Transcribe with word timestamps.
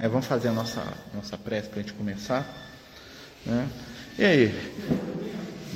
É, 0.00 0.08
vamos 0.08 0.26
fazer 0.26 0.48
a 0.48 0.52
nossa, 0.52 0.80
nossa 1.12 1.36
prece 1.36 1.68
para 1.68 1.80
a 1.80 1.82
gente 1.82 1.94
começar. 1.94 2.46
Né? 3.44 3.68
E 4.16 4.24
aí? 4.24 4.74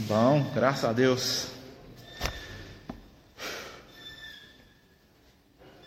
Bom, 0.07 0.49
graças 0.55 0.85
a 0.85 0.93
Deus. 0.93 1.49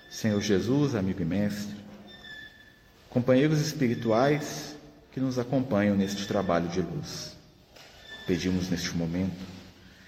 Senhor 0.09 0.41
Jesus, 0.41 0.95
amigo 0.95 1.21
e 1.21 1.25
mestre, 1.25 1.75
companheiros 3.09 3.61
espirituais 3.61 4.75
que 5.13 5.19
nos 5.21 5.39
acompanham 5.39 5.95
neste 5.95 6.27
trabalho 6.27 6.67
de 6.67 6.81
luz. 6.81 7.33
Pedimos 8.27 8.69
neste 8.69 8.95
momento 8.97 9.45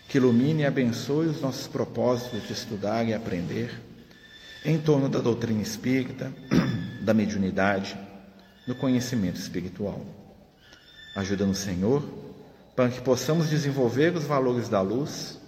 que 0.10 0.18
ilumine 0.18 0.64
e 0.64 0.66
abençoe 0.66 1.28
os 1.28 1.40
nossos 1.40 1.68
propósitos 1.68 2.46
de 2.46 2.52
estudar 2.52 3.08
e 3.08 3.14
aprender 3.14 3.80
em 4.66 4.78
torno 4.78 5.08
da 5.08 5.20
doutrina 5.20 5.62
espírita, 5.62 6.34
da 7.02 7.14
mediunidade, 7.14 7.98
do 8.68 8.76
conhecimento 8.76 9.40
espiritual. 9.40 10.06
Ajuda-nos, 11.16 11.60
Senhor, 11.60 12.04
para 12.76 12.90
que 12.90 13.02
possamos 13.02 13.50
desenvolver 13.50 14.16
os 14.16 14.26
valores 14.26 14.70
da 14.70 14.82
luz, 14.82 15.40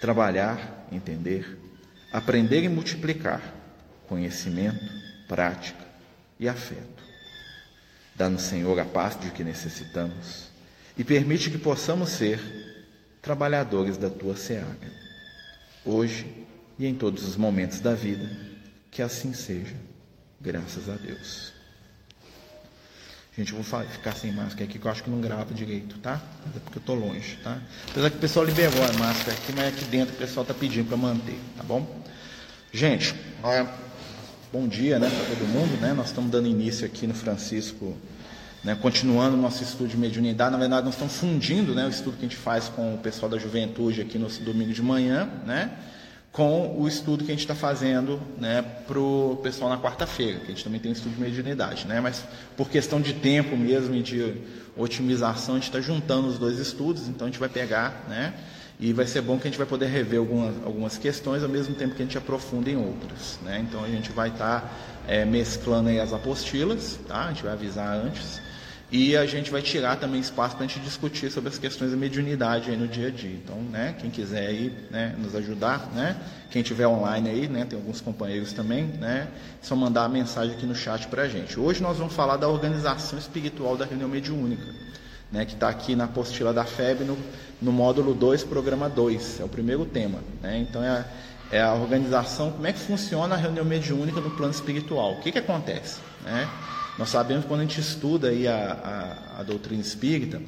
trabalhar, 0.00 0.88
entender, 0.90 1.58
aprender 2.10 2.64
e 2.64 2.68
multiplicar 2.68 3.54
conhecimento, 4.08 4.84
prática 5.28 5.84
e 6.38 6.48
afeto. 6.48 7.02
Dá-nos, 8.16 8.42
Senhor, 8.42 8.78
a 8.78 8.84
paz 8.84 9.18
de 9.18 9.30
que 9.30 9.44
necessitamos 9.44 10.48
e 10.96 11.04
permite 11.04 11.50
que 11.50 11.58
possamos 11.58 12.10
ser 12.10 12.40
trabalhadores 13.20 13.96
da 13.96 14.10
tua 14.10 14.36
seara, 14.36 14.76
hoje 15.84 16.46
e 16.78 16.86
em 16.86 16.94
todos 16.94 17.26
os 17.26 17.36
momentos 17.36 17.80
da 17.80 17.94
vida, 17.94 18.28
que 18.90 19.00
assim 19.00 19.32
seja, 19.32 19.76
graças 20.40 20.88
a 20.88 20.96
Deus. 20.96 21.53
Gente, 23.36 23.52
eu 23.52 23.60
vou 23.60 23.80
ficar 23.82 24.12
sem 24.12 24.30
máscara 24.30 24.64
aqui, 24.64 24.78
que 24.78 24.86
eu 24.86 24.90
acho 24.90 25.02
que 25.02 25.10
não 25.10 25.20
grava 25.20 25.52
direito, 25.52 25.98
tá? 25.98 26.22
É 26.54 26.58
porque 26.60 26.78
eu 26.78 26.82
tô 26.82 26.94
longe, 26.94 27.36
tá? 27.42 27.58
Apesar 27.90 28.08
que 28.10 28.16
o 28.16 28.20
pessoal 28.20 28.46
liberou 28.46 28.84
a 28.84 28.92
máscara 28.92 29.32
aqui, 29.32 29.52
mas 29.52 29.68
aqui 29.68 29.84
dentro 29.86 30.14
o 30.14 30.18
pessoal 30.18 30.46
tá 30.46 30.54
pedindo 30.54 30.86
para 30.86 30.96
manter, 30.96 31.36
tá 31.56 31.64
bom? 31.64 31.84
Gente, 32.72 33.12
bom 34.52 34.68
dia, 34.68 35.00
né, 35.00 35.10
para 35.10 35.34
todo 35.34 35.48
mundo, 35.48 35.80
né? 35.80 35.92
Nós 35.92 36.06
estamos 36.06 36.30
dando 36.30 36.46
início 36.46 36.86
aqui 36.86 37.08
no 37.08 37.14
Francisco, 37.14 37.96
né, 38.62 38.78
continuando 38.80 39.36
o 39.36 39.40
nosso 39.40 39.64
estudo 39.64 39.88
de 39.88 39.96
mediunidade. 39.96 40.52
Na 40.52 40.58
verdade, 40.58 40.84
nós 40.84 40.94
estamos 40.94 41.16
fundindo, 41.16 41.74
né, 41.74 41.84
o 41.86 41.90
estudo 41.90 42.16
que 42.16 42.24
a 42.24 42.28
gente 42.28 42.36
faz 42.36 42.68
com 42.68 42.94
o 42.94 42.98
pessoal 42.98 43.28
da 43.28 43.36
juventude 43.36 44.00
aqui 44.00 44.16
no 44.16 44.28
domingo 44.28 44.72
de 44.72 44.80
manhã, 44.80 45.28
né? 45.44 45.72
Com 46.34 46.76
o 46.76 46.88
estudo 46.88 47.22
que 47.22 47.30
a 47.30 47.34
gente 47.34 47.44
está 47.44 47.54
fazendo 47.54 48.20
né, 48.40 48.60
para 48.88 48.98
o 48.98 49.38
pessoal 49.40 49.70
na 49.70 49.78
quarta-feira, 49.78 50.40
que 50.40 50.46
a 50.46 50.48
gente 50.48 50.64
também 50.64 50.80
tem 50.80 50.90
um 50.90 50.92
estudo 50.92 51.14
de 51.14 51.20
mediunidade. 51.20 51.86
Né? 51.86 52.00
Mas 52.00 52.24
por 52.56 52.68
questão 52.68 53.00
de 53.00 53.12
tempo 53.14 53.56
mesmo 53.56 53.94
e 53.94 54.02
de 54.02 54.34
otimização, 54.76 55.54
a 55.54 55.58
gente 55.58 55.68
está 55.68 55.80
juntando 55.80 56.26
os 56.26 56.36
dois 56.36 56.58
estudos, 56.58 57.06
então 57.06 57.28
a 57.28 57.30
gente 57.30 57.38
vai 57.38 57.48
pegar, 57.48 58.04
né? 58.08 58.34
E 58.80 58.92
vai 58.92 59.06
ser 59.06 59.20
bom 59.20 59.38
que 59.38 59.46
a 59.46 59.50
gente 59.50 59.58
vai 59.58 59.66
poder 59.66 59.86
rever 59.86 60.18
algumas, 60.18 60.56
algumas 60.64 60.98
questões 60.98 61.44
ao 61.44 61.48
mesmo 61.48 61.76
tempo 61.76 61.94
que 61.94 62.02
a 62.02 62.04
gente 62.04 62.18
aprofunda 62.18 62.68
em 62.68 62.76
outras. 62.76 63.38
Né? 63.44 63.64
Então 63.68 63.84
a 63.84 63.88
gente 63.88 64.10
vai 64.10 64.30
estar 64.30 64.62
tá, 64.62 64.70
é, 65.06 65.24
mesclando 65.24 65.88
aí 65.88 66.00
as 66.00 66.12
apostilas, 66.12 66.98
tá? 67.06 67.26
a 67.26 67.28
gente 67.28 67.44
vai 67.44 67.52
avisar 67.52 67.96
antes. 67.96 68.40
E 68.92 69.16
a 69.16 69.26
gente 69.26 69.50
vai 69.50 69.62
tirar 69.62 69.96
também 69.96 70.20
espaço 70.20 70.56
para 70.56 70.64
a 70.64 70.68
gente 70.68 70.80
discutir 70.80 71.30
sobre 71.30 71.48
as 71.48 71.58
questões 71.58 71.90
da 71.90 71.96
mediunidade 71.96 72.70
no 72.76 72.86
dia 72.86 73.08
a 73.08 73.10
dia. 73.10 73.34
Então, 73.42 73.56
né, 73.56 73.94
quem 73.98 74.10
quiser 74.10 74.46
aí, 74.46 74.72
né, 74.90 75.14
nos 75.18 75.34
ajudar, 75.34 75.90
né, 75.92 76.16
quem 76.50 76.62
tiver 76.62 76.86
online 76.86 77.28
aí, 77.28 77.48
né, 77.48 77.64
tem 77.64 77.78
alguns 77.78 78.00
companheiros 78.00 78.52
também, 78.52 78.84
né, 78.84 79.28
só 79.62 79.74
mandar 79.74 80.04
a 80.04 80.08
mensagem 80.08 80.54
aqui 80.54 80.66
no 80.66 80.74
chat 80.74 81.08
para 81.08 81.22
a 81.22 81.28
gente. 81.28 81.58
Hoje 81.58 81.82
nós 81.82 81.98
vamos 81.98 82.14
falar 82.14 82.36
da 82.36 82.46
organização 82.46 83.18
espiritual 83.18 83.76
da 83.76 83.84
reunião 83.84 84.08
mediúnica, 84.08 84.66
né, 85.32 85.44
que 85.44 85.54
está 85.54 85.68
aqui 85.68 85.96
na 85.96 86.04
apostila 86.04 86.52
da 86.52 86.64
FEB 86.64 87.04
no, 87.04 87.18
no 87.60 87.72
módulo 87.72 88.14
2, 88.14 88.44
programa 88.44 88.88
2, 88.88 89.40
é 89.40 89.44
o 89.44 89.48
primeiro 89.48 89.84
tema. 89.86 90.20
Né, 90.42 90.58
então, 90.58 90.84
é 90.84 90.88
a, 90.88 91.04
é 91.50 91.60
a 91.60 91.72
organização, 91.72 92.52
como 92.52 92.66
é 92.66 92.72
que 92.72 92.78
funciona 92.78 93.34
a 93.34 93.38
reunião 93.38 93.64
mediúnica 93.64 94.20
no 94.20 94.30
plano 94.30 94.52
espiritual. 94.52 95.14
O 95.14 95.20
que, 95.20 95.32
que 95.32 95.38
acontece? 95.38 95.98
Né? 96.24 96.48
Nós 96.98 97.08
sabemos 97.08 97.44
quando 97.44 97.60
a 97.60 97.64
gente 97.64 97.80
estuda 97.80 98.28
aí 98.28 98.46
a, 98.46 99.34
a, 99.36 99.40
a 99.40 99.42
doutrina 99.42 99.82
espírita, 99.82 100.40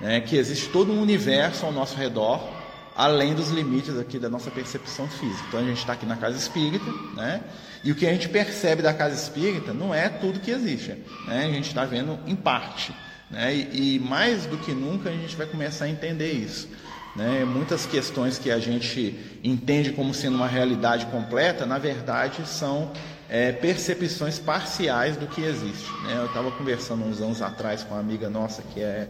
né, 0.00 0.20
que 0.20 0.36
existe 0.36 0.68
todo 0.68 0.92
um 0.92 1.00
universo 1.00 1.64
ao 1.64 1.72
nosso 1.72 1.96
redor, 1.96 2.46
além 2.94 3.34
dos 3.34 3.50
limites 3.50 3.98
aqui 3.98 4.18
da 4.18 4.28
nossa 4.28 4.50
percepção 4.50 5.08
física. 5.08 5.44
Então 5.48 5.60
a 5.60 5.64
gente 5.64 5.78
está 5.78 5.94
aqui 5.94 6.04
na 6.04 6.16
casa 6.16 6.36
espírita, 6.36 6.90
né, 7.14 7.42
e 7.82 7.90
o 7.90 7.94
que 7.94 8.06
a 8.06 8.12
gente 8.12 8.28
percebe 8.28 8.82
da 8.82 8.92
casa 8.92 9.14
espírita 9.14 9.72
não 9.72 9.94
é 9.94 10.08
tudo 10.08 10.40
que 10.40 10.50
existe, 10.50 10.90
né, 11.26 11.46
a 11.46 11.52
gente 11.52 11.68
está 11.68 11.84
vendo 11.84 12.18
em 12.26 12.36
parte. 12.36 12.94
Né, 13.30 13.54
e, 13.54 13.96
e 13.96 13.98
mais 13.98 14.44
do 14.44 14.58
que 14.58 14.72
nunca 14.72 15.08
a 15.08 15.12
gente 15.12 15.34
vai 15.34 15.46
começar 15.46 15.86
a 15.86 15.88
entender 15.88 16.32
isso. 16.32 16.68
Né? 17.16 17.44
Muitas 17.44 17.86
questões 17.86 18.38
que 18.38 18.50
a 18.50 18.58
gente 18.58 19.16
entende 19.42 19.92
como 19.92 20.12
sendo 20.12 20.36
uma 20.36 20.48
realidade 20.48 21.06
completa, 21.06 21.64
na 21.64 21.78
verdade, 21.78 22.46
são 22.46 22.92
é, 23.28 23.52
percepções 23.52 24.38
parciais 24.38 25.16
do 25.16 25.26
que 25.26 25.42
existe. 25.42 25.90
Né? 26.04 26.16
Eu 26.18 26.26
estava 26.26 26.50
conversando 26.50 27.04
uns 27.04 27.20
anos 27.20 27.42
atrás 27.42 27.82
com 27.82 27.94
uma 27.94 28.00
amiga 28.00 28.28
nossa 28.28 28.62
que 28.62 28.80
é, 28.80 29.08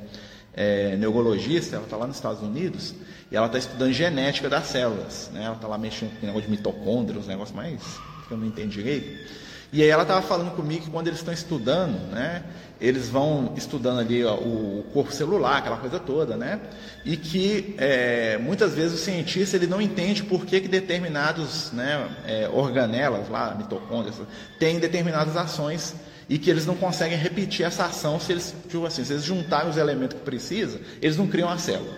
é 0.54 0.96
neurologista, 0.96 1.76
ela 1.76 1.84
está 1.84 1.96
lá 1.96 2.06
nos 2.06 2.16
Estados 2.16 2.42
Unidos, 2.42 2.94
e 3.30 3.36
ela 3.36 3.46
está 3.46 3.58
estudando 3.58 3.92
genética 3.92 4.48
das 4.48 4.66
células. 4.66 5.30
Né? 5.32 5.44
Ela 5.44 5.56
está 5.56 5.66
lá 5.66 5.78
mexendo 5.78 6.18
com 6.18 6.24
o 6.24 6.26
negócio 6.26 6.48
de 6.48 6.56
mitocôndria, 6.56 7.18
os 7.18 7.26
negócios 7.26 7.56
mais 7.56 7.80
que 8.26 8.32
eu 8.32 8.38
não 8.38 8.46
entendo 8.46 8.70
direito. 8.70 9.43
E 9.74 9.82
aí 9.82 9.88
ela 9.88 10.02
estava 10.02 10.22
falando 10.22 10.52
comigo 10.54 10.84
que 10.84 10.90
quando 10.90 11.08
eles 11.08 11.18
estão 11.18 11.34
estudando, 11.34 11.98
né, 12.12 12.44
eles 12.80 13.08
vão 13.08 13.54
estudando 13.56 13.98
ali 13.98 14.24
ó, 14.24 14.36
o 14.36 14.84
corpo 14.92 15.10
celular, 15.10 15.56
aquela 15.56 15.78
coisa 15.78 15.98
toda, 15.98 16.36
né, 16.36 16.60
e 17.04 17.16
que 17.16 17.74
é, 17.76 18.38
muitas 18.38 18.72
vezes 18.72 19.00
o 19.00 19.02
cientista 19.02 19.56
ele 19.56 19.66
não 19.66 19.82
entende 19.82 20.22
por 20.22 20.46
que, 20.46 20.60
que 20.60 20.68
determinados 20.68 21.72
né, 21.72 22.08
é, 22.24 22.48
organelas, 22.48 23.28
lá, 23.28 23.52
mitocôndrias, 23.56 24.14
têm 24.60 24.78
determinadas 24.78 25.36
ações 25.36 25.96
e 26.28 26.38
que 26.38 26.48
eles 26.48 26.64
não 26.64 26.76
conseguem 26.76 27.18
repetir 27.18 27.66
essa 27.66 27.86
ação 27.86 28.20
se 28.20 28.30
eles, 28.30 28.54
tipo 28.68 28.86
assim, 28.86 29.02
se 29.02 29.12
eles 29.12 29.24
juntarem 29.24 29.68
os 29.68 29.76
elementos 29.76 30.16
que 30.16 30.24
precisa, 30.24 30.80
eles 31.02 31.16
não 31.16 31.26
criam 31.26 31.48
a 31.48 31.58
célula, 31.58 31.96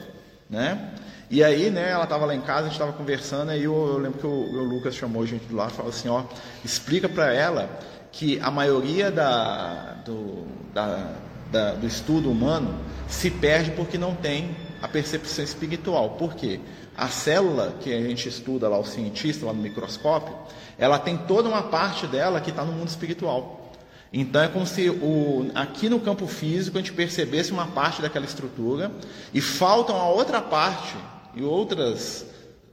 né? 0.49 0.93
E 1.29 1.43
aí, 1.43 1.71
né, 1.71 1.91
ela 1.91 2.05
estava 2.05 2.25
lá 2.25 2.35
em 2.35 2.41
casa, 2.41 2.61
a 2.61 2.65
gente 2.65 2.73
estava 2.73 2.93
conversando, 2.93 3.51
aí 3.51 3.65
eu, 3.65 3.75
eu, 3.75 3.99
lembro 3.99 4.19
que 4.21 4.27
o, 4.27 4.31
o, 4.31 4.65
Lucas 4.65 4.95
chamou 4.95 5.25
a 5.25 5.27
gente 5.27 5.45
do 5.47 5.57
lado 5.57 5.73
e 5.73 5.75
falou 5.75 5.91
assim, 5.91 6.09
ó, 6.09 6.23
explica 6.65 7.09
para 7.09 7.33
ela 7.33 7.69
que 8.13 8.39
a 8.41 8.51
maioria 8.51 9.11
da, 9.11 9.95
do, 10.05 10.47
da, 10.73 11.15
da, 11.51 11.73
do 11.73 11.87
estudo 11.87 12.31
humano 12.31 12.79
se 13.09 13.29
perde 13.29 13.73
porque 13.73 13.99
não 13.99 14.15
tem 14.15 14.57
a 14.81 14.87
percepção 14.87 15.45
espiritual. 15.45 16.11
Por 16.11 16.35
quê? 16.35 16.61
A 16.97 17.09
célula 17.09 17.75
que 17.81 17.93
a 17.93 18.01
gente 18.01 18.29
estuda 18.29 18.69
lá, 18.69 18.79
o 18.79 18.85
cientista 18.85 19.47
lá 19.47 19.53
no 19.53 19.61
microscópio, 19.61 20.33
ela 20.79 20.97
tem 20.97 21.17
toda 21.17 21.49
uma 21.49 21.65
parte 21.65 22.07
dela 22.07 22.41
que 22.41 22.51
está 22.51 22.65
no 22.65 22.73
mundo 22.73 22.89
espiritual. 22.89 23.73
Então 24.13 24.43
é 24.43 24.49
como 24.49 24.65
se 24.65 24.89
o, 24.89 25.51
aqui 25.57 25.89
no 25.89 25.99
campo 25.99 26.29
físico 26.29 26.79
a 26.79 26.81
gente 26.81 26.93
percebesse 26.93 27.51
uma 27.51 27.67
parte 27.67 28.01
daquela 28.01 28.25
estrutura 28.25 28.93
e 29.35 29.41
falta 29.41 29.93
uma 29.93 30.09
outra 30.09 30.41
parte 30.41 30.95
e 31.37 31.43
outras, 31.43 32.25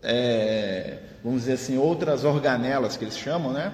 é, 0.01 0.99
vamos 1.21 1.41
dizer 1.41 1.53
assim, 1.53 1.77
outras 1.77 2.23
organelas 2.23 2.95
que 2.95 3.03
eles 3.03 3.17
chamam, 3.17 3.51
né? 3.51 3.73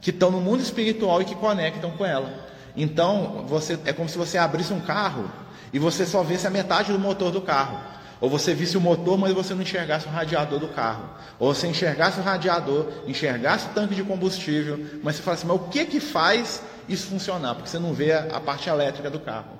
Que 0.00 0.08
estão 0.08 0.30
no 0.30 0.40
mundo 0.40 0.62
espiritual 0.62 1.20
e 1.20 1.26
que 1.26 1.34
conectam 1.34 1.90
com 1.90 2.06
ela. 2.06 2.48
Então, 2.74 3.44
você, 3.46 3.78
é 3.84 3.92
como 3.92 4.08
se 4.08 4.16
você 4.16 4.38
abrisse 4.38 4.72
um 4.72 4.80
carro 4.80 5.30
e 5.72 5.78
você 5.78 6.06
só 6.06 6.22
visse 6.22 6.46
a 6.46 6.50
metade 6.50 6.90
do 6.90 6.98
motor 6.98 7.30
do 7.30 7.42
carro. 7.42 7.78
Ou 8.18 8.28
você 8.28 8.54
visse 8.54 8.76
o 8.76 8.80
motor, 8.80 9.18
mas 9.18 9.32
você 9.32 9.54
não 9.54 9.62
enxergasse 9.62 10.06
o 10.06 10.10
radiador 10.10 10.58
do 10.58 10.68
carro. 10.68 11.08
Ou 11.38 11.54
você 11.54 11.66
enxergasse 11.66 12.20
o 12.20 12.22
radiador, 12.22 12.86
enxergasse 13.06 13.66
o 13.66 13.70
tanque 13.70 13.94
de 13.94 14.02
combustível, 14.02 14.78
mas 15.02 15.16
você 15.16 15.22
fala 15.22 15.36
assim, 15.36 15.46
mas 15.46 15.56
o 15.56 15.64
que 15.68 15.86
que 15.86 16.00
faz 16.00 16.62
isso 16.88 17.06
funcionar? 17.08 17.54
Porque 17.54 17.68
você 17.68 17.78
não 17.78 17.94
vê 17.94 18.12
a, 18.12 18.36
a 18.36 18.40
parte 18.40 18.68
elétrica 18.68 19.10
do 19.10 19.20
carro. 19.20 19.58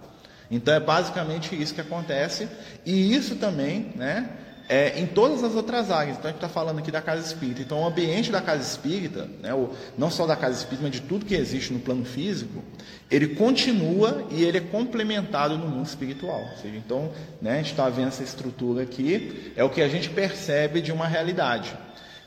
Então 0.51 0.75
é 0.75 0.81
basicamente 0.81 1.61
isso 1.61 1.75
que 1.75 1.81
acontece. 1.81 2.49
E 2.85 3.15
isso 3.15 3.37
também, 3.37 3.93
né? 3.95 4.29
É, 4.71 5.01
em 5.01 5.05
todas 5.05 5.43
as 5.43 5.57
outras 5.57 5.91
áreas. 5.91 6.17
Então 6.17 6.29
a 6.29 6.33
gente 6.33 6.37
está 6.37 6.49
falando 6.49 6.79
aqui 6.79 6.93
da 6.93 7.03
casa 7.03 7.27
espírita. 7.27 7.61
Então 7.61 7.83
o 7.83 7.87
ambiente 7.87 8.31
da 8.31 8.41
casa 8.41 8.63
espírita, 8.63 9.29
né, 9.43 9.53
o, 9.53 9.71
não 9.99 10.09
só 10.13 10.29
da 10.29 10.37
casa 10.37 10.57
espírita, 10.57 10.85
mas 10.85 10.93
de 10.93 11.01
tudo 11.01 11.27
que 11.27 11.35
existe 11.35 11.73
no 11.73 11.81
plano 11.81 12.05
físico, 12.05 12.63
ele 13.11 13.35
continua 13.35 14.25
e 14.31 14.45
ele 14.45 14.59
é 14.59 14.61
complementado 14.61 15.59
no 15.59 15.67
mundo 15.67 15.87
espiritual. 15.87 16.41
Seja, 16.63 16.77
então 16.77 17.11
né, 17.43 17.55
a 17.55 17.57
gente 17.57 17.73
está 17.73 17.89
vendo 17.89 18.09
essa 18.09 18.23
estrutura 18.23 18.85
aqui, 18.85 19.53
é 19.57 19.65
o 19.65 19.69
que 19.69 19.83
a 19.83 19.89
gente 19.89 20.09
percebe 20.09 20.81
de 20.81 20.93
uma 20.93 21.09
realidade. 21.09 21.77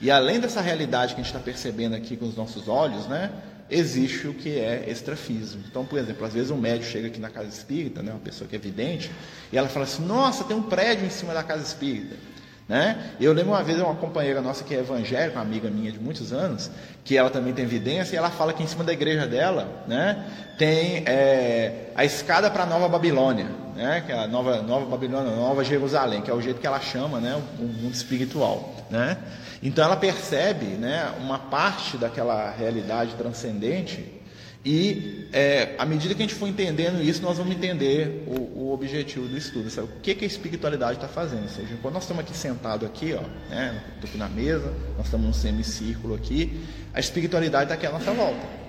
E 0.01 0.11
além 0.11 0.37
dessa 0.37 0.59
realidade 0.59 1.15
que 1.15 1.21
a 1.21 1.23
gente 1.23 1.33
está 1.33 1.39
percebendo 1.39 1.95
aqui 1.95 2.17
com 2.17 2.25
os 2.25 2.35
nossos 2.35 2.67
olhos, 2.67 3.07
né, 3.07 3.31
existe 3.71 4.27
o 4.27 4.33
que 4.33 4.59
é 4.59 4.83
extrafísico. 4.89 5.63
Então, 5.71 5.85
por 5.85 5.97
exemplo, 5.97 6.25
às 6.25 6.33
vezes 6.33 6.51
um 6.51 6.57
médico 6.57 6.91
chega 6.91 7.07
aqui 7.07 7.21
na 7.21 7.29
casa 7.29 7.47
espírita, 7.47 8.03
né, 8.03 8.11
uma 8.11 8.19
pessoa 8.19 8.49
que 8.49 8.55
é 8.57 8.59
vidente, 8.59 9.09
e 9.49 9.57
ela 9.57 9.69
fala 9.69 9.85
assim: 9.85 10.03
Nossa, 10.05 10.43
tem 10.43 10.57
um 10.57 10.63
prédio 10.63 11.05
em 11.05 11.09
cima 11.09 11.33
da 11.33 11.41
casa 11.41 11.63
espírita. 11.63 12.32
Né? 12.67 13.11
Eu 13.19 13.33
lembro 13.33 13.51
uma 13.51 13.63
vez 13.63 13.79
uma 13.79 13.93
companheira 13.95 14.41
nossa 14.41 14.63
que 14.63 14.73
é 14.73 14.79
evangélica, 14.79 15.37
uma 15.37 15.41
amiga 15.41 15.69
minha 15.69 15.91
de 15.91 15.99
muitos 15.99 16.31
anos, 16.31 16.71
que 17.03 17.17
ela 17.17 17.29
também 17.29 17.53
tem 17.53 17.65
evidência, 17.65 18.15
e 18.15 18.17
ela 18.17 18.29
fala 18.29 18.53
que 18.53 18.63
em 18.63 18.67
cima 18.67 18.83
da 18.83 18.93
igreja 18.93 19.27
dela 19.27 19.67
né, 19.85 20.25
tem 20.57 21.03
é, 21.05 21.89
a 21.93 22.05
escada 22.05 22.49
para 22.49 22.63
a 22.63 22.65
Nova 22.65 22.87
Babilônia, 22.87 23.47
né, 23.75 24.01
que 24.05 24.11
é 24.13 24.17
a 24.17 24.27
Nova, 24.27 24.61
Nova 24.61 24.85
Babilônia, 24.85 25.35
Nova 25.35 25.63
Jerusalém, 25.63 26.21
que 26.21 26.31
é 26.31 26.33
o 26.33 26.41
jeito 26.41 26.61
que 26.61 26.67
ela 26.67 26.79
chama 26.79 27.19
né, 27.19 27.35
o 27.59 27.63
mundo 27.63 27.93
espiritual. 27.93 28.73
Né? 28.89 29.17
Então 29.61 29.83
ela 29.83 29.97
percebe 29.97 30.65
né, 30.65 31.11
uma 31.19 31.39
parte 31.39 31.97
daquela 31.97 32.49
realidade 32.51 33.15
transcendente 33.15 34.22
e 34.65 35.27
é, 35.33 35.75
à 35.77 35.85
medida 35.85 36.15
que 36.15 36.21
a 36.21 36.25
gente 36.25 36.35
for 36.35 36.47
entendendo 36.47 37.03
isso, 37.03 37.21
nós 37.21 37.37
vamos 37.37 37.53
entender 37.53 38.23
o, 38.25 38.61
o 38.61 38.73
objetivo 38.73 39.27
do 39.27 39.37
estudo, 39.37 39.69
sabe? 39.69 39.89
o 39.89 39.99
que, 40.01 40.15
que 40.15 40.23
a 40.23 40.27
espiritualidade 40.27 40.93
está 40.93 41.07
fazendo. 41.07 41.43
Ou 41.43 41.49
seja, 41.49 41.77
quando 41.81 41.95
nós 41.95 42.03
estamos 42.03 42.23
aqui 42.23 42.35
sentados 42.35 42.87
aqui, 42.87 43.13
ó, 43.13 43.21
né, 43.49 43.83
estou 43.95 44.09
aqui 44.09 44.17
na 44.17 44.29
mesa, 44.29 44.73
nós 44.95 45.05
estamos 45.05 45.27
num 45.27 45.33
semicírculo 45.33 46.15
aqui, 46.15 46.61
a 46.93 46.99
espiritualidade 46.99 47.65
está 47.65 47.75
aqui 47.75 47.85
à 47.85 47.91
nossa 47.91 48.13
volta. 48.13 48.63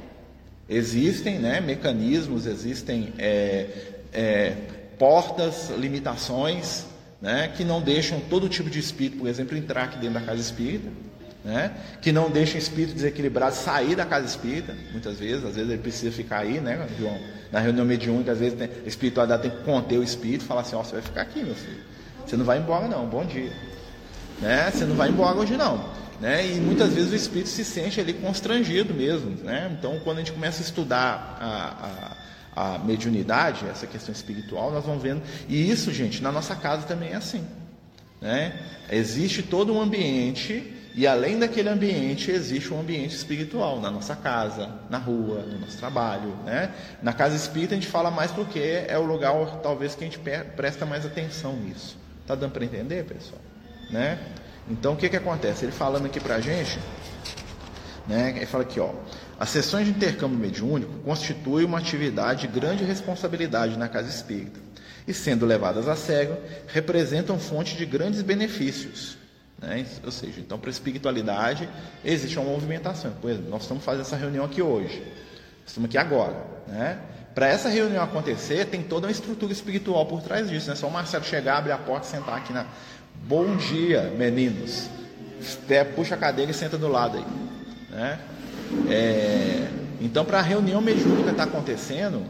Existem 0.69 1.39
né, 1.39 1.61
mecanismos, 1.61 2.47
existem 2.47 3.13
é, 3.17 3.67
é, 4.13 4.57
portas, 4.99 5.71
limitações, 5.79 6.87
né, 7.23 7.53
que 7.57 7.63
não 7.63 7.81
deixam 7.81 8.19
todo 8.19 8.49
tipo 8.49 8.69
de 8.69 8.81
espírito, 8.81 9.19
por 9.19 9.29
exemplo, 9.29 9.57
entrar 9.57 9.85
aqui 9.85 9.99
dentro 9.99 10.15
da 10.15 10.23
casa 10.23 10.41
espírita 10.41 10.89
né? 11.45 11.73
que 12.01 12.11
não 12.11 12.31
deixa 12.31 12.55
o 12.55 12.59
espírito 12.59 12.95
desequilibrado 12.95 13.55
sair 13.55 13.95
da 13.95 14.07
casa 14.07 14.27
espírita, 14.27 14.75
muitas 14.91 15.19
vezes, 15.19 15.45
às 15.45 15.55
vezes 15.55 15.71
ele 15.71 15.83
precisa 15.83 16.11
ficar 16.11 16.39
aí, 16.39 16.59
né, 16.59 16.89
João? 16.99 17.19
Na 17.53 17.61
reunião 17.61 17.85
mediúnica, 17.85 18.33
às 18.33 18.39
vezes 18.39 18.61
a 18.61 18.89
espiritualidade 18.89 19.43
tem 19.43 19.51
que 19.51 19.63
conter 19.63 19.99
o 19.99 20.03
espírito, 20.03 20.45
falar 20.45 20.63
assim, 20.63 20.75
ó, 20.75 20.81
oh, 20.81 20.85
você 20.85 20.93
vai 20.93 21.03
ficar 21.03 21.21
aqui, 21.21 21.45
meu 21.45 21.55
filho. 21.55 21.83
Você 22.27 22.37
não 22.37 22.45
vai 22.45 22.59
embora 22.59 22.89
não, 22.89 23.07
bom 23.07 23.25
dia. 23.25 23.53
Né? 24.41 24.71
Você 24.71 24.85
não 24.85 24.97
vai 24.97 25.11
embora 25.11 25.39
hoje 25.39 25.57
não. 25.57 25.93
Né? 26.21 26.47
E 26.47 26.55
muitas 26.55 26.93
vezes 26.95 27.13
o 27.13 27.15
espírito 27.15 27.51
se 27.51 27.65
sente 27.65 28.01
ali 28.01 28.15
constrangido 28.15 28.95
mesmo. 28.95 29.31
Né? 29.45 29.71
Então, 29.79 30.01
quando 30.03 30.19
a 30.19 30.21
gente 30.21 30.33
começa 30.33 30.63
a 30.63 30.65
estudar 30.65 31.39
a, 31.41 32.17
a, 32.57 32.75
a 32.75 32.79
mediunidade, 32.79 33.67
essa 33.67 33.87
questão 33.87 34.13
espiritual, 34.13 34.73
nós 34.73 34.85
vamos 34.85 35.03
vendo. 35.03 35.23
E 35.49 35.71
isso, 35.71 35.93
gente, 35.93 36.23
na 36.23 36.33
nossa 36.33 36.57
casa 36.57 36.87
também 36.87 37.11
é 37.11 37.17
assim. 37.17 37.45
Né? 38.21 38.59
Existe 38.91 39.43
todo 39.43 39.73
um 39.75 39.81
ambiente 39.81 40.73
e 40.97 41.09
além 41.09 41.41
daquele 41.41 41.69
ambiente, 41.69 42.31
existe 42.31 42.73
um 42.73 42.79
ambiente 42.79 43.17
espiritual 43.17 43.81
na 43.81 43.91
nossa 43.91 44.15
casa, 44.15 44.71
na 44.89 44.97
rua, 44.97 45.43
no 45.43 45.59
nosso 45.59 45.77
trabalho. 45.77 46.37
Né? 46.45 46.73
Na 47.03 47.13
casa 47.13 47.35
espírita 47.35 47.75
a 47.75 47.77
gente 47.77 47.89
fala 47.89 48.13
mais 48.13 48.31
porque 48.31 48.85
é 48.87 48.97
o 48.97 49.03
lugar 49.03 49.35
talvez 49.61 49.97
que 49.97 50.05
a 50.05 50.07
gente 50.07 50.21
presta 50.55 50.87
mais 50.87 51.05
atenção 51.05 51.57
nisso. 51.57 51.99
Está 52.23 52.37
dando 52.37 52.53
para 52.53 52.65
entender, 52.65 53.05
pessoal? 53.05 53.41
Né? 53.91 54.21
Então 54.71 54.93
o 54.93 54.97
que, 54.97 55.09
que 55.09 55.17
acontece? 55.17 55.65
Ele 55.65 55.73
falando 55.73 56.07
aqui 56.07 56.21
para 56.21 56.37
a 56.37 56.41
gente, 56.41 56.79
né? 58.07 58.33
ele 58.37 58.47
fala 58.47 58.63
aqui, 58.63 58.79
ó, 58.79 58.91
as 59.39 59.49
sessões 59.49 59.87
de 59.87 59.91
intercâmbio 59.91 60.39
mediúnico 60.39 60.93
constituem 61.01 61.67
uma 61.67 61.79
atividade 61.79 62.43
de 62.43 62.61
grande 62.61 62.85
responsabilidade 62.85 63.77
na 63.77 63.89
casa 63.89 64.09
espírita 64.09 64.61
e, 65.09 65.13
sendo 65.13 65.45
levadas 65.45 65.89
a 65.89 65.97
sério, 65.97 66.37
representam 66.69 67.37
fonte 67.37 67.77
de 67.77 67.85
grandes 67.85 68.23
benefícios 68.23 69.24
né? 69.65 69.87
Ou 70.05 70.11
seja, 70.11 70.41
então 70.41 70.59
para 70.59 70.69
a 70.69 70.73
espiritualidade 70.73 71.69
existe 72.05 72.39
uma 72.39 72.49
movimentação. 72.49 73.13
Por 73.21 73.31
exemplo, 73.31 73.51
nós 73.51 73.63
estamos 73.63 73.83
fazendo 73.83 74.03
essa 74.03 74.17
reunião 74.17 74.45
aqui 74.45 74.63
hoje, 74.63 75.03
estamos 75.67 75.89
aqui 75.89 75.99
agora. 75.99 76.37
Né? 76.69 76.99
Para 77.35 77.49
essa 77.49 77.69
reunião 77.69 78.03
acontecer, 78.03 78.67
tem 78.67 78.83
toda 78.83 79.07
uma 79.07 79.13
estrutura 79.13 79.53
espiritual 79.53 80.07
por 80.07 80.23
trás 80.23 80.49
disso. 80.49 80.67
Não 80.67 80.75
é 80.75 80.77
só 80.77 80.87
o 80.87 80.91
Marcelo 80.91 81.25
chegar, 81.25 81.59
abrir 81.59 81.73
a 81.73 81.79
porta, 81.79 82.07
sentar 82.07 82.37
aqui 82.37 82.53
na. 82.53 82.67
Bom 83.27 83.57
dia, 83.57 84.13
meninos. 84.17 84.89
Puxa 85.97 86.15
a 86.15 86.19
cadeira 86.19 86.51
e 86.51 86.55
senta 86.55 86.79
do 86.79 86.89
lado 86.89 87.19
aí. 87.19 87.25
Né? 87.91 88.19
É... 88.89 89.69
Então, 90.01 90.25
para 90.25 90.39
a 90.39 90.43
reunião 90.43 90.81
mediúnica 90.81 91.31
estar 91.31 91.45
tá 91.47 91.51
acontecendo, 91.51 92.25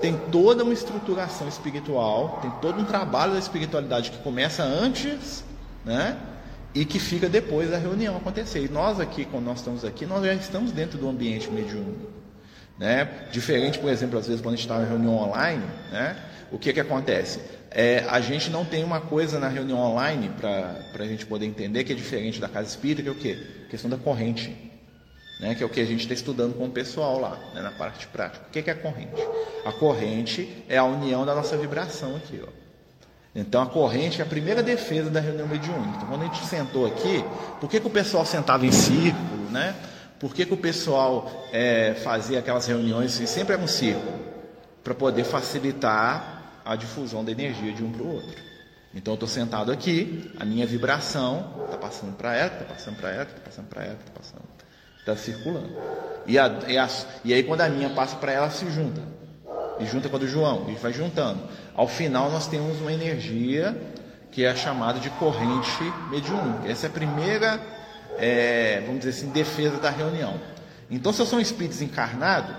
tem 0.00 0.16
toda 0.30 0.64
uma 0.64 0.72
estruturação 0.72 1.48
espiritual, 1.48 2.38
tem 2.40 2.50
todo 2.62 2.80
um 2.80 2.84
trabalho 2.84 3.32
da 3.32 3.38
espiritualidade 3.38 4.10
que 4.10 4.18
começa 4.18 4.62
antes, 4.62 5.44
né? 5.84 6.16
E 6.74 6.84
que 6.84 6.98
fica 6.98 7.28
depois 7.28 7.70
da 7.70 7.78
reunião 7.78 8.16
acontecer. 8.16 8.64
E 8.64 8.68
nós 8.68 9.00
aqui, 9.00 9.24
quando 9.24 9.44
nós 9.44 9.58
estamos 9.58 9.84
aqui, 9.84 10.06
nós 10.06 10.24
já 10.24 10.34
estamos 10.34 10.72
dentro 10.72 10.98
do 10.98 11.08
ambiente 11.08 11.50
mediúnico. 11.50 12.10
Né? 12.78 13.28
Diferente, 13.32 13.78
por 13.78 13.90
exemplo, 13.90 14.18
às 14.18 14.26
vezes 14.26 14.40
quando 14.40 14.54
a 14.54 14.56
gente 14.56 14.66
está 14.70 14.80
em 14.82 14.86
reunião 14.86 15.16
online, 15.16 15.64
né? 15.90 16.16
o 16.52 16.58
que, 16.58 16.72
que 16.72 16.80
acontece? 16.80 17.40
É, 17.70 18.04
a 18.08 18.20
gente 18.20 18.50
não 18.50 18.64
tem 18.64 18.84
uma 18.84 19.00
coisa 19.00 19.38
na 19.38 19.48
reunião 19.48 19.78
online 19.78 20.30
para 20.40 20.84
a 20.98 21.06
gente 21.06 21.26
poder 21.26 21.46
entender 21.46 21.84
que 21.84 21.92
é 21.92 21.96
diferente 21.96 22.40
da 22.40 22.48
casa 22.48 22.68
espírita, 22.68 23.02
que 23.02 23.08
é 23.08 23.12
o 23.12 23.14
quê? 23.14 23.38
A 23.66 23.70
questão 23.70 23.90
da 23.90 23.96
corrente. 23.96 24.56
Né? 25.40 25.54
Que 25.54 25.62
é 25.62 25.66
o 25.66 25.68
que 25.68 25.80
a 25.80 25.84
gente 25.84 26.02
está 26.02 26.14
estudando 26.14 26.54
com 26.54 26.66
o 26.66 26.70
pessoal 26.70 27.18
lá, 27.18 27.36
né? 27.54 27.62
na 27.62 27.72
parte 27.72 28.06
prática. 28.06 28.46
O 28.48 28.50
que, 28.50 28.62
que 28.62 28.70
é 28.70 28.72
a 28.72 28.76
corrente? 28.76 29.20
A 29.64 29.72
corrente 29.72 30.64
é 30.68 30.78
a 30.78 30.84
união 30.84 31.26
da 31.26 31.34
nossa 31.34 31.56
vibração 31.56 32.16
aqui. 32.16 32.40
Ó. 32.42 32.67
Então 33.38 33.62
a 33.62 33.66
corrente 33.66 34.20
é 34.20 34.24
a 34.24 34.26
primeira 34.26 34.64
defesa 34.64 35.08
da 35.08 35.20
reunião 35.20 35.46
mediúnica. 35.46 35.92
Então, 35.96 36.08
quando 36.08 36.22
a 36.22 36.24
gente 36.24 36.44
sentou 36.44 36.86
aqui, 36.86 37.24
por 37.60 37.70
que, 37.70 37.78
que 37.78 37.86
o 37.86 37.90
pessoal 37.90 38.26
sentava 38.26 38.66
em 38.66 38.72
círculo, 38.72 39.48
né? 39.52 39.76
Por 40.18 40.34
que, 40.34 40.44
que 40.44 40.52
o 40.52 40.56
pessoal 40.56 41.46
é, 41.52 41.94
fazia 42.02 42.40
aquelas 42.40 42.66
reuniões 42.66 43.20
e 43.20 43.28
sempre 43.28 43.54
era 43.54 43.62
um 43.62 43.68
círculo? 43.68 44.18
Para 44.82 44.92
poder 44.92 45.22
facilitar 45.22 46.60
a 46.64 46.74
difusão 46.74 47.24
da 47.24 47.30
energia 47.30 47.72
de 47.72 47.84
um 47.84 47.92
para 47.92 48.02
o 48.02 48.14
outro. 48.14 48.34
Então 48.92 49.12
eu 49.12 49.14
estou 49.14 49.28
sentado 49.28 49.70
aqui, 49.70 50.32
a 50.40 50.44
minha 50.44 50.66
vibração 50.66 51.62
está 51.66 51.76
passando 51.76 52.16
para 52.16 52.34
ela, 52.34 52.52
está 52.52 52.64
passando 52.64 52.96
para 52.96 53.10
ela, 53.10 53.22
está 53.22 53.40
passando 53.44 53.66
para 53.68 53.84
ela, 53.84 53.98
está 54.00 54.12
passando, 54.12 54.42
está 54.98 55.16
circulando. 55.16 55.70
E, 56.26 56.36
a, 56.36 56.58
e, 56.66 56.76
a, 56.76 56.88
e 57.24 57.32
aí 57.32 57.44
quando 57.44 57.60
a 57.60 57.68
minha 57.68 57.90
passa 57.90 58.16
para 58.16 58.32
ela, 58.32 58.50
se 58.50 58.68
junta 58.68 59.00
e 59.80 59.86
junta 59.86 60.08
com 60.08 60.16
a 60.16 60.18
do 60.18 60.26
João, 60.26 60.68
e 60.68 60.74
vai 60.74 60.92
juntando. 60.92 61.40
Ao 61.78 61.86
final, 61.86 62.28
nós 62.28 62.48
temos 62.48 62.80
uma 62.80 62.92
energia 62.92 63.80
que 64.32 64.44
é 64.44 64.52
chamada 64.56 64.98
de 64.98 65.08
corrente 65.10 65.80
mediúnica. 66.10 66.68
Essa 66.68 66.86
é 66.86 66.90
a 66.90 66.92
primeira, 66.92 67.60
é, 68.18 68.82
vamos 68.84 68.98
dizer 68.98 69.10
assim, 69.10 69.30
defesa 69.30 69.76
da 69.76 69.88
reunião. 69.88 70.40
Então, 70.90 71.12
se 71.12 71.22
eu 71.22 71.26
sou 71.26 71.38
um 71.38 71.40
espírito 71.40 71.74
desencarnado, 71.74 72.52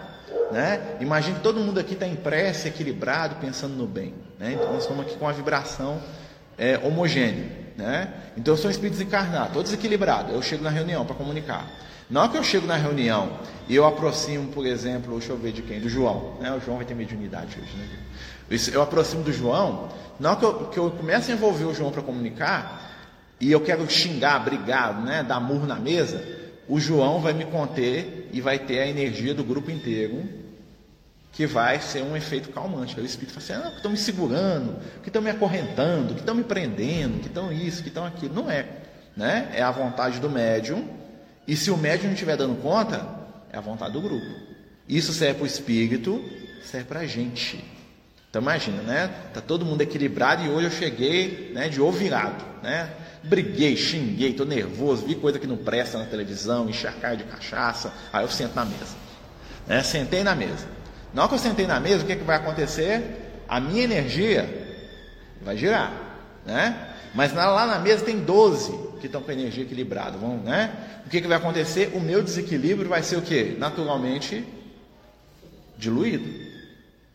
né, 0.53 0.95
imagine 1.01 1.35
que 1.35 1.41
todo 1.41 1.59
mundo 1.59 1.81
aqui 1.81 1.95
está 1.95 2.07
em 2.07 2.15
prece, 2.15 2.69
equilibrado, 2.69 3.35
pensando 3.41 3.75
no 3.75 3.85
bem. 3.85 4.13
Né? 4.39 4.53
Então, 4.53 4.71
nós 4.71 4.83
estamos 4.83 5.05
aqui 5.05 5.17
com 5.17 5.25
uma 5.25 5.33
vibração 5.33 6.01
é, 6.57 6.79
homogênea. 6.81 7.51
Né? 7.75 8.13
Então, 8.37 8.53
eu 8.53 8.57
sou 8.57 8.69
um 8.69 8.71
espírito 8.71 8.93
desencarnado, 8.93 9.47
estou 9.47 9.63
desequilibrado. 9.63 10.31
Eu 10.31 10.41
chego 10.41 10.63
na 10.63 10.69
reunião 10.69 11.05
para 11.05 11.15
comunicar. 11.15 11.67
Não 12.09 12.23
é 12.23 12.29
que 12.29 12.37
eu 12.37 12.43
chego 12.43 12.65
na 12.65 12.77
reunião 12.77 13.37
e 13.67 13.75
eu 13.75 13.85
aproximo, 13.85 14.47
por 14.47 14.65
exemplo, 14.65 15.11
deixa 15.17 15.33
eu 15.33 15.37
ver 15.37 15.51
de 15.51 15.61
quem? 15.61 15.81
Do 15.81 15.89
João. 15.89 16.37
Né? 16.39 16.51
O 16.53 16.59
João 16.61 16.77
vai 16.77 16.85
ter 16.85 16.95
mediunidade 16.95 17.59
hoje, 17.61 17.75
né? 17.77 17.85
Eu 18.71 18.81
aproximo 18.81 19.23
do 19.23 19.31
João, 19.31 19.89
não 20.19 20.33
é 20.33 20.35
que 20.35 20.43
eu, 20.43 20.53
que 20.67 20.77
eu 20.77 20.91
comece 20.91 21.31
a 21.31 21.35
envolver 21.35 21.65
o 21.65 21.73
João 21.73 21.91
para 21.91 22.01
comunicar 22.01 22.89
e 23.39 23.51
eu 23.51 23.61
quero 23.61 23.89
xingar, 23.89 24.39
brigar, 24.39 25.01
né? 25.01 25.23
dar 25.23 25.39
murro 25.39 25.65
na 25.65 25.75
mesa, 25.75 26.23
o 26.67 26.79
João 26.79 27.21
vai 27.21 27.33
me 27.33 27.45
conter 27.45 28.29
e 28.33 28.41
vai 28.41 28.59
ter 28.59 28.79
a 28.79 28.87
energia 28.87 29.33
do 29.33 29.43
grupo 29.43 29.71
inteiro 29.71 30.27
que 31.31 31.45
vai 31.45 31.79
ser 31.79 32.03
um 32.03 32.17
efeito 32.17 32.49
calmante. 32.49 32.95
Aí 32.97 33.03
o 33.03 33.05
Espírito 33.05 33.39
fala 33.39 33.59
assim, 33.59 33.67
ah, 33.67 33.71
que 33.71 33.77
estão 33.77 33.91
me 33.91 33.97
segurando, 33.97 34.75
que 35.01 35.09
estão 35.09 35.21
me 35.21 35.29
acorrentando, 35.29 36.13
que 36.13 36.19
estão 36.19 36.35
me 36.35 36.43
prendendo, 36.43 37.19
que 37.19 37.27
estão 37.27 37.51
isso, 37.51 37.81
que 37.81 37.87
estão 37.87 38.05
aquilo. 38.05 38.33
Não 38.33 38.51
é. 38.51 38.67
Né? 39.15 39.49
É 39.53 39.61
a 39.61 39.71
vontade 39.71 40.19
do 40.19 40.29
médium 40.29 40.87
e 41.47 41.55
se 41.55 41.71
o 41.71 41.77
médium 41.77 42.07
não 42.07 42.13
estiver 42.13 42.37
dando 42.37 42.61
conta, 42.61 43.07
é 43.51 43.57
a 43.57 43.61
vontade 43.61 43.93
do 43.93 44.01
grupo. 44.01 44.25
Isso 44.87 45.13
serve 45.13 45.35
para 45.35 45.43
o 45.43 45.47
espírito, 45.47 46.23
serve 46.63 46.87
para 46.87 46.99
a 47.01 47.05
gente. 47.05 47.63
Então 48.29 48.41
imagina, 48.41 48.83
né? 48.83 49.09
Tá 49.33 49.41
todo 49.41 49.65
mundo 49.65 49.81
equilibrado 49.81 50.43
e 50.43 50.49
hoje 50.49 50.65
eu 50.65 50.71
cheguei, 50.71 51.51
né, 51.53 51.67
de 51.67 51.81
ovo 51.81 51.97
virado, 51.97 52.43
né? 52.61 52.91
Briguei, 53.23 53.75
xinguei, 53.75 54.33
tô 54.33 54.45
nervoso, 54.45 55.05
vi 55.05 55.15
coisa 55.15 55.39
que 55.39 55.47
não 55.47 55.57
presta 55.57 55.97
na 55.97 56.05
televisão, 56.05 56.69
encharcar 56.69 57.17
de 57.17 57.23
cachaça. 57.23 57.91
Aí 58.13 58.23
eu 58.23 58.29
sento 58.29 58.55
na 58.55 58.65
mesa. 58.65 58.95
Né? 59.67 59.83
Sentei 59.83 60.23
na 60.23 60.35
mesa. 60.35 60.67
Na 61.13 61.23
hora 61.23 61.29
que 61.29 61.35
eu 61.35 61.39
sentei 61.39 61.65
na 61.65 61.79
mesa, 61.79 62.03
o 62.03 62.05
que, 62.05 62.13
é 62.13 62.15
que 62.15 62.23
vai 62.23 62.37
acontecer? 62.37 63.43
A 63.47 63.59
minha 63.59 63.83
energia 63.83 64.47
vai 65.41 65.57
girar, 65.57 65.91
né? 66.45 66.87
Mas 67.15 67.33
lá 67.33 67.65
na 67.65 67.79
mesa 67.79 68.05
tem 68.05 68.19
12 68.19 68.71
que 69.01 69.07
estão 69.07 69.21
com 69.21 69.31
energia 69.31 69.63
equilibrada. 69.63 70.17
Vão, 70.17 70.37
né? 70.37 70.71
O 71.05 71.09
que, 71.09 71.19
que 71.19 71.27
vai 71.27 71.37
acontecer? 71.37 71.91
O 71.95 71.99
meu 71.99 72.21
desequilíbrio 72.21 72.87
vai 72.87 73.01
ser 73.01 73.17
o 73.17 73.21
quê? 73.21 73.55
Naturalmente 73.57 74.45
diluído. 75.77 76.48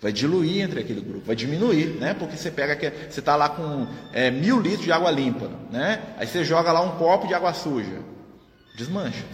Vai 0.00 0.12
diluir 0.12 0.62
entre 0.62 0.80
aquele 0.80 1.00
grupo, 1.00 1.24
vai 1.24 1.34
diminuir, 1.34 1.96
né? 1.98 2.12
Porque 2.14 2.36
você 2.36 2.50
pega 2.50 2.76
que 2.76 2.90
você 3.10 3.20
está 3.20 3.36
lá 3.36 3.48
com 3.48 3.86
é, 4.12 4.30
mil 4.30 4.60
litros 4.60 4.84
de 4.84 4.92
água 4.92 5.10
limpa, 5.10 5.50
né? 5.70 6.02
Aí 6.18 6.26
você 6.26 6.44
joga 6.44 6.72
lá 6.72 6.82
um 6.82 6.98
copo 6.98 7.26
de 7.26 7.32
água 7.32 7.54
suja, 7.54 8.00
desmancha, 8.76 9.24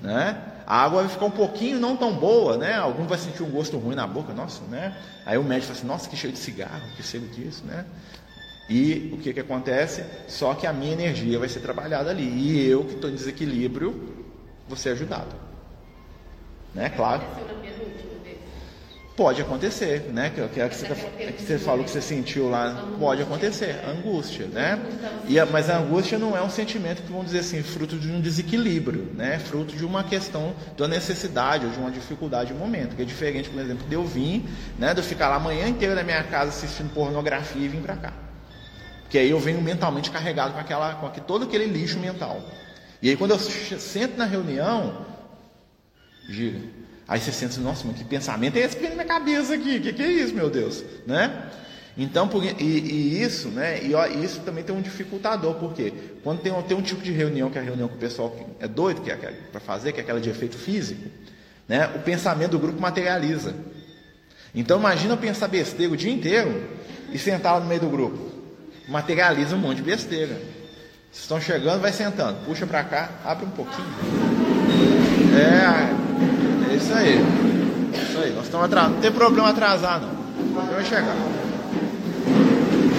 né? 0.00 0.40
A 0.66 0.82
água 0.82 1.02
vai 1.02 1.10
ficar 1.10 1.26
um 1.26 1.30
pouquinho 1.30 1.78
não 1.78 1.96
tão 1.96 2.12
boa, 2.12 2.56
né? 2.56 2.74
Algum 2.74 3.06
vai 3.06 3.18
sentir 3.18 3.42
um 3.42 3.50
gosto 3.50 3.78
ruim 3.78 3.94
na 3.94 4.06
boca, 4.06 4.32
nossa, 4.32 4.62
né? 4.64 4.96
Aí 5.24 5.38
o 5.38 5.44
médico 5.44 5.66
fala 5.68 5.78
assim, 5.78 5.86
nossa, 5.86 6.08
que 6.08 6.16
cheiro 6.16 6.34
de 6.34 6.42
cigarro, 6.42 6.82
que 6.96 7.02
cheiro 7.02 7.26
disso, 7.28 7.64
né? 7.64 7.84
E 8.68 9.10
o 9.12 9.18
que, 9.18 9.32
que 9.32 9.40
acontece? 9.40 10.04
Só 10.26 10.54
que 10.54 10.66
a 10.66 10.72
minha 10.72 10.92
energia 10.92 11.38
vai 11.38 11.48
ser 11.48 11.60
trabalhada 11.60 12.10
ali. 12.10 12.24
E 12.24 12.66
eu, 12.68 12.84
que 12.84 12.94
estou 12.94 13.08
em 13.08 13.14
desequilíbrio, 13.14 14.14
vou 14.66 14.76
ser 14.76 14.90
ajudado. 14.90 15.34
Né? 16.74 16.90
Claro. 16.90 17.22
Pode 19.16 19.40
acontecer, 19.40 20.10
né? 20.12 20.28
Que, 20.28 20.46
que, 20.48 20.60
é 20.60 20.68
que, 20.68 20.76
você, 20.76 20.86
tá 20.86 20.94
que 20.94 21.42
você 21.42 21.58
falou 21.58 21.82
que 21.82 21.90
você 21.90 22.02
sentiu 22.02 22.50
lá, 22.50 22.84
pode 22.98 23.22
acontecer, 23.22 23.80
angústia, 23.88 24.46
né? 24.46 24.78
E 25.26 25.40
a, 25.40 25.46
mas 25.46 25.70
a 25.70 25.78
angústia 25.78 26.18
não 26.18 26.36
é 26.36 26.42
um 26.42 26.50
sentimento 26.50 27.02
que 27.02 27.10
vamos 27.10 27.26
dizer 27.26 27.38
assim, 27.38 27.62
fruto 27.62 27.96
de 27.96 28.10
um 28.10 28.20
desequilíbrio, 28.20 29.10
né? 29.14 29.38
Fruto 29.38 29.74
de 29.74 29.86
uma 29.86 30.04
questão 30.04 30.54
da 30.76 30.86
necessidade 30.86 31.64
ou 31.64 31.72
de 31.72 31.78
uma 31.78 31.90
dificuldade 31.90 32.52
de 32.52 32.58
momento, 32.58 32.94
que 32.94 33.00
é 33.00 33.04
diferente, 33.06 33.48
por 33.48 33.58
exemplo, 33.58 33.88
de 33.88 33.94
eu 33.94 34.04
vir, 34.04 34.44
né? 34.78 34.92
De 34.92 35.00
eu 35.00 35.04
ficar 35.04 35.28
lá 35.28 35.36
a 35.36 35.40
manhã 35.40 35.66
inteira 35.66 35.94
na 35.94 36.02
minha 36.02 36.22
casa 36.24 36.50
assistindo 36.50 36.92
pornografia 36.92 37.64
e 37.64 37.68
vir 37.68 37.80
para 37.80 37.96
cá, 37.96 38.12
porque 39.00 39.16
aí 39.16 39.30
eu 39.30 39.40
venho 39.40 39.62
mentalmente 39.62 40.10
carregado 40.10 40.52
com 40.52 40.60
aquela, 40.60 40.94
com 40.94 41.08
todo 41.20 41.44
aquele 41.44 41.64
lixo 41.64 41.98
mental. 41.98 42.42
E 43.00 43.08
aí 43.08 43.16
quando 43.16 43.30
eu 43.30 43.38
sento 43.38 44.18
na 44.18 44.26
reunião, 44.26 45.06
gira 46.28 46.75
Aí 47.08 47.20
você 47.20 47.30
sente, 47.30 47.60
nossa, 47.60 47.86
mas 47.86 47.96
que 47.96 48.04
pensamento 48.04 48.56
é 48.56 48.60
esse 48.60 48.74
que 48.74 48.82
vem 48.82 48.90
na 48.90 48.96
minha 48.96 49.06
cabeça 49.06 49.54
aqui? 49.54 49.76
O 49.76 49.80
que, 49.80 49.92
que, 49.92 50.02
é 50.02 50.10
isso, 50.10 50.34
meu 50.34 50.50
Deus? 50.50 50.82
Né? 51.06 51.50
Então, 51.96 52.26
por, 52.26 52.44
e, 52.44 52.50
e, 52.60 53.22
isso, 53.22 53.48
né? 53.48 53.82
E 53.82 53.94
ó, 53.94 54.06
isso 54.06 54.40
também 54.40 54.64
tem 54.64 54.74
um 54.74 54.82
dificultador, 54.82 55.54
porque 55.54 55.92
quando 56.22 56.40
tem, 56.40 56.52
tem 56.62 56.76
um 56.76 56.82
tipo 56.82 57.00
de 57.00 57.12
reunião, 57.12 57.48
que 57.48 57.58
é 57.58 57.60
a 57.60 57.64
reunião 57.64 57.88
que 57.88 57.94
o 57.94 57.98
pessoal 57.98 58.36
é 58.60 58.66
doido 58.66 59.00
que 59.00 59.10
é 59.10 59.16
para 59.16 59.60
fazer, 59.60 59.92
que 59.92 60.00
é 60.00 60.02
aquela 60.02 60.20
de 60.20 60.28
efeito 60.28 60.58
físico, 60.58 61.08
né? 61.68 61.86
O 61.94 62.00
pensamento 62.00 62.50
do 62.50 62.58
grupo 62.58 62.80
materializa. 62.80 63.54
Então 64.54 64.78
imagina 64.78 65.14
eu 65.14 65.18
pensar 65.18 65.48
besteira 65.48 65.92
o 65.92 65.96
dia 65.96 66.12
inteiro 66.12 66.68
e 67.12 67.18
sentar 67.18 67.54
lá 67.54 67.60
no 67.60 67.66
meio 67.66 67.80
do 67.80 67.88
grupo. 67.88 68.32
Materializa 68.88 69.54
um 69.54 69.58
monte 69.58 69.76
de 69.76 69.82
besteira. 69.82 70.34
Vocês 71.10 71.22
estão 71.22 71.40
chegando, 71.40 71.80
vai 71.80 71.92
sentando. 71.92 72.44
Puxa 72.44 72.66
para 72.66 72.84
cá, 72.84 73.10
abre 73.24 73.46
um 73.46 73.50
pouquinho. 73.50 73.88
É, 75.34 76.02
é 76.02 76.05
isso 76.76 76.92
aí. 76.92 77.18
Isso 77.92 78.18
aí. 78.18 78.32
Nós 78.34 78.44
estamos 78.44 78.66
atrasados. 78.66 78.94
Não 78.94 79.00
tem 79.00 79.12
problema 79.12 79.48
atrasar, 79.48 80.00
não. 80.00 80.16
O 80.78 80.84
chegar. 80.84 81.16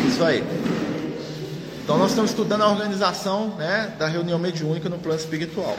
Isso 0.07 0.23
aí. 0.23 0.43
Então 1.83 1.97
nós 1.97 2.09
estamos 2.09 2.31
estudando 2.31 2.63
a 2.63 2.69
organização 2.69 3.55
né, 3.55 3.93
da 3.97 4.07
reunião 4.07 4.37
mediúnica 4.37 4.89
no 4.89 4.97
plano 4.97 5.19
espiritual. 5.19 5.77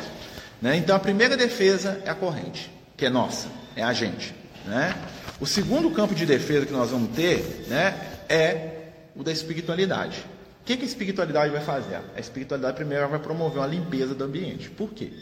Né? 0.63 0.77
Então 0.77 0.97
a 0.97 0.99
primeira 0.99 1.37
defesa 1.37 2.01
é 2.05 2.11
a 2.11 2.15
corrente, 2.15 2.71
que 2.97 3.05
é 3.05 3.11
nossa, 3.11 3.49
é 3.77 3.83
a 3.83 3.93
gente. 3.93 4.35
Né? 4.65 4.95
O 5.41 5.47
segundo 5.47 5.91
campo 5.91 6.15
de 6.15 6.25
defesa 6.25 6.67
que 6.67 6.73
nós 6.73 6.91
vamos 6.91 7.11
ter 7.15 7.67
né, 7.69 7.95
é 8.29 8.91
o 9.15 9.23
da 9.23 9.31
espiritualidade. 9.31 10.25
O 10.63 10.65
que, 10.65 10.77
que 10.77 10.83
a 10.83 10.87
espiritualidade 10.87 11.51
vai 11.51 11.61
fazer? 11.61 12.01
A 12.17 12.21
espiritualidade 12.21 12.77
primeiro 12.77 13.09
vai 13.09 13.19
promover 13.19 13.59
uma 13.59 13.67
limpeza 13.67 14.15
do 14.15 14.25
ambiente. 14.25 14.71
Por 14.71 14.91
quê? 14.91 15.13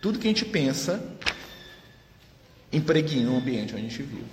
Tudo 0.00 0.18
que 0.18 0.26
a 0.26 0.30
gente 0.30 0.44
pensa 0.44 1.00
impregna 2.76 3.30
o 3.30 3.36
ambiente 3.36 3.74
onde 3.74 3.86
a 3.86 3.88
gente 3.88 4.02
vive. 4.02 4.24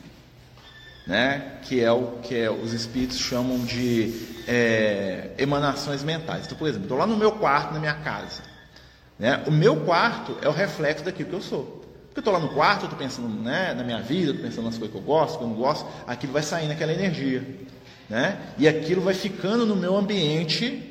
Né? 1.05 1.59
Que 1.63 1.81
é 1.81 1.91
o 1.91 2.19
que 2.21 2.35
é, 2.35 2.49
os 2.49 2.73
espíritos 2.73 3.17
chamam 3.17 3.59
de 3.65 4.13
é, 4.47 5.31
emanações 5.37 6.03
mentais. 6.03 6.45
Então, 6.45 6.57
por 6.57 6.67
exemplo, 6.67 6.85
estou 6.85 6.97
lá 6.97 7.07
no 7.07 7.17
meu 7.17 7.31
quarto, 7.33 7.73
na 7.73 7.79
minha 7.79 7.95
casa. 7.95 8.43
Né? 9.17 9.43
O 9.47 9.51
meu 9.51 9.77
quarto 9.77 10.37
é 10.41 10.47
o 10.47 10.51
reflexo 10.51 11.03
daquilo 11.03 11.29
que 11.29 11.35
eu 11.35 11.41
sou. 11.41 11.81
Porque 12.07 12.19
eu 12.19 12.21
estou 12.21 12.33
lá 12.33 12.39
no 12.39 12.49
quarto, 12.49 12.83
estou 12.83 12.99
pensando 12.99 13.29
né, 13.29 13.73
na 13.73 13.83
minha 13.83 14.01
vida, 14.01 14.31
estou 14.31 14.45
pensando 14.45 14.65
nas 14.65 14.77
coisas 14.77 14.91
que 14.91 15.01
eu 15.01 15.05
gosto, 15.05 15.37
que 15.37 15.43
eu 15.43 15.47
não 15.47 15.55
gosto, 15.55 15.87
aquilo 16.05 16.33
vai 16.33 16.43
saindo 16.43 16.71
aquela 16.71 16.91
energia. 16.91 17.43
Né? 18.09 18.37
E 18.57 18.67
aquilo 18.67 19.01
vai 19.01 19.13
ficando 19.13 19.65
no 19.65 19.75
meu 19.75 19.95
ambiente 19.95 20.90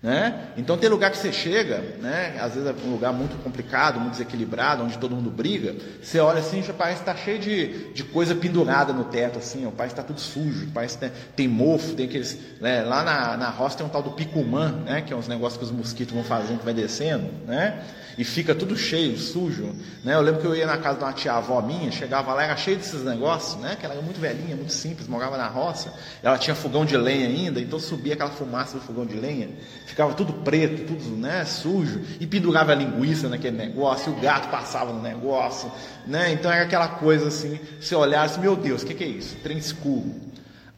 né? 0.00 0.50
Então 0.56 0.78
tem 0.78 0.88
lugar 0.88 1.10
que 1.10 1.18
você 1.18 1.32
chega, 1.32 1.78
né? 2.00 2.38
às 2.40 2.54
vezes 2.54 2.68
é 2.68 2.86
um 2.86 2.92
lugar 2.92 3.12
muito 3.12 3.36
complicado, 3.42 3.98
muito 3.98 4.12
desequilibrado, 4.12 4.84
onde 4.84 4.96
todo 4.96 5.14
mundo 5.16 5.28
briga, 5.28 5.74
você 6.00 6.20
olha 6.20 6.38
assim, 6.38 6.62
já 6.62 6.72
parece 6.72 7.02
que 7.02 7.10
está 7.10 7.20
cheio 7.20 7.38
de, 7.40 7.92
de 7.92 8.04
coisa 8.04 8.32
pendurada 8.32 8.92
no 8.92 9.04
teto, 9.04 9.38
assim, 9.40 9.66
ó, 9.66 9.70
parece 9.70 9.96
que 9.96 10.00
está 10.00 10.12
tudo 10.12 10.20
sujo, 10.20 10.68
parece 10.72 10.98
que 10.98 11.10
tem 11.34 11.48
mofo, 11.48 11.94
tem 11.94 12.06
aqueles. 12.06 12.38
Né? 12.60 12.82
Lá 12.82 13.02
na, 13.02 13.36
na 13.36 13.50
roça 13.50 13.78
tem 13.78 13.86
um 13.86 13.88
tal 13.88 14.02
do 14.02 14.12
picumã, 14.12 14.70
né? 14.70 15.02
que 15.02 15.12
é 15.12 15.16
uns 15.16 15.26
negócios 15.26 15.58
que 15.58 15.64
os 15.64 15.72
mosquitos 15.72 16.14
vão 16.14 16.22
fazendo 16.22 16.60
que 16.60 16.64
vai 16.64 16.74
descendo, 16.74 17.28
né? 17.44 17.82
e 18.18 18.24
fica 18.24 18.52
tudo 18.52 18.76
cheio, 18.76 19.16
sujo. 19.16 19.74
Né? 20.02 20.14
Eu 20.14 20.20
lembro 20.20 20.40
que 20.40 20.46
eu 20.46 20.54
ia 20.54 20.66
na 20.66 20.76
casa 20.76 20.98
de 20.98 21.04
uma 21.04 21.12
tia 21.12 21.34
avó 21.34 21.62
minha, 21.62 21.90
chegava 21.92 22.34
lá, 22.34 22.42
era 22.42 22.56
cheio 22.56 22.76
desses 22.76 23.04
negócios, 23.04 23.60
né? 23.62 23.76
que 23.78 23.86
ela 23.86 23.94
era 23.94 24.02
muito 24.02 24.20
velhinha, 24.20 24.56
muito 24.56 24.72
simples, 24.72 25.06
morava 25.06 25.36
na 25.36 25.46
roça, 25.46 25.94
ela 26.20 26.36
tinha 26.36 26.54
fogão 26.54 26.84
de 26.84 26.96
lenha 26.96 27.28
ainda, 27.28 27.60
então 27.60 27.78
subia 27.78 28.14
aquela 28.14 28.30
fumaça 28.30 28.76
do 28.76 28.80
fogão 28.80 29.06
de 29.06 29.14
lenha, 29.14 29.48
ficava 29.88 30.12
tudo 30.12 30.34
preto, 30.34 30.86
tudo 30.86 31.16
né, 31.16 31.44
sujo, 31.46 32.02
e 32.20 32.26
pendurava 32.26 32.72
a 32.72 32.74
linguiça 32.74 33.26
naquele 33.26 33.56
negócio, 33.56 34.12
o 34.12 34.20
gato 34.20 34.50
passava 34.50 34.92
no 34.92 35.00
negócio, 35.00 35.72
né? 36.06 36.30
então 36.30 36.52
era 36.52 36.64
aquela 36.64 36.88
coisa 36.88 37.28
assim, 37.28 37.58
você 37.80 37.94
olhasse, 37.94 38.38
meu 38.38 38.54
Deus, 38.54 38.82
o 38.82 38.86
que, 38.86 38.92
que 38.92 39.02
é 39.02 39.08
isso? 39.08 39.36
Trem 39.42 39.56
escuro. 39.56 40.14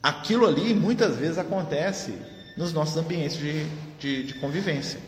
Aquilo 0.01 0.47
ali 0.47 0.73
muitas 0.73 1.17
vezes 1.17 1.39
acontece 1.39 2.15
nos 2.57 2.73
nossos 2.73 2.97
ambientes 2.97 3.37
de, 3.37 3.67
de, 3.99 4.23
de 4.23 4.35
convivência. 4.35 5.01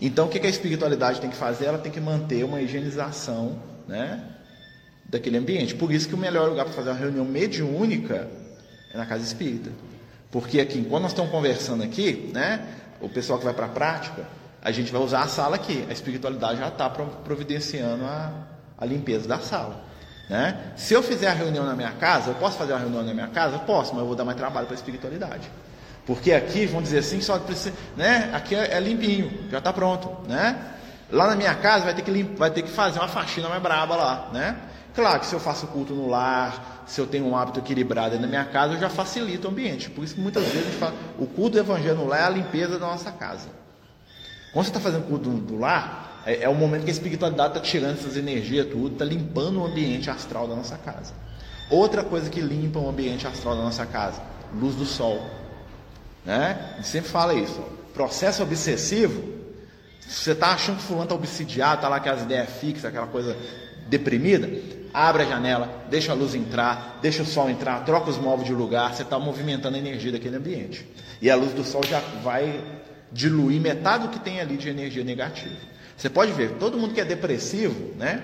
Então, 0.00 0.26
o 0.26 0.28
que 0.28 0.44
a 0.44 0.50
espiritualidade 0.50 1.20
tem 1.20 1.30
que 1.30 1.36
fazer? 1.36 1.66
Ela 1.66 1.78
tem 1.78 1.90
que 1.90 2.00
manter 2.00 2.44
uma 2.44 2.60
higienização 2.60 3.58
né, 3.88 4.22
daquele 5.08 5.38
ambiente. 5.38 5.74
Por 5.74 5.92
isso 5.92 6.08
que 6.08 6.14
o 6.14 6.18
melhor 6.18 6.50
lugar 6.50 6.64
para 6.64 6.74
fazer 6.74 6.90
uma 6.90 6.98
reunião 6.98 7.24
mediúnica 7.24 8.28
é 8.92 8.98
na 8.98 9.06
casa 9.06 9.24
espírita. 9.24 9.70
Porque 10.30 10.60
aqui, 10.60 10.84
quando 10.84 11.04
nós 11.04 11.12
estamos 11.12 11.30
conversando 11.30 11.82
aqui, 11.82 12.30
né, 12.34 12.66
o 13.00 13.08
pessoal 13.08 13.38
que 13.38 13.44
vai 13.44 13.54
para 13.54 13.66
a 13.66 13.70
prática, 13.70 14.24
a 14.62 14.70
gente 14.72 14.90
vai 14.90 15.00
usar 15.00 15.22
a 15.22 15.28
sala 15.28 15.56
aqui. 15.56 15.86
A 15.88 15.92
espiritualidade 15.92 16.58
já 16.58 16.68
está 16.68 16.90
providenciando 16.90 18.04
a, 18.04 18.32
a 18.78 18.84
limpeza 18.84 19.28
da 19.28 19.38
sala. 19.38 19.84
Né? 20.28 20.72
Se 20.76 20.92
eu 20.92 21.02
fizer 21.02 21.28
a 21.28 21.32
reunião 21.32 21.64
na 21.64 21.74
minha 21.74 21.92
casa, 21.92 22.30
eu 22.30 22.34
posso 22.34 22.58
fazer 22.58 22.72
uma 22.72 22.80
reunião 22.80 23.02
na 23.02 23.14
minha 23.14 23.28
casa? 23.28 23.58
Posso, 23.60 23.92
mas 23.92 24.00
eu 24.00 24.06
vou 24.06 24.16
dar 24.16 24.24
mais 24.24 24.36
trabalho 24.36 24.66
para 24.66 24.74
a 24.74 24.78
espiritualidade. 24.78 25.48
Porque 26.04 26.32
aqui, 26.32 26.66
vamos 26.66 26.84
dizer 26.84 26.98
assim, 26.98 27.20
só 27.20 27.38
precisa, 27.38 27.74
né? 27.96 28.30
Aqui 28.32 28.54
é, 28.54 28.74
é 28.74 28.80
limpinho, 28.80 29.48
já 29.50 29.58
está 29.58 29.72
pronto, 29.72 30.28
né? 30.28 30.56
Lá 31.10 31.28
na 31.28 31.36
minha 31.36 31.54
casa 31.54 31.84
vai 31.84 31.94
ter 31.94 32.02
que 32.02 32.10
limpa, 32.10 32.34
vai 32.36 32.50
ter 32.50 32.62
que 32.62 32.70
fazer 32.70 32.98
uma 32.98 33.08
faxina 33.08 33.48
mais 33.48 33.62
braba 33.62 33.96
lá, 33.96 34.30
né? 34.32 34.56
Claro 34.96 35.20
que 35.20 35.26
se 35.26 35.34
eu 35.34 35.40
faço 35.40 35.66
culto 35.66 35.92
no 35.92 36.08
lar, 36.08 36.82
se 36.86 36.98
eu 36.98 37.06
tenho 37.06 37.26
um 37.26 37.36
hábito 37.36 37.60
equilibrado 37.60 38.18
na 38.18 38.26
minha 38.26 38.46
casa, 38.46 38.72
eu 38.72 38.80
já 38.80 38.88
facilito 38.88 39.46
o 39.46 39.50
ambiente. 39.50 39.90
Por 39.90 40.02
isso 40.02 40.14
que 40.14 40.20
muitas 40.22 40.42
vezes 40.46 40.74
fala, 40.76 40.94
o 41.18 41.26
culto 41.26 41.50
do 41.50 41.58
evangelho 41.58 41.96
no 41.96 42.06
lar 42.06 42.20
é 42.20 42.24
a 42.24 42.30
limpeza 42.30 42.78
da 42.78 42.86
nossa 42.86 43.12
casa. 43.12 43.50
Quando 44.54 44.64
você 44.64 44.70
está 44.70 44.80
fazendo 44.80 45.06
culto 45.06 45.28
do, 45.28 45.36
do 45.36 45.58
lar, 45.58 46.22
é, 46.24 46.44
é, 46.44 46.48
o 46.48 46.54
momento 46.54 46.84
que 46.84 46.88
a 46.88 46.92
espiritualidade 46.92 47.50
está 47.50 47.60
tirando 47.60 47.98
essas 47.98 48.16
energias 48.16 48.68
tudo, 48.68 48.94
está 48.94 49.04
limpando 49.04 49.60
o 49.60 49.66
ambiente 49.66 50.08
astral 50.08 50.48
da 50.48 50.56
nossa 50.56 50.78
casa. 50.78 51.12
Outra 51.68 52.02
coisa 52.02 52.30
que 52.30 52.40
limpa 52.40 52.78
o 52.78 52.88
ambiente 52.88 53.26
astral 53.26 53.54
da 53.54 53.62
nossa 53.62 53.84
casa, 53.84 54.22
luz 54.58 54.74
do 54.76 54.86
sol. 54.86 55.20
Né? 56.24 56.78
Sempre 56.82 57.10
fala 57.10 57.34
isso. 57.34 57.62
Processo 57.92 58.42
obsessivo, 58.42 59.22
você 60.00 60.32
está 60.32 60.52
achando 60.52 60.78
que 60.78 60.84
fulano 60.84 61.04
está 61.04 61.14
obsidiado, 61.14 61.74
está 61.74 61.88
lá 61.90 62.00
com 62.00 62.08
as 62.08 62.22
ideias 62.22 62.48
fixas, 62.48 62.86
aquela 62.86 63.08
coisa 63.08 63.36
deprimida, 63.88 64.48
abre 64.96 65.24
a 65.24 65.26
janela, 65.26 65.68
deixa 65.90 66.12
a 66.12 66.14
luz 66.14 66.34
entrar, 66.34 66.98
deixa 67.02 67.22
o 67.22 67.26
sol 67.26 67.50
entrar, 67.50 67.84
troca 67.84 68.08
os 68.08 68.16
móveis 68.16 68.46
de 68.48 68.54
lugar, 68.54 68.94
você 68.94 69.02
está 69.02 69.18
movimentando 69.18 69.76
a 69.76 69.78
energia 69.78 70.10
daquele 70.10 70.36
ambiente. 70.36 70.88
E 71.20 71.30
a 71.30 71.36
luz 71.36 71.52
do 71.52 71.62
sol 71.62 71.82
já 71.84 72.00
vai 72.24 72.64
diluir 73.12 73.60
metade 73.60 74.04
do 74.04 74.08
que 74.08 74.18
tem 74.18 74.40
ali 74.40 74.56
de 74.56 74.70
energia 74.70 75.04
negativa. 75.04 75.54
Você 75.94 76.08
pode 76.08 76.32
ver, 76.32 76.52
todo 76.52 76.78
mundo 76.78 76.94
que 76.94 77.00
é 77.00 77.04
depressivo, 77.04 77.94
né? 77.96 78.22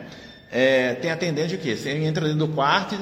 É, 0.50 0.94
tem 0.94 1.10
a 1.10 1.16
tendência 1.16 1.58
de 1.58 1.58
quê? 1.58 1.76
Você 1.76 1.90
entra 1.90 2.24
dentro 2.24 2.46
do 2.46 2.54
quarto, 2.54 2.98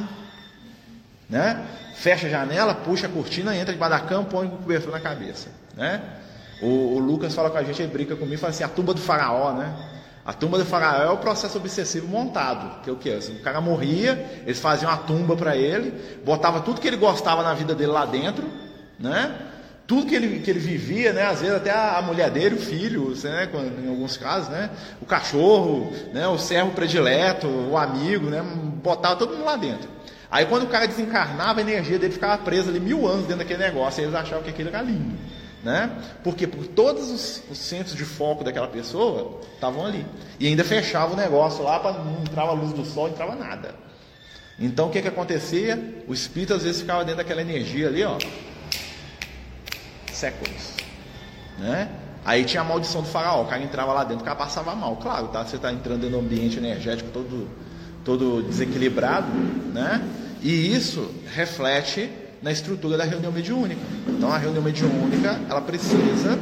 né? 1.29 1.65
fecha 2.01 2.27
a 2.27 2.31
janela, 2.31 2.75
puxa 2.75 3.07
a 3.07 3.11
cortina, 3.11 3.55
entra 3.55 3.73
debaixo 3.73 3.95
da 3.95 4.01
cama, 4.01 4.25
põe 4.25 4.47
o 4.47 4.51
cobertor 4.51 4.91
na 4.91 5.01
cabeça. 5.01 5.49
Né? 5.77 6.01
O, 6.63 6.97
o, 6.97 6.99
Lucas 6.99 7.35
fala 7.35 7.51
com 7.51 7.59
a 7.59 7.63
gente, 7.63 7.83
ele 7.83 7.93
brinca 7.93 8.17
comigo, 8.17 8.41
fala 8.41 8.51
assim, 8.51 8.65
a 8.65 8.69
tumba 8.69 8.95
do 8.95 9.01
faraó, 9.01 9.53
né? 9.53 9.73
A 10.25 10.33
tumba 10.33 10.59
do 10.59 10.67
faraó 10.67 11.03
é 11.03 11.11
o 11.11 11.17
processo 11.17 11.57
obsessivo 11.57 12.07
montado, 12.07 12.83
que 12.83 12.91
é 12.91 12.93
o 12.93 12.97
que? 12.97 13.11
O 13.11 13.43
cara 13.43 13.61
morria, 13.61 14.43
eles 14.45 14.61
faziam 14.61 14.91
a 14.91 14.97
tumba 14.97 15.35
para 15.35 15.57
ele, 15.57 16.21
botava 16.25 16.61
tudo 16.61 16.81
que 16.81 16.87
ele 16.87 16.99
gostava 16.99 17.43
na 17.43 17.55
vida 17.55 17.75
dele 17.75 17.91
lá 17.91 18.05
dentro, 18.05 18.47
né? 18.99 19.35
Tudo 19.87 20.07
que 20.07 20.15
ele, 20.15 20.39
que 20.39 20.51
ele 20.51 20.61
vivia, 20.61 21.13
né? 21.13 21.23
Às 21.25 21.41
vezes 21.41 21.57
até 21.57 21.71
a, 21.73 22.01
mulher 22.03 22.31
dele, 22.31 22.55
o 22.55 22.61
filho, 22.61 23.13
né? 23.25 23.49
em 23.83 23.89
alguns 23.89 24.17
casos, 24.17 24.49
né? 24.51 24.71
O 25.01 25.07
cachorro, 25.07 25.93
né? 26.13 26.29
O 26.29 26.39
servo 26.39 26.71
predileto, 26.73 27.49
o 27.49 27.77
amigo, 27.77 28.27
né? 28.27 28.41
Botava 28.41 29.17
todo 29.17 29.33
mundo 29.33 29.45
lá 29.45 29.57
dentro. 29.57 29.89
Aí 30.31 30.47
quando 30.47 30.63
o 30.63 30.69
cara 30.69 30.87
desencarnava, 30.87 31.59
a 31.59 31.63
energia 31.63 31.99
dele 31.99 32.13
ficava 32.13 32.39
presa 32.39 32.71
ali 32.71 32.79
mil 32.79 33.05
anos 33.05 33.23
dentro 33.23 33.39
daquele 33.39 33.65
negócio, 33.65 34.01
e 34.01 34.05
eles 34.05 34.15
achavam 34.15 34.45
que 34.45 34.51
aquilo 34.51 34.69
era 34.69 34.81
lindo. 34.81 35.19
Né? 35.63 35.91
Porque 36.25 36.47
por 36.47 36.67
todos 36.67 37.11
os, 37.11 37.43
os 37.51 37.59
centros 37.59 37.95
de 37.95 38.05
foco 38.05 38.43
daquela 38.43 38.69
pessoa 38.69 39.41
estavam 39.55 39.85
ali. 39.85 40.07
E 40.39 40.47
ainda 40.47 40.65
fechava 40.65 41.13
o 41.13 41.17
negócio 41.17 41.63
lá 41.63 41.79
para 41.79 41.93
não 41.99 42.23
entrava 42.23 42.53
a 42.53 42.55
luz 42.55 42.73
do 42.73 42.85
sol, 42.85 43.05
não 43.05 43.13
entrava 43.13 43.35
nada. 43.35 43.75
Então 44.59 44.89
o 44.89 44.91
que, 44.91 45.03
que 45.03 45.09
acontecia? 45.09 46.03
O 46.09 46.15
espírito 46.15 46.55
às 46.55 46.63
vezes 46.63 46.81
ficava 46.81 47.05
dentro 47.05 47.19
daquela 47.19 47.43
energia 47.43 47.89
ali, 47.89 48.03
ó. 48.05 48.17
séculos. 50.13 50.77
Né? 51.59 51.89
Aí 52.25 52.45
tinha 52.45 52.61
a 52.61 52.65
maldição 52.65 53.03
do 53.03 53.09
faraó, 53.09 53.43
o 53.43 53.47
cara 53.47 53.63
entrava 53.63 53.93
lá 53.93 54.05
dentro, 54.05 54.23
o 54.23 54.25
cara 54.25 54.37
passava 54.37 54.75
mal. 54.75 54.97
Claro, 54.97 55.29
tá? 55.29 55.45
você 55.45 55.57
está 55.57 55.73
entrando 55.73 56.09
um 56.09 56.21
ambiente 56.21 56.59
energético 56.59 57.11
todo, 57.11 57.49
todo 58.05 58.43
desequilibrado, 58.43 59.29
né? 59.73 60.03
E 60.43 60.75
isso 60.75 61.11
reflete 61.35 62.11
na 62.43 62.51
estrutura 62.51 62.97
da 62.97 63.05
reunião 63.05 63.33
mediúnica. 63.33 63.81
Então 64.09 64.33
a 64.33 64.39
reunião 64.39 64.63
mediúnica, 64.63 65.39
ela 65.49 65.61
precisa 65.61 66.39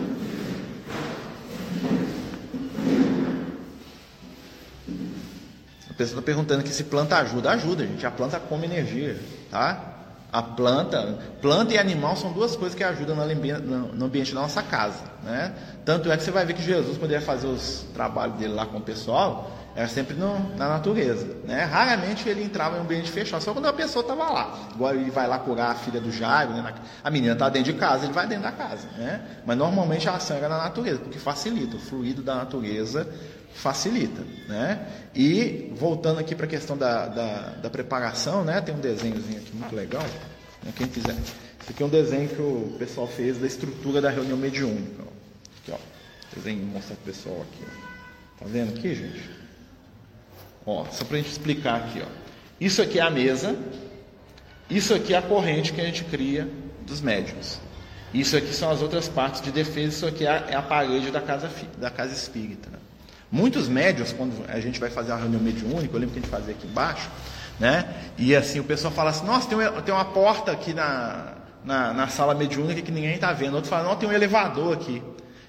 A 5.91 5.95
pessoa 5.99 6.21
está 6.21 6.23
perguntando 6.23 6.61
aqui 6.61 6.71
se 6.71 6.85
planta 6.85 7.17
ajuda. 7.17 7.51
Ajuda, 7.51 7.85
gente. 7.85 8.07
A 8.07 8.11
planta 8.11 8.39
come 8.39 8.67
energia, 8.67 9.19
tá? 9.51 9.97
A 10.31 10.41
planta, 10.41 11.19
planta 11.41 11.75
e 11.75 11.79
animal 11.79 12.15
são 12.15 12.33
duas 12.33 12.55
coisas 12.55 12.77
que 12.77 12.85
ajudam 12.85 13.17
no 13.17 14.05
ambiente 14.05 14.33
da 14.33 14.43
nossa 14.43 14.63
casa, 14.63 15.05
né? 15.25 15.55
Tanto 15.85 16.13
é 16.13 16.17
que 16.17 16.23
você 16.23 16.31
vai 16.31 16.45
ver 16.45 16.53
que 16.53 16.63
Jesus, 16.63 16.99
quando 16.99 17.13
ia 17.13 17.21
fazer 17.21 17.47
os 17.47 17.87
trabalhos 17.95 18.37
dele 18.37 18.53
lá 18.53 18.67
com 18.67 18.77
o 18.77 18.81
pessoal, 18.81 19.51
era 19.79 19.87
sempre 19.87 20.17
no, 20.17 20.57
na 20.57 20.69
natureza, 20.71 21.25
né? 21.45 21.63
Raramente 21.63 22.29
ele 22.29 22.43
entrava 22.43 22.75
em 22.75 22.81
um 22.81 22.83
ambiente 22.83 23.13
fechado, 23.13 23.41
só 23.41 23.53
quando 23.53 23.67
a 23.67 23.73
pessoa 23.73 24.03
estava 24.03 24.29
lá. 24.29 24.71
Igual 24.75 24.93
ele 24.93 25.09
vai 25.09 25.29
lá 25.29 25.39
curar 25.39 25.71
a 25.71 25.75
filha 25.77 26.01
do 26.01 26.11
Jairo, 26.11 26.53
né? 26.53 26.75
a 27.05 27.09
menina 27.13 27.35
está 27.35 27.49
dentro 27.49 27.73
de 27.73 27.79
casa, 27.79 28.05
ele 28.05 28.13
vai 28.13 28.27
dentro 28.27 28.43
da 28.43 28.51
casa, 28.51 28.89
né? 28.99 29.21
Mas 29.47 29.57
normalmente 29.57 30.09
a 30.09 30.17
ação 30.17 30.37
era 30.37 30.49
na 30.49 30.59
natureza, 30.59 30.99
porque 30.99 31.21
facilita, 31.21 31.77
o 31.77 31.79
fluido 31.79 32.25
da 32.25 32.35
natureza 32.35 33.09
facilita, 33.55 34.21
né? 34.49 34.85
E 35.15 35.73
voltando 35.77 36.19
aqui 36.19 36.35
para 36.35 36.47
a 36.47 36.49
questão 36.49 36.77
da, 36.77 37.07
da, 37.07 37.37
da, 37.63 37.71
preparação, 37.71 38.43
né? 38.43 38.61
Tem 38.61 38.75
um 38.75 38.81
desenhozinho 38.81 39.39
aqui 39.39 39.55
muito 39.55 39.77
legal, 39.77 40.03
né? 40.65 40.73
quem 40.75 40.89
quiser. 40.89 41.15
Esse 41.61 41.71
aqui 41.71 41.85
é 41.85 41.87
um 41.87 41.89
desenho 41.89 42.29
que 42.29 42.43
o 42.43 42.75
pessoal 42.81 43.07
fez 43.07 43.39
da 43.39 43.47
estrutura 43.47 44.01
da 44.01 44.11
reunião 44.11 44.37
mediúnica. 44.37 45.05
Aqui, 45.63 45.71
ó. 45.71 45.79
Desenho 46.35 46.67
mostrar 46.67 46.97
para 46.97 47.13
o 47.13 47.15
pessoal 47.15 47.43
aqui. 47.43 47.63
Ó. 47.63 48.41
Tá 48.41 48.47
vendo 48.51 48.77
aqui, 48.77 48.93
gente? 48.93 49.38
Ó, 50.69 50.85
só 50.93 51.03
para 51.03 51.17
a 51.17 51.21
gente 51.21 51.31
explicar 51.31 51.77
aqui, 51.77 52.03
ó. 52.03 52.09
Isso 52.61 52.83
aqui 52.83 52.99
é 52.99 53.03
a 53.03 53.09
mesa. 53.09 53.57
Isso 54.69 54.93
aqui 54.93 55.15
é 55.15 55.17
a 55.17 55.23
corrente 55.23 55.73
que 55.73 55.81
a 55.81 55.85
gente 55.85 56.05
cria 56.05 56.47
dos 56.83 57.01
médiums. 57.01 57.59
Isso 58.13 58.37
aqui 58.37 58.53
são 58.53 58.71
as 58.71 58.83
outras 58.83 59.09
partes 59.09 59.41
de 59.41 59.51
defesa. 59.51 59.89
Isso 59.89 60.07
aqui 60.07 60.27
é 60.27 60.31
a, 60.31 60.35
é 60.51 60.55
a 60.55 60.61
parede 60.61 61.11
da 61.11 61.23
casa, 61.23 61.51
da 61.79 61.89
casa 61.89 62.13
espírita. 62.13 62.69
Né? 62.69 62.77
Muitos 63.33 63.67
médios, 63.67 64.13
quando 64.13 64.45
a 64.47 64.61
gente 64.61 64.79
vai 64.79 64.91
fazer 64.91 65.13
a 65.13 65.17
reunião 65.17 65.41
mediúnica, 65.41 65.95
eu 65.97 66.01
lembro 66.01 66.13
que 66.13 66.19
a 66.19 66.23
gente 66.23 66.31
fazia 66.31 66.53
aqui 66.53 66.67
embaixo, 66.67 67.09
né? 67.59 67.89
E 68.19 68.37
assim, 68.37 68.61
o 68.61 68.65
pessoal 68.65 68.93
fala 68.93 69.09
assim, 69.09 69.25
nossa, 69.25 69.49
tem, 69.49 69.59
tem 69.83 69.95
uma 69.95 70.05
porta 70.05 70.53
aqui 70.53 70.75
na, 70.75 71.33
na, 71.65 71.95
na 71.95 72.09
sala 72.09 72.35
mediúnica 72.35 72.83
que 72.83 72.93
ninguém 72.93 73.15
está 73.15 73.33
vendo. 73.33 73.55
Outro 73.55 73.71
fala, 73.71 73.89
não, 73.89 73.97
tem 73.97 74.07
um 74.07 74.13
elevador 74.13 74.75
aqui, 74.75 75.03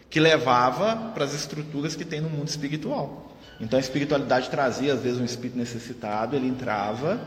que 0.10 0.18
levava 0.18 0.96
para 1.14 1.26
as 1.26 1.34
estruturas 1.34 1.94
que 1.94 2.06
tem 2.06 2.22
no 2.22 2.30
mundo 2.30 2.48
espiritual. 2.48 3.29
Então 3.60 3.78
a 3.78 3.80
espiritualidade 3.80 4.50
trazia, 4.50 4.94
às 4.94 5.01
vezes, 5.01 5.20
um 5.20 5.25
espírito 5.25 5.58
necessitado, 5.58 6.36
ele 6.36 6.48
entrava, 6.48 7.20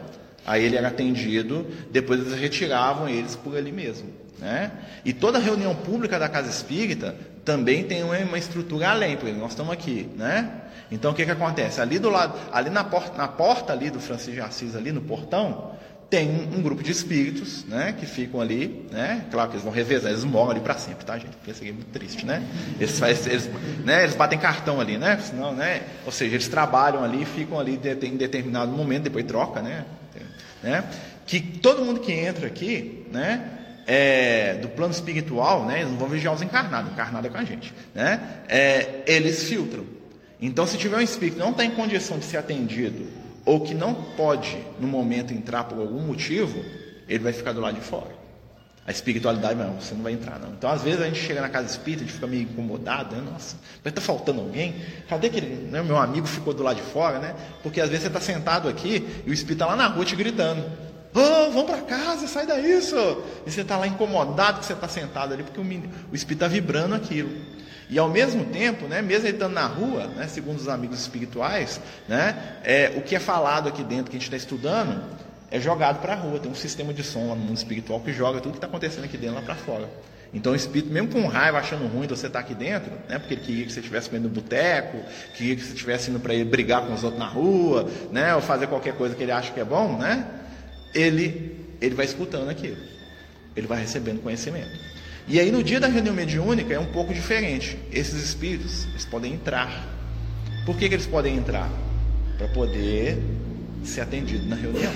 aí 0.46 0.64
ele 0.64 0.76
era 0.76 0.88
atendido, 0.88 1.66
depois 1.90 2.20
eles 2.20 2.38
retiravam 2.38 3.08
eles 3.08 3.36
por 3.36 3.56
ali 3.56 3.70
mesmo. 3.70 4.08
Né? 4.38 4.72
E 5.04 5.12
toda 5.12 5.38
reunião 5.38 5.74
pública 5.74 6.18
da 6.18 6.28
casa 6.28 6.50
espírita 6.50 7.14
também 7.44 7.84
tem 7.84 8.02
uma 8.02 8.38
estrutura 8.38 8.90
além, 8.90 9.16
porque 9.16 9.32
nós 9.32 9.50
estamos 9.50 9.72
aqui, 9.72 10.08
né? 10.16 10.62
Então 10.90 11.12
o 11.12 11.14
que, 11.14 11.24
que 11.24 11.30
acontece? 11.30 11.80
Ali 11.80 11.98
do 11.98 12.10
lado, 12.10 12.38
ali 12.52 12.68
na 12.68 12.84
porta, 12.84 13.16
na 13.16 13.26
porta 13.26 13.72
ali 13.72 13.88
do 13.88 13.98
Francisco 13.98 14.32
de 14.32 14.40
Assis, 14.40 14.76
ali 14.76 14.92
no 14.92 15.00
portão, 15.00 15.72
tem 16.12 16.28
um, 16.28 16.60
grupo 16.60 16.82
de 16.82 16.92
espíritos, 16.92 17.64
né, 17.64 17.94
que 17.98 18.04
ficam 18.04 18.38
ali, 18.38 18.86
né? 18.92 19.24
Claro 19.30 19.48
que 19.48 19.56
eles 19.56 19.64
vão 19.64 19.72
revezar, 19.72 20.10
eles 20.10 20.24
moram 20.24 20.50
ali 20.50 20.60
para 20.60 20.74
sempre, 20.74 21.06
tá, 21.06 21.16
gente? 21.16 21.34
Porque 21.36 21.52
isso 21.52 21.60
aqui 21.62 21.70
é 21.70 21.72
muito 21.72 21.88
triste, 21.88 22.26
né? 22.26 22.46
Eles, 22.78 23.00
eles, 23.00 23.50
né, 23.82 24.02
eles 24.02 24.14
batem 24.14 24.38
cartão 24.38 24.78
ali, 24.78 24.98
né? 24.98 25.18
Senão, 25.24 25.54
né? 25.54 25.80
Ou 26.04 26.12
seja, 26.12 26.34
eles 26.34 26.48
trabalham 26.48 27.02
ali, 27.02 27.24
ficam 27.24 27.58
ali 27.58 27.80
em 28.02 28.16
determinado 28.18 28.70
momento, 28.70 29.04
depois 29.04 29.24
troca, 29.24 29.62
né? 29.62 29.86
né? 30.62 30.84
Que 31.24 31.40
todo 31.40 31.82
mundo 31.82 31.98
que 31.98 32.12
entra 32.12 32.46
aqui, 32.46 33.06
né? 33.10 33.60
é, 33.86 34.58
do 34.60 34.68
plano 34.68 34.92
espiritual, 34.92 35.64
né, 35.64 35.80
eles 35.80 35.90
não 35.90 35.98
vão 35.98 36.08
vigiar 36.08 36.34
os 36.34 36.42
encarnados, 36.42 36.92
encarnado 36.92 37.26
é 37.26 37.30
com 37.30 37.38
a 37.38 37.44
gente, 37.44 37.72
né, 37.94 38.20
é, 38.48 39.02
eles 39.06 39.44
filtram. 39.44 39.84
Então, 40.40 40.66
se 40.66 40.76
tiver 40.76 40.98
um 40.98 41.00
espírito 41.00 41.34
que 41.34 41.40
não 41.40 41.52
está 41.52 41.64
em 41.64 41.70
condição 41.70 42.18
de 42.18 42.24
ser 42.26 42.36
atendido, 42.36 43.21
ou 43.44 43.60
que 43.60 43.74
não 43.74 43.94
pode, 43.94 44.56
no 44.78 44.86
momento, 44.86 45.32
entrar 45.32 45.64
por 45.64 45.78
algum 45.78 46.00
motivo, 46.00 46.64
ele 47.08 47.24
vai 47.24 47.32
ficar 47.32 47.52
do 47.52 47.60
lado 47.60 47.74
de 47.74 47.80
fora. 47.80 48.22
A 48.84 48.90
espiritualidade, 48.90 49.54
não, 49.54 49.74
você 49.80 49.94
não 49.94 50.02
vai 50.02 50.12
entrar, 50.12 50.40
não. 50.40 50.50
Então, 50.50 50.68
às 50.68 50.82
vezes, 50.82 51.00
a 51.00 51.04
gente 51.04 51.20
chega 51.20 51.40
na 51.40 51.48
casa 51.48 51.68
espírita, 51.68 52.02
a 52.02 52.06
gente 52.06 52.14
fica 52.14 52.26
meio 52.26 52.42
incomodado, 52.42 53.14
né? 53.14 53.22
Nossa, 53.30 53.56
vai 53.82 53.90
estar 53.90 54.00
faltando 54.00 54.40
alguém? 54.40 54.74
Cadê 55.08 55.28
aquele. 55.28 55.70
Né? 55.70 55.82
Meu 55.82 55.96
amigo 55.96 56.26
ficou 56.26 56.52
do 56.52 56.64
lado 56.64 56.76
de 56.76 56.82
fora, 56.82 57.20
né? 57.20 57.34
Porque 57.62 57.80
às 57.80 57.88
vezes 57.88 58.02
você 58.02 58.08
está 58.08 58.20
sentado 58.20 58.68
aqui 58.68 59.22
e 59.24 59.30
o 59.30 59.32
espírito 59.32 59.62
está 59.62 59.66
lá 59.66 59.76
na 59.76 59.86
rua 59.86 60.04
te 60.04 60.16
gritando. 60.16 60.64
Oh, 61.14 61.50
vamos 61.52 61.70
para 61.70 61.82
casa, 61.82 62.26
sai 62.26 62.44
daí, 62.44 62.78
isso. 62.78 62.96
E 63.46 63.50
você 63.50 63.60
está 63.60 63.76
lá 63.76 63.86
incomodado 63.86 64.58
que 64.58 64.66
você 64.66 64.72
está 64.72 64.88
sentado 64.88 65.32
ali, 65.32 65.44
porque 65.44 65.60
o, 65.60 65.62
o 65.62 66.14
espírito 66.16 66.44
está 66.44 66.48
vibrando 66.48 66.94
aquilo. 66.94 67.30
E 67.92 67.98
ao 67.98 68.08
mesmo 68.08 68.46
tempo, 68.46 68.86
né, 68.86 69.02
mesmo 69.02 69.26
ele 69.26 69.36
estando 69.36 69.52
na 69.52 69.66
rua, 69.66 70.06
né, 70.06 70.26
segundo 70.26 70.56
os 70.56 70.66
amigos 70.66 70.98
espirituais, 70.98 71.78
né, 72.08 72.56
é, 72.64 72.94
o 72.96 73.02
que 73.02 73.14
é 73.14 73.20
falado 73.20 73.68
aqui 73.68 73.84
dentro, 73.84 74.04
que 74.04 74.16
a 74.16 74.18
gente 74.18 74.32
está 74.32 74.36
estudando, 74.38 75.04
é 75.50 75.60
jogado 75.60 76.00
para 76.00 76.14
a 76.14 76.16
rua. 76.16 76.38
Tem 76.38 76.50
um 76.50 76.54
sistema 76.54 76.94
de 76.94 77.04
som 77.04 77.28
lá 77.28 77.34
no 77.34 77.42
mundo 77.42 77.58
espiritual 77.58 78.00
que 78.00 78.10
joga 78.10 78.40
tudo 78.40 78.52
que 78.52 78.56
está 78.56 78.66
acontecendo 78.66 79.04
aqui 79.04 79.18
dentro 79.18 79.34
lá 79.34 79.42
para 79.42 79.54
fora. 79.56 79.90
Então 80.32 80.54
o 80.54 80.56
espírito, 80.56 80.90
mesmo 80.90 81.08
com 81.08 81.26
raiva, 81.26 81.58
achando 81.58 81.86
ruim 81.86 82.06
de 82.06 82.16
você 82.16 82.28
estar 82.28 82.38
tá 82.38 82.46
aqui 82.46 82.54
dentro, 82.54 82.90
né, 83.10 83.18
porque 83.18 83.34
ele 83.34 83.42
queria 83.42 83.66
que 83.66 83.72
você 83.72 83.80
estivesse 83.80 84.08
comendo 84.08 84.26
no 84.26 84.34
boteco, 84.34 84.96
queria 85.36 85.54
que 85.54 85.62
você 85.62 85.74
estivesse 85.74 86.10
indo 86.10 86.18
para 86.18 86.32
ele 86.32 86.46
brigar 86.46 86.86
com 86.86 86.94
os 86.94 87.04
outros 87.04 87.20
na 87.20 87.28
rua, 87.28 87.90
né, 88.10 88.34
ou 88.34 88.40
fazer 88.40 88.68
qualquer 88.68 88.94
coisa 88.94 89.14
que 89.14 89.22
ele 89.22 89.32
acha 89.32 89.52
que 89.52 89.60
é 89.60 89.64
bom, 89.64 89.98
né, 89.98 90.26
ele, 90.94 91.62
ele 91.78 91.94
vai 91.94 92.06
escutando 92.06 92.48
aquilo. 92.48 92.78
Ele 93.54 93.66
vai 93.66 93.82
recebendo 93.82 94.22
conhecimento. 94.22 94.91
E 95.28 95.38
aí 95.38 95.50
no 95.50 95.62
dia 95.62 95.78
da 95.78 95.86
reunião 95.86 96.14
mediúnica 96.14 96.74
é 96.74 96.78
um 96.78 96.92
pouco 96.92 97.14
diferente. 97.14 97.78
Esses 97.90 98.22
espíritos, 98.22 98.86
eles 98.86 99.04
podem 99.04 99.34
entrar. 99.34 99.86
Por 100.66 100.76
que, 100.76 100.88
que 100.88 100.94
eles 100.94 101.06
podem 101.06 101.36
entrar? 101.36 101.70
Para 102.36 102.48
poder 102.48 103.22
ser 103.84 104.00
atendido 104.00 104.46
na 104.46 104.56
reunião. 104.56 104.92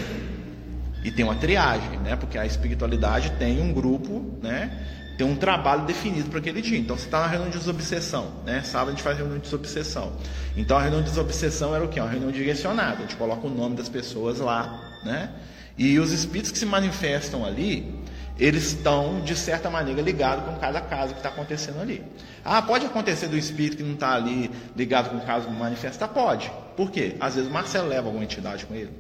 E 1.05 1.11
tem 1.11 1.25
uma 1.25 1.37
triagem, 1.37 1.99
né? 2.01 2.17
Porque 2.17 2.37
a 2.37 2.45
espiritualidade 2.45 3.31
tem 3.39 3.61
um 3.61 3.73
grupo, 3.73 4.25
né? 4.43 4.71
Tem 5.17 5.27
um 5.27 5.37
trabalho 5.37 5.87
definido 5.87 6.29
para 6.29 6.41
aquele 6.41 6.61
dia. 6.61 6.79
Então 6.79 6.97
você 6.97 7.07
está 7.07 7.21
na 7.21 7.27
reunião 7.29 7.51
de 7.51 7.59
desobsessão, 7.59 8.33
né? 8.45 8.63
Sábado 8.63 8.89
a 8.89 8.91
gente 8.91 9.03
faz 9.03 9.17
reunião 9.17 9.39
de 9.39 9.45
desobsessão. 9.45 10.13
Então 10.57 10.77
a 10.77 10.83
reunião 10.83 11.03
de 11.03 11.09
desobsessão 11.09 11.75
era 11.75 11.85
o 11.85 11.89
quê? 11.89 12.01
Uma 12.01 12.11
reunião 12.11 12.31
direcionada. 12.31 12.99
A 12.99 13.01
gente 13.03 13.17
coloca 13.17 13.47
o 13.47 13.51
nome 13.51 13.77
das 13.77 13.89
pessoas 13.89 14.41
lá, 14.41 15.01
né? 15.05 15.31
E 15.79 15.99
os 15.99 16.13
espíritos 16.13 16.51
que 16.51 16.59
se 16.59 16.67
manifestam 16.67 17.45
ali, 17.45 17.95
eles 18.39 18.65
estão, 18.67 19.21
de 19.21 19.35
certa 19.35 19.71
maneira, 19.71 20.03
ligados 20.03 20.45
com 20.45 20.57
cada 20.57 20.81
caso 20.81 21.13
que 21.13 21.21
está 21.21 21.31
acontecendo 21.31 21.81
ali. 21.81 22.03
Ah, 22.45 22.61
pode 22.61 22.85
acontecer 22.85 23.29
do 23.29 23.37
espírito 23.37 23.79
que 23.79 23.83
não 23.83 23.95
está 23.95 24.15
ali 24.15 24.51
ligado 24.77 25.11
com 25.11 25.17
o 25.17 25.21
caso 25.21 25.51
manifesta? 25.51 26.07
Pode. 26.07 26.53
Por 26.77 26.91
quê? 26.91 27.17
Às 27.19 27.35
vezes 27.35 27.51
o 27.51 27.53
Marcelo 27.53 27.89
leva 27.89 28.07
alguma 28.07 28.25
entidade 28.25 28.67
com 28.67 28.75
ele. 28.75 28.91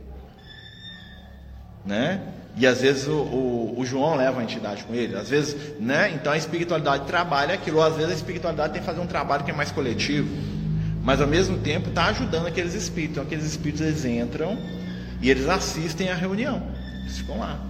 Né? 1.85 2.21
E 2.57 2.67
às 2.67 2.81
vezes 2.81 3.07
o, 3.07 3.13
o, 3.13 3.75
o, 3.79 3.85
João 3.85 4.17
leva 4.17 4.41
a 4.41 4.43
entidade 4.43 4.83
com 4.85 4.95
ele. 4.95 5.15
Às 5.15 5.29
vezes, 5.29 5.79
né? 5.79 6.11
Então 6.11 6.33
a 6.33 6.37
espiritualidade 6.37 7.05
trabalha 7.05 7.55
aquilo. 7.55 7.83
Às 7.83 7.95
vezes 7.95 8.13
a 8.13 8.15
espiritualidade 8.15 8.73
tem 8.73 8.81
que 8.81 8.87
fazer 8.87 9.01
um 9.01 9.07
trabalho 9.07 9.45
que 9.45 9.51
é 9.51 9.55
mais 9.55 9.71
coletivo. 9.71 10.29
Mas 11.03 11.21
ao 11.21 11.29
mesmo 11.29 11.59
tempo 11.59 11.91
está 11.91 12.07
ajudando 12.07 12.47
aqueles 12.47 12.73
espíritos. 12.73 13.13
Então 13.13 13.25
aqueles 13.25 13.45
espíritos 13.45 13.83
eles 13.83 14.05
entram 14.07 14.59
e 15.21 15.31
eles 15.31 15.47
assistem 15.47 16.09
à 16.09 16.15
reunião. 16.15 16.63
Eles 17.03 17.19
ficam 17.19 17.39
lá. 17.39 17.61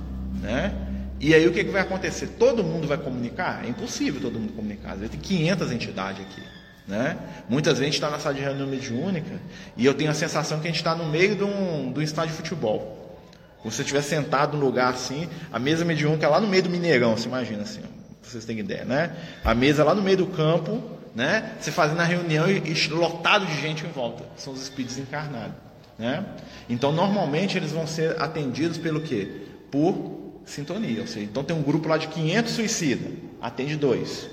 Né? 0.41 0.73
E 1.19 1.35
aí 1.35 1.47
o 1.47 1.53
que, 1.53 1.65
que 1.65 1.71
vai 1.71 1.83
acontecer? 1.83 2.27
Todo 2.39 2.63
mundo 2.63 2.87
vai 2.87 2.99
comunicar? 2.99 3.65
É 3.65 3.69
impossível 3.69 4.21
todo 4.21 4.39
mundo 4.39 4.53
comunicar. 4.53 4.93
Às 4.93 4.99
vezes 4.99 5.13
tem 5.13 5.21
500 5.21 5.73
entidades 5.73 6.21
aqui. 6.23 6.43
Né? 6.87 7.17
Muitas 7.49 7.79
vezes 7.79 7.83
a 7.83 7.87
gente 7.87 7.95
está 7.95 8.11
na 8.11 8.19
sala 8.19 8.35
de 8.35 8.41
reunião 8.41 8.67
mediúnica 8.67 9.41
e 9.77 9.85
eu 9.85 9.93
tenho 9.93 10.11
a 10.11 10.15
sensação 10.15 10.61
que 10.61 10.69
a 10.69 10.71
gente 10.71 10.79
está 10.79 10.95
no 10.95 11.07
meio 11.07 11.35
de 11.35 11.43
um, 11.43 11.93
de 11.93 11.99
um 11.99 12.03
estádio 12.03 12.31
de 12.31 12.37
futebol. 12.37 13.21
Como 13.59 13.71
se 13.73 13.77
você 13.77 13.83
estivesse 13.83 14.11
sentado 14.11 14.57
num 14.57 14.65
lugar 14.65 14.93
assim, 14.93 15.29
a 15.53 15.59
mesa 15.59 15.85
mediúnica 15.85 16.29
lá 16.29 16.41
no 16.41 16.47
meio 16.47 16.63
do 16.63 16.71
Mineirão, 16.71 17.17
você 17.17 17.27
imagina 17.27 17.63
assim, 17.63 17.81
vocês 18.23 18.45
têm 18.45 18.61
ideia, 18.61 18.85
né? 18.85 19.17
A 19.45 19.55
mesa 19.55 19.83
lá 19.83 19.95
no 19.95 20.03
meio 20.03 20.19
do 20.19 20.27
campo, 20.29 20.81
né? 21.15 21.55
Você 21.59 21.73
fazendo 21.73 22.01
a 22.01 22.05
reunião 22.05 22.49
e, 22.49 22.59
e 22.59 22.89
lotado 22.91 23.47
de 23.47 23.61
gente 23.61 23.85
em 23.85 23.91
volta. 23.91 24.25
São 24.37 24.53
os 24.53 24.63
espíritos 24.63 24.99
encarnados. 24.99 25.55
Né? 25.99 26.25
Então, 26.69 26.93
normalmente, 26.93 27.57
eles 27.57 27.73
vão 27.73 27.87
ser 27.87 28.21
atendidos 28.21 28.79
pelo 28.79 29.01
quê? 29.01 29.29
Por 29.71 30.26
sintonia. 30.47 31.01
Ou 31.01 31.07
seja, 31.07 31.25
então 31.25 31.45
tem 31.45 31.55
um 31.55 31.63
grupo 31.63 31.89
lá 31.89 31.99
de 31.99 32.09
500 32.09 32.53
suicidas, 32.53 33.13
atende 33.41 33.77
dois. 33.77 34.29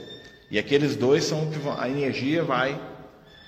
E 0.50 0.58
aqueles 0.58 0.96
dois 0.96 1.24
são 1.24 1.50
que 1.50 1.58
a 1.78 1.90
energia 1.90 2.44
vai, 2.44 2.80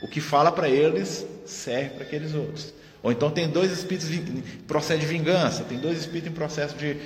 o 0.02 0.08
que 0.08 0.20
fala 0.20 0.52
para 0.52 0.68
eles 0.68 1.26
serve 1.46 1.92
para 1.92 2.04
aqueles 2.04 2.34
outros. 2.34 2.74
Ou 3.04 3.12
então 3.12 3.30
tem 3.30 3.48
dois 3.48 3.72
espíritos 3.72 4.12
em 4.12 4.42
processo 4.68 5.00
de 5.00 5.06
vingança, 5.06 5.64
tem 5.64 5.78
dois 5.78 6.00
espíritos 6.00 6.32
em 6.32 6.34
processo 6.34 6.76
de. 6.76 6.98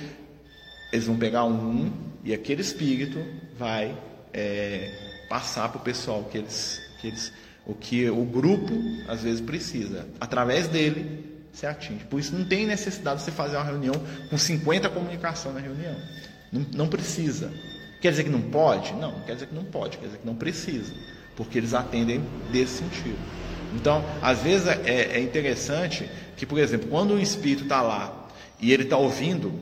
Eles 0.92 1.06
vão 1.06 1.16
pegar 1.16 1.44
um 1.44 1.92
e 2.24 2.32
aquele 2.32 2.62
espírito 2.62 3.22
vai 3.58 3.96
é, 4.32 4.90
passar 5.28 5.68
para 5.68 5.78
o 5.78 5.84
pessoal 5.84 6.24
que 6.24 6.38
eles, 6.38 6.80
que 7.00 7.08
eles, 7.08 7.32
o 7.66 7.74
que 7.74 8.08
o 8.08 8.24
grupo 8.24 8.72
às 9.08 9.22
vezes 9.22 9.40
precisa. 9.40 10.08
Através 10.18 10.66
dele 10.66 11.29
você 11.52 11.66
atinge. 11.66 12.04
Por 12.04 12.20
isso 12.20 12.34
não 12.34 12.44
tem 12.44 12.66
necessidade 12.66 13.18
de 13.18 13.24
você 13.24 13.30
fazer 13.30 13.56
uma 13.56 13.64
reunião 13.64 13.94
com 14.28 14.38
50 14.38 14.88
comunicação 14.90 15.52
na 15.52 15.60
reunião. 15.60 15.96
Não, 16.52 16.66
não 16.74 16.88
precisa. 16.88 17.50
Quer 18.00 18.10
dizer 18.10 18.24
que 18.24 18.30
não 18.30 18.40
pode? 18.40 18.92
Não, 18.94 19.12
não 19.12 19.20
quer 19.20 19.34
dizer 19.34 19.46
que 19.46 19.54
não 19.54 19.64
pode, 19.64 19.98
quer 19.98 20.06
dizer 20.06 20.18
que 20.18 20.26
não 20.26 20.34
precisa. 20.34 20.92
Porque 21.36 21.58
eles 21.58 21.74
atendem 21.74 22.22
desse 22.50 22.78
sentido. 22.78 23.18
Então, 23.74 24.04
às 24.20 24.40
vezes 24.40 24.66
é, 24.66 25.16
é 25.16 25.20
interessante 25.20 26.08
que, 26.36 26.46
por 26.46 26.58
exemplo, 26.58 26.88
quando 26.88 27.14
o 27.14 27.20
espírito 27.20 27.64
está 27.64 27.82
lá 27.82 28.28
e 28.60 28.72
ele 28.72 28.84
está 28.84 28.96
ouvindo 28.96 29.52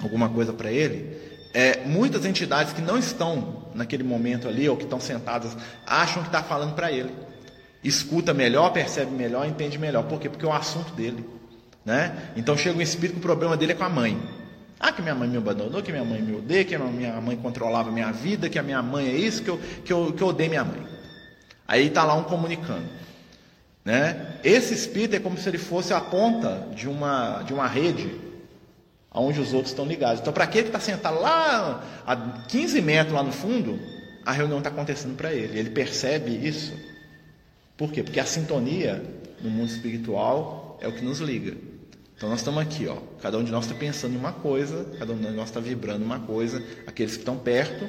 alguma 0.00 0.28
coisa 0.28 0.52
para 0.52 0.70
ele, 0.72 1.16
é, 1.54 1.84
muitas 1.84 2.24
entidades 2.24 2.72
que 2.72 2.80
não 2.80 2.98
estão 2.98 3.70
naquele 3.74 4.02
momento 4.02 4.48
ali, 4.48 4.68
ou 4.68 4.76
que 4.76 4.84
estão 4.84 4.98
sentadas, 4.98 5.56
acham 5.86 6.22
que 6.22 6.28
está 6.28 6.42
falando 6.42 6.74
para 6.74 6.90
ele. 6.90 7.10
Escuta 7.82 8.32
melhor, 8.32 8.72
percebe 8.72 9.10
melhor, 9.10 9.46
entende 9.46 9.78
melhor. 9.78 10.04
Por 10.04 10.20
quê? 10.20 10.28
Porque 10.28 10.44
é 10.44 10.48
o 10.48 10.52
assunto 10.52 10.92
dele. 10.92 11.24
Né? 11.84 12.30
Então 12.36 12.56
chega 12.56 12.78
um 12.78 12.82
espírito 12.82 13.14
que 13.14 13.18
o 13.18 13.22
problema 13.22 13.56
dele 13.56 13.72
é 13.72 13.74
com 13.74 13.84
a 13.84 13.88
mãe. 13.88 14.20
Ah, 14.78 14.92
que 14.92 15.02
minha 15.02 15.14
mãe 15.14 15.28
me 15.28 15.36
abandonou, 15.36 15.82
que 15.82 15.92
minha 15.92 16.04
mãe 16.04 16.20
me 16.20 16.34
odeia, 16.34 16.64
que 16.64 16.76
minha 16.76 17.20
mãe 17.20 17.36
controlava 17.36 17.90
minha 17.90 18.10
vida, 18.10 18.48
que 18.48 18.58
a 18.58 18.62
minha 18.62 18.82
mãe 18.82 19.08
é 19.08 19.14
isso, 19.14 19.42
que 19.42 19.50
eu, 19.50 19.60
que 19.84 19.92
eu, 19.92 20.12
que 20.12 20.22
eu 20.22 20.28
odeio 20.28 20.50
minha 20.50 20.64
mãe. 20.64 20.84
Aí 21.66 21.86
está 21.86 22.04
lá 22.04 22.14
um 22.14 22.24
comunicando. 22.24 22.88
Né? 23.84 24.38
Esse 24.42 24.74
espírito 24.74 25.16
é 25.16 25.20
como 25.20 25.38
se 25.38 25.48
ele 25.48 25.58
fosse 25.58 25.92
a 25.92 26.00
ponta 26.00 26.68
de 26.74 26.88
uma, 26.88 27.42
de 27.42 27.52
uma 27.52 27.66
rede 27.66 28.12
onde 29.14 29.40
os 29.40 29.52
outros 29.52 29.70
estão 29.70 29.84
ligados. 29.84 30.20
Então, 30.20 30.32
para 30.32 30.44
aquele 30.44 30.64
que 30.64 30.68
está 30.70 30.80
sentado 30.80 31.20
lá 31.20 31.82
a 32.06 32.16
15 32.48 32.80
metros 32.80 33.14
lá 33.14 33.22
no 33.22 33.32
fundo, 33.32 33.78
a 34.24 34.32
reunião 34.32 34.58
está 34.58 34.70
acontecendo 34.70 35.16
para 35.16 35.32
ele. 35.32 35.58
Ele 35.58 35.70
percebe 35.70 36.30
isso. 36.46 36.72
Por 37.82 37.90
quê? 37.90 38.00
Porque 38.00 38.20
a 38.20 38.24
sintonia 38.24 39.02
no 39.40 39.50
mundo 39.50 39.68
espiritual 39.68 40.78
é 40.80 40.86
o 40.86 40.92
que 40.92 41.04
nos 41.04 41.18
liga. 41.18 41.56
Então 42.16 42.28
nós 42.28 42.38
estamos 42.38 42.62
aqui, 42.62 42.86
ó. 42.86 42.96
Cada 43.20 43.36
um 43.36 43.42
de 43.42 43.50
nós 43.50 43.64
está 43.64 43.76
pensando 43.76 44.14
em 44.14 44.16
uma 44.16 44.30
coisa, 44.30 44.86
cada 45.00 45.12
um 45.12 45.18
de 45.18 45.28
nós 45.32 45.48
está 45.48 45.58
vibrando 45.58 46.04
uma 46.04 46.20
coisa. 46.20 46.62
Aqueles 46.86 47.14
que 47.14 47.22
estão 47.22 47.36
perto, 47.36 47.84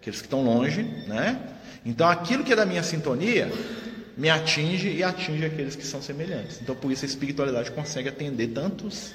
aqueles 0.00 0.22
que 0.22 0.26
estão 0.26 0.42
longe, 0.42 0.82
né? 1.06 1.38
Então 1.84 2.08
aquilo 2.08 2.42
que 2.42 2.54
é 2.54 2.56
da 2.56 2.64
minha 2.64 2.82
sintonia 2.82 3.52
me 4.16 4.30
atinge 4.30 4.88
e 4.88 5.02
atinge 5.02 5.44
aqueles 5.44 5.76
que 5.76 5.84
são 5.84 6.00
semelhantes. 6.00 6.62
Então 6.62 6.74
por 6.74 6.90
isso 6.90 7.04
a 7.04 7.06
espiritualidade 7.06 7.70
consegue 7.70 8.08
atender 8.08 8.46
tantos 8.48 9.12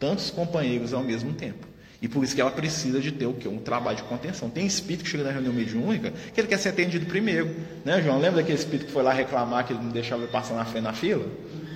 tantos 0.00 0.28
companheiros 0.28 0.92
ao 0.92 1.04
mesmo 1.04 1.32
tempo. 1.34 1.68
E 2.00 2.06
por 2.06 2.22
isso 2.22 2.34
que 2.34 2.40
ela 2.40 2.50
precisa 2.50 3.00
de 3.00 3.10
ter 3.10 3.26
o 3.26 3.32
quê? 3.32 3.48
Um 3.48 3.58
trabalho 3.58 3.96
de 3.96 4.04
contenção. 4.04 4.48
Tem 4.48 4.64
espírito 4.64 5.02
que 5.04 5.10
chega 5.10 5.24
na 5.24 5.32
reunião 5.32 5.52
mediúnica 5.52 6.12
que 6.32 6.40
ele 6.40 6.46
quer 6.46 6.58
ser 6.58 6.68
atendido 6.68 7.06
primeiro. 7.06 7.50
Né, 7.84 8.00
João? 8.02 8.20
Lembra 8.20 8.40
daquele 8.40 8.58
espírito 8.58 8.86
que 8.86 8.92
foi 8.92 9.02
lá 9.02 9.12
reclamar 9.12 9.66
que 9.66 9.72
ele 9.72 9.82
não 9.82 9.90
deixava 9.90 10.22
ele 10.22 10.30
passar 10.30 10.54
na 10.54 10.64
frente 10.64 10.84
na 10.84 10.92
fila? 10.92 11.26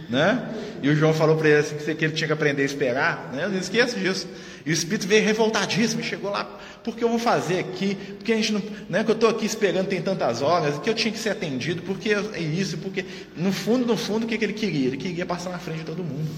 Né? 0.09 0.49
E 0.81 0.89
o 0.89 0.95
João 0.95 1.13
falou 1.13 1.37
para 1.37 1.49
ele 1.49 1.59
assim, 1.59 1.77
que 1.77 2.05
ele 2.05 2.13
tinha 2.13 2.29
que 2.29 2.33
aprender 2.33 2.63
a 2.63 2.65
esperar. 2.65 3.33
Né? 3.33 3.49
Não 3.49 3.59
esqueço 3.59 3.99
disso. 3.99 4.29
E 4.65 4.71
o 4.71 4.73
espírito 4.73 5.09
veio 5.09 5.25
revoltadíssimo 5.25 6.01
e 6.01 6.05
chegou 6.05 6.31
lá. 6.31 6.45
Porque 6.85 7.03
eu 7.03 7.09
vou 7.09 7.19
fazer 7.19 7.59
aqui? 7.59 7.97
Porque 7.97 8.33
a 8.33 8.37
gente 8.37 8.53
não. 8.53 8.63
Né, 8.89 9.03
que 9.03 9.11
eu 9.11 9.15
estou 9.15 9.29
aqui 9.29 9.45
esperando 9.45 9.89
tem 9.89 10.01
tantas 10.03 10.41
horas, 10.41 10.79
que 10.79 10.89
eu 10.89 10.95
tinha 10.95 11.11
que 11.11 11.19
ser 11.19 11.31
atendido, 11.31 11.83
porque 11.83 12.11
é 12.11 12.41
isso, 12.41 12.79
porque. 12.79 13.05
No 13.37 13.53
fundo, 13.53 13.87
no 13.87 13.97
fundo, 13.97 14.25
o 14.25 14.29
que, 14.29 14.37
que 14.39 14.45
ele 14.45 14.53
queria? 14.53 14.89
Ele 14.89 14.97
queria 14.97 15.27
passar 15.27 15.51
na 15.51 15.59
frente 15.59 15.79
de 15.79 15.85
todo 15.85 16.05
mundo 16.05 16.31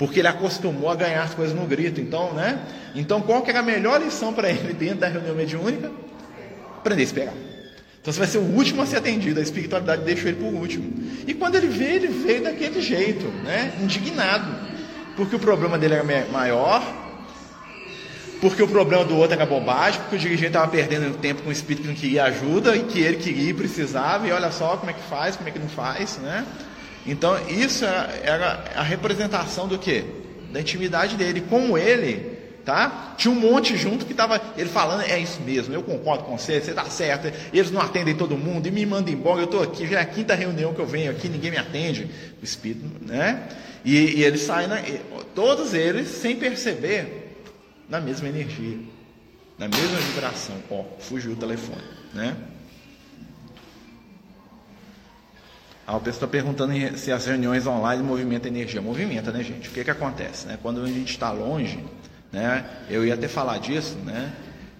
porque 0.00 0.18
ele 0.18 0.28
acostumou 0.28 0.88
a 0.88 0.94
ganhar 0.94 1.22
as 1.22 1.34
coisas 1.34 1.54
no 1.54 1.66
grito. 1.66 2.00
Então, 2.00 2.32
né? 2.32 2.58
Então, 2.94 3.20
qual 3.20 3.42
que 3.42 3.50
era 3.50 3.60
a 3.60 3.62
melhor 3.62 4.00
lição 4.00 4.32
para 4.32 4.48
ele 4.48 4.72
dentro 4.72 4.96
da 4.96 5.08
reunião 5.08 5.34
mediúnica? 5.34 5.90
Aprender 6.78 7.02
a 7.02 7.04
esperar. 7.04 7.34
Então, 8.00 8.10
você 8.10 8.18
vai 8.18 8.26
ser 8.26 8.38
o 8.38 8.56
último 8.56 8.80
a 8.80 8.86
ser 8.86 8.96
atendido. 8.96 9.38
A 9.38 9.42
espiritualidade 9.42 10.02
deixou 10.02 10.30
ele 10.30 10.38
por 10.38 10.54
último. 10.54 10.90
E 11.26 11.34
quando 11.34 11.56
ele 11.56 11.66
veio, 11.66 11.96
ele 11.96 12.08
veio 12.08 12.42
daquele 12.42 12.80
jeito, 12.80 13.26
né? 13.44 13.74
Indignado, 13.78 14.50
porque 15.16 15.36
o 15.36 15.38
problema 15.38 15.76
dele 15.78 15.92
era 15.92 16.04
maior, 16.32 16.82
porque 18.40 18.62
o 18.62 18.68
problema 18.68 19.04
do 19.04 19.18
outro 19.18 19.36
era 19.36 19.44
bobagem, 19.44 20.00
porque 20.00 20.16
o 20.16 20.18
dirigente 20.18 20.46
estava 20.46 20.68
perdendo 20.68 21.14
tempo 21.18 21.42
com 21.42 21.50
o 21.50 21.52
espírito 21.52 21.82
que 21.82 21.88
não 21.88 21.94
queria 21.94 22.24
ajuda 22.24 22.74
e 22.74 22.84
que 22.84 23.00
ele 23.00 23.18
queria 23.18 23.50
e 23.50 23.52
precisava, 23.52 24.26
e 24.26 24.32
olha 24.32 24.50
só 24.50 24.78
como 24.78 24.90
é 24.90 24.94
que 24.94 25.02
faz, 25.10 25.36
como 25.36 25.46
é 25.46 25.52
que 25.52 25.58
não 25.58 25.68
faz, 25.68 26.16
né? 26.22 26.46
Então, 27.06 27.38
isso 27.48 27.84
era 27.84 28.64
a 28.74 28.82
representação 28.82 29.66
do 29.66 29.78
que? 29.78 30.04
Da 30.52 30.60
intimidade 30.60 31.16
dele. 31.16 31.40
Com 31.40 31.76
ele, 31.78 32.38
tá? 32.64 33.14
Tinha 33.16 33.32
um 33.32 33.38
monte 33.38 33.76
junto 33.76 34.04
que 34.04 34.12
estava 34.12 34.40
ele 34.56 34.68
falando, 34.68 35.02
é 35.02 35.18
isso 35.18 35.40
mesmo, 35.40 35.74
eu 35.74 35.82
concordo 35.82 36.24
com 36.24 36.36
você, 36.36 36.60
você 36.60 36.70
está 36.70 36.84
certo, 36.84 37.32
eles 37.52 37.70
não 37.70 37.80
atendem 37.80 38.14
todo 38.14 38.36
mundo 38.36 38.66
e 38.66 38.70
me 38.70 38.84
mandam 38.86 39.12
embora, 39.12 39.40
eu 39.40 39.44
estou 39.44 39.62
aqui, 39.62 39.86
já 39.86 39.98
é 39.98 40.02
a 40.02 40.06
quinta 40.06 40.34
reunião 40.34 40.74
que 40.74 40.80
eu 40.80 40.86
venho 40.86 41.10
aqui, 41.10 41.28
ninguém 41.28 41.50
me 41.50 41.56
atende. 41.56 42.08
O 42.40 42.44
Espírito, 42.44 42.86
né? 43.00 43.48
E, 43.84 44.18
e 44.18 44.24
eles 44.24 44.42
saem, 44.42 44.68
todos 45.34 45.74
eles, 45.74 46.08
sem 46.08 46.36
perceber, 46.36 47.36
na 47.88 48.00
mesma 48.00 48.28
energia, 48.28 48.78
na 49.58 49.68
mesma 49.68 49.98
vibração. 49.98 50.56
Ó, 50.70 50.84
fugiu 51.00 51.32
o 51.32 51.36
telefone, 51.36 51.82
né? 52.14 52.36
A 55.90 55.98
pessoa 55.98 56.10
está 56.10 56.26
perguntando 56.28 56.72
se 56.96 57.10
as 57.10 57.26
reuniões 57.26 57.66
online 57.66 58.00
movimentam 58.00 58.48
energia. 58.48 58.80
Movimenta, 58.80 59.32
né, 59.32 59.42
gente? 59.42 59.68
O 59.68 59.72
que, 59.72 59.82
que 59.82 59.90
acontece? 59.90 60.46
Né? 60.46 60.56
Quando 60.62 60.84
a 60.84 60.86
gente 60.86 61.10
está 61.10 61.32
longe, 61.32 61.84
né? 62.30 62.64
eu 62.88 63.04
ia 63.04 63.14
até 63.14 63.26
falar 63.26 63.58
disso, 63.58 63.96
né? 64.04 64.32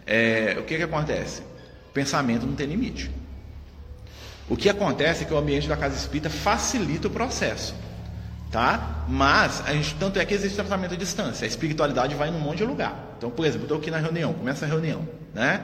É, 0.06 0.56
o 0.60 0.62
que, 0.62 0.76
que 0.76 0.82
acontece? 0.84 1.42
O 1.88 1.92
pensamento 1.92 2.46
não 2.46 2.54
tem 2.54 2.66
limite. 2.66 3.10
O 4.48 4.56
que 4.56 4.68
acontece 4.68 5.24
é 5.24 5.26
que 5.26 5.34
o 5.34 5.36
ambiente 5.36 5.66
da 5.66 5.76
casa 5.76 5.96
espírita 5.96 6.30
facilita 6.30 7.08
o 7.08 7.10
processo. 7.10 7.74
Tá? 8.52 9.04
Mas, 9.08 9.64
a 9.66 9.72
gente, 9.72 9.96
tanto 9.96 10.18
é 10.20 10.24
que 10.24 10.34
existe 10.34 10.54
tratamento 10.54 10.94
à 10.94 10.96
distância. 10.96 11.44
A 11.44 11.48
espiritualidade 11.48 12.14
vai 12.14 12.30
num 12.30 12.40
monte 12.40 12.58
de 12.58 12.64
lugar. 12.64 13.14
Então, 13.18 13.30
por 13.30 13.44
exemplo, 13.44 13.64
estou 13.64 13.78
aqui 13.78 13.90
na 13.90 13.98
reunião, 13.98 14.32
começa 14.32 14.64
a 14.64 14.68
reunião. 14.68 15.08
Né? 15.34 15.60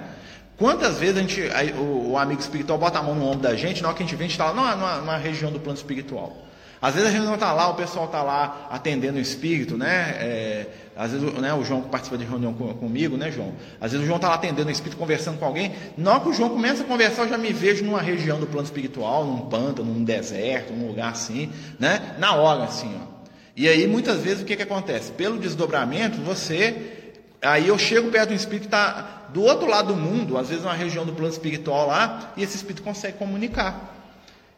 Quantas 0.58 0.98
vezes 0.98 1.18
a 1.18 1.20
gente, 1.20 1.42
aí, 1.54 1.72
o, 1.72 2.12
o, 2.12 2.18
amigo 2.18 2.40
espiritual 2.40 2.78
bota 2.78 2.98
a 2.98 3.02
mão 3.02 3.14
no 3.14 3.26
ombro 3.26 3.40
da 3.40 3.54
gente, 3.54 3.82
na 3.82 3.88
hora 3.88 3.96
que 3.96 4.02
a 4.02 4.06
gente 4.06 4.16
vem, 4.16 4.26
a 4.26 4.28
gente 4.28 4.40
está 4.40 4.46
lá 4.46 4.54
numa, 4.54 4.74
numa, 4.74 4.96
numa, 4.96 5.16
região 5.18 5.52
do 5.52 5.60
plano 5.60 5.76
espiritual. 5.76 6.34
Às 6.80 6.94
vezes 6.94 7.14
a 7.14 7.18
não 7.20 7.34
está 7.34 7.52
lá, 7.52 7.68
o 7.68 7.74
pessoal 7.74 8.06
está 8.06 8.22
lá 8.22 8.68
atendendo 8.70 9.18
o 9.18 9.20
espírito, 9.20 9.76
né? 9.76 10.16
É, 10.18 10.66
às 10.96 11.12
vezes 11.12 11.32
né, 11.34 11.52
o 11.52 11.64
João 11.64 11.82
participa 11.82 12.16
de 12.16 12.24
reunião 12.24 12.54
com, 12.54 12.72
comigo, 12.74 13.16
né, 13.16 13.30
João? 13.30 13.52
Às 13.80 13.92
vezes 13.92 14.04
o 14.04 14.06
João 14.06 14.16
está 14.16 14.28
lá 14.28 14.34
atendendo 14.34 14.68
o 14.68 14.70
espírito, 14.70 14.96
conversando 14.96 15.38
com 15.38 15.44
alguém. 15.44 15.74
Na 15.96 16.12
hora 16.12 16.20
que 16.20 16.28
o 16.28 16.32
João 16.32 16.50
começa 16.50 16.82
a 16.82 16.86
conversar, 16.86 17.24
eu 17.24 17.28
já 17.30 17.38
me 17.38 17.52
vejo 17.52 17.84
numa 17.84 18.00
região 18.00 18.38
do 18.38 18.46
plano 18.46 18.64
espiritual, 18.64 19.24
num 19.24 19.40
pântano, 19.46 19.92
num 19.92 20.04
deserto, 20.04 20.72
num 20.72 20.86
lugar 20.88 21.12
assim, 21.12 21.50
né? 21.78 22.14
Na 22.18 22.34
hora, 22.34 22.64
assim, 22.64 22.94
ó. 23.02 23.16
E 23.56 23.68
aí, 23.68 23.86
muitas 23.86 24.22
vezes, 24.22 24.42
o 24.42 24.44
que, 24.44 24.54
que 24.54 24.62
acontece? 24.62 25.12
Pelo 25.12 25.38
desdobramento, 25.38 26.20
você. 26.20 26.95
Aí 27.42 27.68
eu 27.68 27.78
chego 27.78 28.10
perto 28.10 28.30
do 28.30 28.34
espírito 28.34 28.62
que 28.62 28.66
está 28.68 29.28
do 29.32 29.42
outro 29.42 29.66
lado 29.66 29.92
do 29.92 29.96
mundo, 29.96 30.38
às 30.38 30.48
vezes 30.48 30.64
uma 30.64 30.74
região 30.74 31.04
do 31.04 31.12
plano 31.12 31.32
espiritual 31.32 31.86
lá, 31.86 32.32
e 32.36 32.42
esse 32.42 32.56
espírito 32.56 32.82
consegue 32.82 33.18
comunicar. 33.18 33.94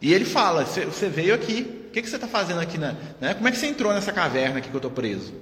E 0.01 0.13
ele 0.13 0.25
fala: 0.25 0.65
Você 0.65 1.09
veio 1.09 1.35
aqui, 1.35 1.87
o 1.89 1.91
que, 1.91 2.03
que 2.03 2.09
você 2.09 2.17
está 2.17 2.29
fazendo 2.29 2.61
aqui? 2.61 2.79
Né? 2.79 2.95
Como 3.35 3.49
é 3.49 3.51
que 3.51 3.59
você 3.59 3.67
entrou 3.67 3.93
nessa 3.93 4.13
caverna 4.13 4.59
aqui 4.59 4.69
que 4.69 4.75
eu 4.75 4.79
estou 4.79 4.91
preso? 4.91 5.35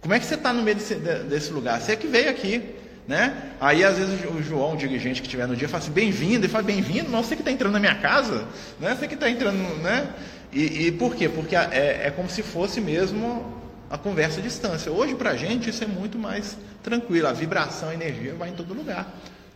Como 0.00 0.14
é 0.14 0.18
que 0.18 0.26
você 0.26 0.34
está 0.34 0.52
no 0.52 0.62
meio 0.62 0.76
desse, 0.76 0.94
desse, 0.94 1.52
lugar? 1.52 1.80
Você 1.80 1.92
é 1.92 1.96
que 1.96 2.06
veio 2.06 2.30
aqui. 2.30 2.62
Né? 3.08 3.52
Aí 3.58 3.82
às 3.82 3.96
vezes 3.96 4.20
o 4.26 4.42
João, 4.42 4.74
o 4.74 4.76
dirigente 4.76 5.22
que 5.22 5.26
estiver 5.26 5.48
no 5.48 5.56
dia, 5.56 5.66
fala 5.66 5.82
assim, 5.82 5.90
bem-vindo, 5.90 6.44
ele 6.44 6.52
fala, 6.52 6.62
bem-vindo, 6.62 7.08
não, 7.08 7.22
você 7.22 7.34
que 7.34 7.40
está 7.40 7.50
entrando 7.50 7.72
na 7.72 7.80
minha 7.80 7.94
casa, 7.94 8.46
né? 8.78 8.94
Você 8.94 9.08
que 9.08 9.14
está 9.14 9.30
entrando, 9.30 9.56
né? 9.82 10.12
E, 10.52 10.88
e, 10.88 10.92
por 10.92 11.16
quê? 11.16 11.26
Porque 11.26 11.56
é, 11.56 12.02
é 12.04 12.12
como 12.14 12.28
se 12.28 12.42
fosse 12.42 12.82
mesmo 12.82 13.56
a 13.90 13.96
conversa 13.96 14.40
à 14.40 14.42
distância. 14.42 14.92
Hoje, 14.92 15.14
para 15.14 15.30
a 15.30 15.36
gente, 15.36 15.70
isso 15.70 15.82
é 15.82 15.86
muito 15.86 16.18
mais 16.18 16.56
tranquilo. 16.82 17.26
A 17.26 17.32
vibração, 17.32 17.88
a 17.88 17.94
energia 17.94 18.34
vai 18.34 18.50
em 18.50 18.54
todo 18.54 18.74
lugar. 18.74 19.06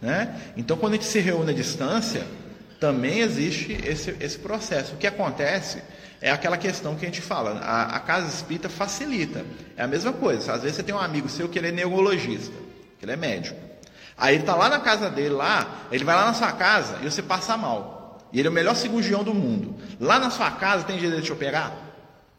Né? 0.00 0.34
Então, 0.56 0.76
quando 0.76 0.94
a 0.94 0.96
gente 0.96 1.06
se 1.06 1.20
reúne 1.20 1.50
à 1.50 1.54
distância, 1.54 2.26
também 2.80 3.20
existe 3.20 3.72
esse, 3.84 4.16
esse 4.20 4.38
processo. 4.38 4.94
O 4.94 4.96
que 4.96 5.06
acontece 5.06 5.82
é 6.20 6.30
aquela 6.30 6.56
questão 6.56 6.96
que 6.96 7.04
a 7.04 7.08
gente 7.08 7.20
fala, 7.20 7.60
a, 7.60 7.96
a 7.96 8.00
casa 8.00 8.28
espírita 8.28 8.68
facilita. 8.68 9.44
É 9.76 9.82
a 9.82 9.86
mesma 9.86 10.12
coisa. 10.12 10.52
Às 10.52 10.62
vezes 10.62 10.76
você 10.76 10.82
tem 10.82 10.94
um 10.94 10.98
amigo 10.98 11.28
seu 11.28 11.48
que 11.48 11.58
ele 11.58 11.68
é 11.68 11.72
neurologista, 11.72 12.54
que 12.98 13.04
ele 13.04 13.12
é 13.12 13.16
médico. 13.16 13.58
Aí 14.16 14.34
ele 14.34 14.42
está 14.42 14.54
lá 14.54 14.68
na 14.68 14.80
casa 14.80 15.10
dele, 15.10 15.30
lá, 15.30 15.86
ele 15.90 16.04
vai 16.04 16.14
lá 16.14 16.26
na 16.26 16.34
sua 16.34 16.52
casa 16.52 16.98
e 17.02 17.04
você 17.04 17.22
passa 17.22 17.56
mal. 17.56 18.20
E 18.32 18.38
ele 18.38 18.48
é 18.48 18.50
o 18.50 18.54
melhor 18.54 18.74
cirurgião 18.74 19.22
do 19.22 19.34
mundo. 19.34 19.76
Lá 20.00 20.18
na 20.18 20.30
sua 20.30 20.50
casa 20.50 20.84
tem 20.84 20.98
jeito 20.98 21.16
de 21.16 21.22
te 21.22 21.32
operar? 21.32 21.91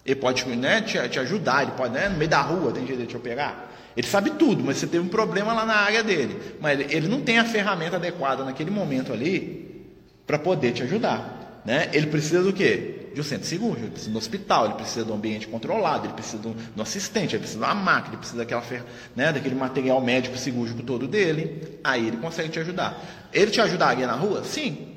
Ele 0.05 0.15
pode 0.15 0.45
né, 0.55 0.81
te, 0.81 0.97
te 1.09 1.19
ajudar, 1.19 1.63
ele 1.63 1.71
pode, 1.71 1.93
né, 1.93 2.09
no 2.09 2.17
meio 2.17 2.29
da 2.29 2.41
rua, 2.41 2.71
tem 2.71 2.85
jeito 2.85 3.01
de 3.01 3.07
te 3.07 3.17
operar. 3.17 3.71
Ele 3.95 4.07
sabe 4.07 4.31
tudo, 4.31 4.63
mas 4.63 4.77
você 4.77 4.87
teve 4.87 5.03
um 5.03 5.07
problema 5.07 5.53
lá 5.53 5.65
na 5.65 5.75
área 5.75 6.03
dele. 6.03 6.39
Mas 6.59 6.79
ele, 6.79 6.95
ele 6.95 7.07
não 7.07 7.21
tem 7.21 7.37
a 7.37 7.45
ferramenta 7.45 7.95
adequada 7.95 8.43
naquele 8.43 8.71
momento 8.71 9.13
ali 9.13 9.85
para 10.25 10.39
poder 10.39 10.71
te 10.73 10.83
ajudar. 10.83 11.61
Né? 11.63 11.89
Ele 11.93 12.07
precisa 12.07 12.41
do 12.41 12.51
quê? 12.51 13.11
De 13.13 13.21
um 13.21 13.23
centro 13.23 13.45
cirúrgico, 13.45 13.83
ele 13.83 13.91
precisa 13.91 14.11
do 14.11 14.17
hospital, 14.17 14.65
ele 14.65 14.73
precisa 14.73 15.05
de 15.05 15.11
um 15.11 15.15
ambiente 15.15 15.47
controlado, 15.47 16.07
ele 16.07 16.13
precisa 16.13 16.39
de 16.39 16.47
um 16.47 16.81
assistente, 16.81 17.35
ele 17.35 17.41
precisa 17.41 17.59
de 17.59 17.65
uma 17.65 17.75
máquina, 17.75 18.15
ele 18.15 18.17
precisa 18.17 18.39
daquela, 18.39 18.63
né, 19.15 19.31
daquele 19.31 19.53
material 19.53 20.01
médico 20.01 20.35
cirúrgico 20.35 20.81
todo 20.81 21.07
dele. 21.07 21.79
Aí 21.83 22.07
ele 22.07 22.17
consegue 22.17 22.49
te 22.49 22.59
ajudar. 22.59 22.99
Ele 23.31 23.51
te 23.51 23.61
ajudaria 23.61 24.07
na 24.07 24.13
rua? 24.13 24.43
Sim. 24.43 24.87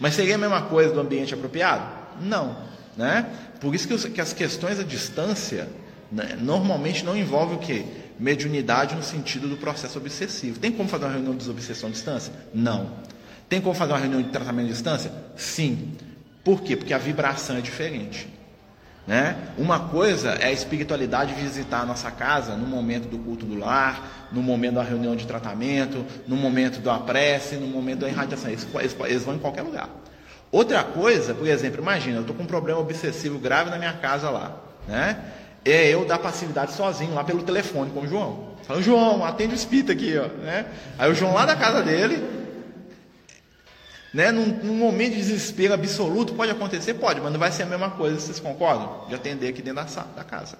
Mas 0.00 0.14
seria 0.14 0.34
a 0.34 0.38
mesma 0.38 0.62
coisa 0.62 0.92
do 0.92 1.00
ambiente 1.00 1.32
apropriado? 1.32 1.84
Não. 2.20 2.66
Né? 2.96 3.26
Por 3.60 3.74
isso 3.74 3.88
que, 3.88 4.10
que 4.10 4.20
as 4.20 4.32
questões 4.32 4.78
à 4.78 4.82
distância 4.82 5.68
né, 6.10 6.36
normalmente 6.40 7.04
não 7.04 7.16
envolvem 7.16 7.56
o 7.56 7.58
quê? 7.58 7.84
Mediunidade 8.18 8.94
no 8.94 9.02
sentido 9.02 9.48
do 9.48 9.56
processo 9.56 9.98
obsessivo. 9.98 10.58
Tem 10.58 10.72
como 10.72 10.88
fazer 10.88 11.04
uma 11.04 11.12
reunião 11.12 11.32
de 11.32 11.38
desobsessão 11.38 11.88
à 11.88 11.92
distância? 11.92 12.32
Não. 12.54 12.90
Tem 13.48 13.60
como 13.60 13.74
fazer 13.74 13.92
uma 13.92 13.98
reunião 13.98 14.22
de 14.22 14.30
tratamento 14.30 14.66
à 14.66 14.70
distância? 14.70 15.12
Sim. 15.36 15.92
Por 16.44 16.62
quê? 16.62 16.76
Porque 16.76 16.94
a 16.94 16.98
vibração 16.98 17.56
é 17.56 17.60
diferente. 17.60 18.28
Né? 19.06 19.36
Uma 19.56 19.80
coisa 19.88 20.32
é 20.32 20.48
a 20.48 20.52
espiritualidade 20.52 21.32
visitar 21.32 21.80
a 21.80 21.86
nossa 21.86 22.10
casa 22.10 22.54
no 22.56 22.66
momento 22.66 23.08
do 23.08 23.18
culto 23.18 23.46
do 23.46 23.58
lar, 23.58 24.28
no 24.30 24.42
momento 24.42 24.74
da 24.74 24.82
reunião 24.82 25.16
de 25.16 25.26
tratamento, 25.26 26.04
no 26.26 26.36
momento 26.36 26.80
da 26.80 26.98
prece, 26.98 27.56
no 27.56 27.66
momento 27.66 28.00
da 28.00 28.08
irradiação. 28.08 28.50
Eles, 28.50 28.66
eles 29.06 29.24
vão 29.24 29.34
em 29.34 29.38
qualquer 29.38 29.62
lugar. 29.62 29.88
Outra 30.50 30.82
coisa, 30.82 31.34
por 31.34 31.46
exemplo, 31.46 31.80
imagina, 31.80 32.16
eu 32.16 32.20
estou 32.22 32.34
com 32.34 32.42
um 32.42 32.46
problema 32.46 32.80
obsessivo 32.80 33.38
grave 33.38 33.70
na 33.70 33.78
minha 33.78 33.92
casa 33.92 34.30
lá. 34.30 34.56
Né? 34.86 35.22
É 35.64 35.88
eu 35.88 36.06
dar 36.06 36.18
passividade 36.18 36.72
sozinho 36.72 37.14
lá 37.14 37.22
pelo 37.22 37.42
telefone 37.42 37.90
com 37.90 38.00
o 38.00 38.08
João. 38.08 38.56
Fala, 38.62 38.82
João, 38.82 39.24
atende 39.24 39.54
o 39.54 39.56
espírito 39.56 39.92
aqui. 39.92 40.16
Ó, 40.16 40.26
né? 40.42 40.66
Aí 40.98 41.10
o 41.10 41.14
João 41.14 41.34
lá 41.34 41.44
da 41.44 41.56
casa 41.56 41.82
dele, 41.82 42.22
né? 44.12 44.32
Num, 44.32 44.46
num, 44.46 44.74
momento 44.74 45.12
de 45.12 45.18
desespero 45.18 45.74
absoluto, 45.74 46.34
pode 46.34 46.50
acontecer? 46.50 46.94
Pode, 46.94 47.20
mas 47.20 47.30
não 47.30 47.38
vai 47.38 47.52
ser 47.52 47.64
a 47.64 47.66
mesma 47.66 47.90
coisa, 47.90 48.18
vocês 48.18 48.40
concordam? 48.40 49.06
De 49.08 49.14
atender 49.14 49.48
aqui 49.48 49.60
dentro 49.60 49.84
da, 49.84 50.02
da 50.16 50.24
casa. 50.24 50.58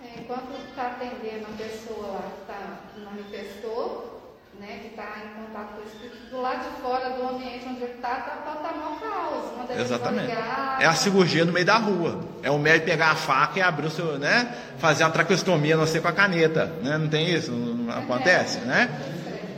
É, 0.00 0.20
enquanto 0.20 0.52
está 0.68 0.86
atendendo 0.88 1.46
a 1.52 1.56
pessoa 1.56 2.06
lá 2.08 2.22
que 2.22 2.46
tá, 2.46 2.80
manifestou, 3.04 4.13
né, 4.60 4.78
que 4.82 4.88
está 4.88 5.04
em 5.24 5.44
contato 5.44 5.74
com 5.74 5.82
o 5.82 5.84
espírito, 5.84 6.30
do 6.30 6.40
lado 6.40 6.60
de 6.62 6.80
fora 6.80 7.10
do 7.10 7.28
ambiente 7.28 7.66
onde 7.68 7.82
ele 7.82 7.92
está, 7.94 8.18
está 8.18 8.30
tá, 8.44 8.52
tá 8.56 8.72
mal 8.72 8.96
caos. 8.96 9.80
Exatamente. 9.80 10.32
é 10.80 10.86
a 10.86 10.94
cirurgia 10.94 11.44
no 11.44 11.52
meio 11.52 11.66
da 11.66 11.76
rua. 11.76 12.20
É 12.42 12.50
o 12.50 12.58
médico 12.58 12.86
pegar 12.86 13.10
a 13.10 13.14
faca 13.14 13.58
e 13.58 13.62
abrir 13.62 13.86
o 13.86 13.90
seu, 13.90 14.18
né? 14.18 14.54
Fazer 14.78 15.04
uma 15.04 15.10
traqueostomia, 15.10 15.76
não 15.76 15.86
sei, 15.86 16.00
com 16.00 16.08
a 16.08 16.12
caneta. 16.12 16.66
Né? 16.82 16.98
Não 16.98 17.08
tem 17.08 17.30
isso? 17.30 17.50
Não, 17.50 17.74
não 17.74 17.98
acontece, 17.98 18.58
né? 18.58 18.90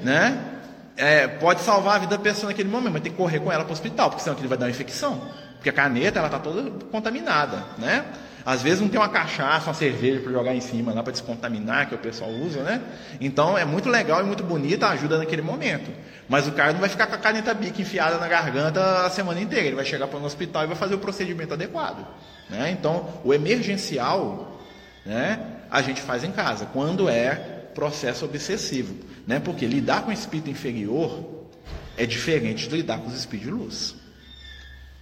né? 0.03 0.57
é, 0.97 1.29
pode 1.29 1.61
salvar 1.61 1.97
a 1.97 1.99
vida 1.99 2.17
da 2.17 2.23
pessoa 2.23 2.51
naquele 2.51 2.69
momento, 2.69 2.95
mas 2.95 3.03
tem 3.03 3.13
que 3.13 3.19
correr 3.19 3.39
com 3.41 3.53
ela 3.53 3.65
para 3.65 3.71
o 3.71 3.73
hospital, 3.73 4.09
porque 4.09 4.23
senão 4.23 4.39
ele 4.39 4.49
vai 4.49 4.57
dar 4.57 4.67
uma 4.67 4.71
infecção. 4.71 5.21
Porque 5.55 5.69
a 5.69 5.73
caneta 5.73 6.19
ela 6.19 6.29
está 6.29 6.39
toda 6.39 6.71
contaminada, 6.91 7.63
né? 7.79 8.05
Às 8.47 8.63
vezes 8.63 8.81
não 8.81 8.89
tem 8.89 9.01
uma 9.01 9.09
cachaça, 9.09 9.67
uma 9.67 9.75
cerveja 9.75 10.21
para 10.21 10.31
jogar 10.31 10.55
em 10.55 10.61
cima 10.61 10.95
lá 10.95 11.03
para 11.03 11.11
descontaminar, 11.11 11.89
que 11.89 11.97
o 11.97 11.99
pessoal 11.99 12.31
usa, 12.31 12.63
né? 12.63 12.81
Então 13.21 13.59
é 13.59 13.65
muito 13.65 13.89
legal 13.89 14.21
e 14.21 14.25
muito 14.25 14.45
bonita 14.45 14.87
ajuda 14.87 15.19
naquele 15.19 15.43
momento. 15.43 15.91
Mas 16.29 16.47
o 16.47 16.53
cara 16.53 16.73
não 16.73 16.79
vai 16.79 16.89
ficar 16.89 17.09
com 17.09 17.17
a 17.17 17.19
caneta 17.19 17.53
bica 17.53 17.83
enfiada 17.83 18.19
na 18.19 18.29
garganta 18.29 19.05
a 19.05 19.11
semana 19.11 19.41
inteira. 19.41 19.67
Ele 19.67 19.75
vai 19.75 19.85
chegar 19.85 20.07
para 20.07 20.21
o 20.21 20.25
hospital 20.25 20.63
e 20.63 20.69
vai 20.69 20.77
fazer 20.77 20.95
o 20.95 20.99
procedimento 20.99 21.55
adequado. 21.55 22.07
Né? 22.49 22.71
Então, 22.71 23.21
o 23.25 23.35
emergencial, 23.35 24.61
né, 25.05 25.41
a 25.69 25.83
gente 25.83 26.01
faz 26.01 26.23
em 26.23 26.31
casa, 26.31 26.67
quando 26.67 27.09
é 27.09 27.35
processo 27.75 28.25
obsessivo. 28.25 28.95
Né? 29.27 29.41
Porque 29.41 29.67
lidar 29.67 30.03
com 30.03 30.11
o 30.11 30.15
espírito 30.15 30.49
inferior 30.49 31.49
é 31.97 32.07
diferente 32.07 32.69
de 32.69 32.77
lidar 32.77 32.99
com 32.99 33.09
os 33.09 33.19
espíritos 33.19 33.53
de 33.53 33.59
luz. 33.61 34.06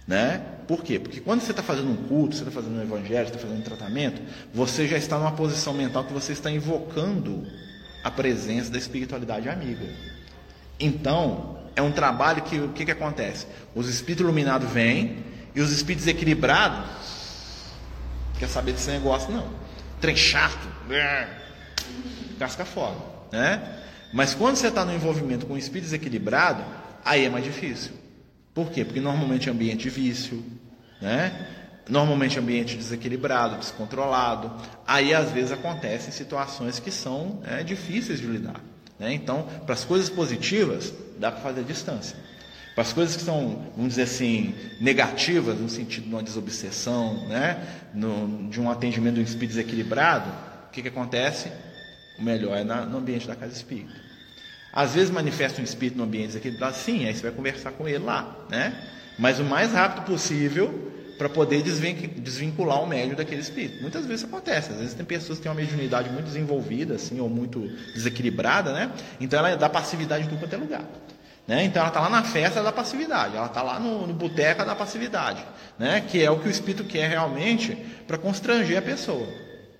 Né? 0.07 0.41
Por 0.67 0.83
quê? 0.83 0.99
Porque 0.99 1.19
quando 1.19 1.41
você 1.41 1.51
está 1.51 1.63
fazendo 1.63 1.89
um 1.89 1.95
culto, 1.95 2.35
você 2.35 2.43
está 2.43 2.51
fazendo 2.51 2.77
um 2.77 2.81
evangelho, 2.81 3.27
está 3.27 3.39
fazendo 3.39 3.59
um 3.59 3.63
tratamento, 3.63 4.21
você 4.53 4.87
já 4.87 4.97
está 4.97 5.17
numa 5.17 5.31
posição 5.31 5.73
mental 5.73 6.03
que 6.03 6.13
você 6.13 6.31
está 6.31 6.49
invocando 6.51 7.45
a 8.03 8.11
presença 8.11 8.71
da 8.71 8.77
espiritualidade 8.77 9.49
amiga. 9.49 9.87
Então, 10.79 11.57
é 11.75 11.81
um 11.81 11.91
trabalho 11.91 12.43
que 12.43 12.59
o 12.59 12.69
que, 12.69 12.85
que 12.85 12.91
acontece? 12.91 13.47
Os 13.73 13.89
espíritos 13.89 14.23
iluminados 14.23 14.71
vêm 14.71 15.23
e 15.55 15.61
os 15.61 15.71
espíritos 15.71 16.07
equilibrados 16.07 16.85
quer 18.37 18.47
saber 18.47 18.73
desse 18.73 18.91
negócio 18.91 19.31
não. 19.31 19.47
Trem 19.99 20.15
chato, 20.15 20.67
casca 22.37 22.65
fora, 22.65 22.97
né? 23.31 23.79
Mas 24.13 24.33
quando 24.33 24.55
você 24.55 24.67
está 24.67 24.85
no 24.85 24.93
envolvimento 24.93 25.45
com 25.45 25.53
um 25.53 25.57
espírito 25.57 25.85
desequilibrado, 25.85 26.63
aí 27.03 27.25
é 27.25 27.29
mais 27.29 27.43
difícil. 27.43 28.04
Por 28.55 28.71
quê? 28.71 28.85
Porque 28.85 29.01
normalmente 29.01 29.49
é 29.49 29.51
ambiente 29.51 29.83
de 29.83 29.89
vício, 29.89 30.41
né? 31.01 31.49
Normalmente 31.89 32.39
ambiente 32.39 32.77
desequilibrado, 32.77 33.57
descontrolado. 33.57 34.51
Aí 34.87 35.13
às 35.13 35.29
vezes 35.29 35.51
acontecem 35.51 36.11
situações 36.11 36.79
que 36.79 36.89
são 36.89 37.41
é, 37.45 37.61
difíceis 37.63 38.21
de 38.21 38.25
lidar. 38.25 38.61
Né? 38.97 39.13
Então, 39.13 39.43
para 39.65 39.73
as 39.73 39.83
coisas 39.83 40.09
positivas, 40.09 40.93
dá 41.19 41.31
para 41.31 41.41
fazer 41.41 41.59
a 41.59 41.63
distância. 41.63 42.17
Para 42.73 42.83
as 42.83 42.93
coisas 42.93 43.17
que 43.17 43.23
são, 43.23 43.71
vamos 43.75 43.89
dizer 43.89 44.03
assim, 44.03 44.55
negativas, 44.79 45.59
no 45.59 45.69
sentido 45.69 46.05
de 46.05 46.09
uma 46.09 46.23
desobsessão, 46.23 47.27
né? 47.27 47.57
No, 47.93 48.49
de 48.49 48.59
um 48.59 48.69
atendimento 48.69 49.15
de 49.15 49.21
um 49.21 49.23
espírito 49.23 49.55
desequilibrado, 49.55 50.29
o 50.67 50.71
que, 50.71 50.81
que 50.81 50.87
acontece? 50.87 51.49
O 52.17 52.23
melhor 52.23 52.57
é 52.57 52.63
na, 52.63 52.85
no 52.85 52.97
ambiente 52.97 53.27
da 53.27 53.35
casa 53.35 53.53
espírita. 53.53 53.93
Às 54.75 54.93
vezes 54.93 55.09
manifesta 55.09 55.61
um 55.61 55.63
espírito 55.63 55.97
no 55.97 56.03
ambiente 56.03 56.27
desequilibrado, 56.27 56.75
sim, 56.75 57.07
aí 57.07 57.15
você 57.15 57.21
vai 57.21 57.31
conversar 57.31 57.71
com 57.71 57.87
ele 57.87 57.99
lá, 57.99 58.45
né? 58.49 58.75
Mas 59.17 59.39
o 59.39 59.43
mais 59.45 59.71
rápido 59.71 60.03
possível 60.05 60.91
para 61.17 61.29
poder 61.29 61.63
desvincular 61.63 62.83
o 62.83 62.85
médio 62.85 63.15
daquele 63.15 63.39
espírito. 63.39 63.81
Muitas 63.81 64.05
vezes 64.05 64.25
acontece, 64.25 64.73
às 64.73 64.79
vezes 64.79 64.93
tem 64.93 65.05
pessoas 65.05 65.37
que 65.37 65.43
têm 65.43 65.51
uma 65.51 65.59
mediunidade 65.61 66.09
muito 66.09 66.25
desenvolvida, 66.25 66.95
assim, 66.95 67.21
ou 67.21 67.29
muito 67.29 67.61
desequilibrada, 67.93 68.73
né? 68.73 68.91
Então 69.21 69.39
ela 69.39 69.55
dá 69.55 69.69
passividade 69.69 70.27
tudo 70.27 70.39
quanto 70.39 70.53
é 70.53 70.57
lugar. 70.57 70.83
Né? 71.47 71.63
Então 71.63 71.81
ela 71.81 71.89
está 71.89 72.01
lá 72.01 72.09
na 72.09 72.23
festa 72.23 72.63
da 72.63 72.71
passividade, 72.71 73.37
ela 73.37 73.45
está 73.45 73.61
lá 73.61 73.79
no, 73.79 74.07
no 74.07 74.13
boteco 74.13 74.65
da 74.65 74.75
passividade, 74.75 75.45
né? 75.77 76.01
que 76.01 76.23
é 76.23 76.29
o 76.29 76.39
que 76.39 76.47
o 76.47 76.51
espírito 76.51 76.83
quer 76.83 77.07
realmente 77.07 77.75
para 78.07 78.17
constranger 78.17 78.79
a 78.79 78.81
pessoa. 78.81 79.27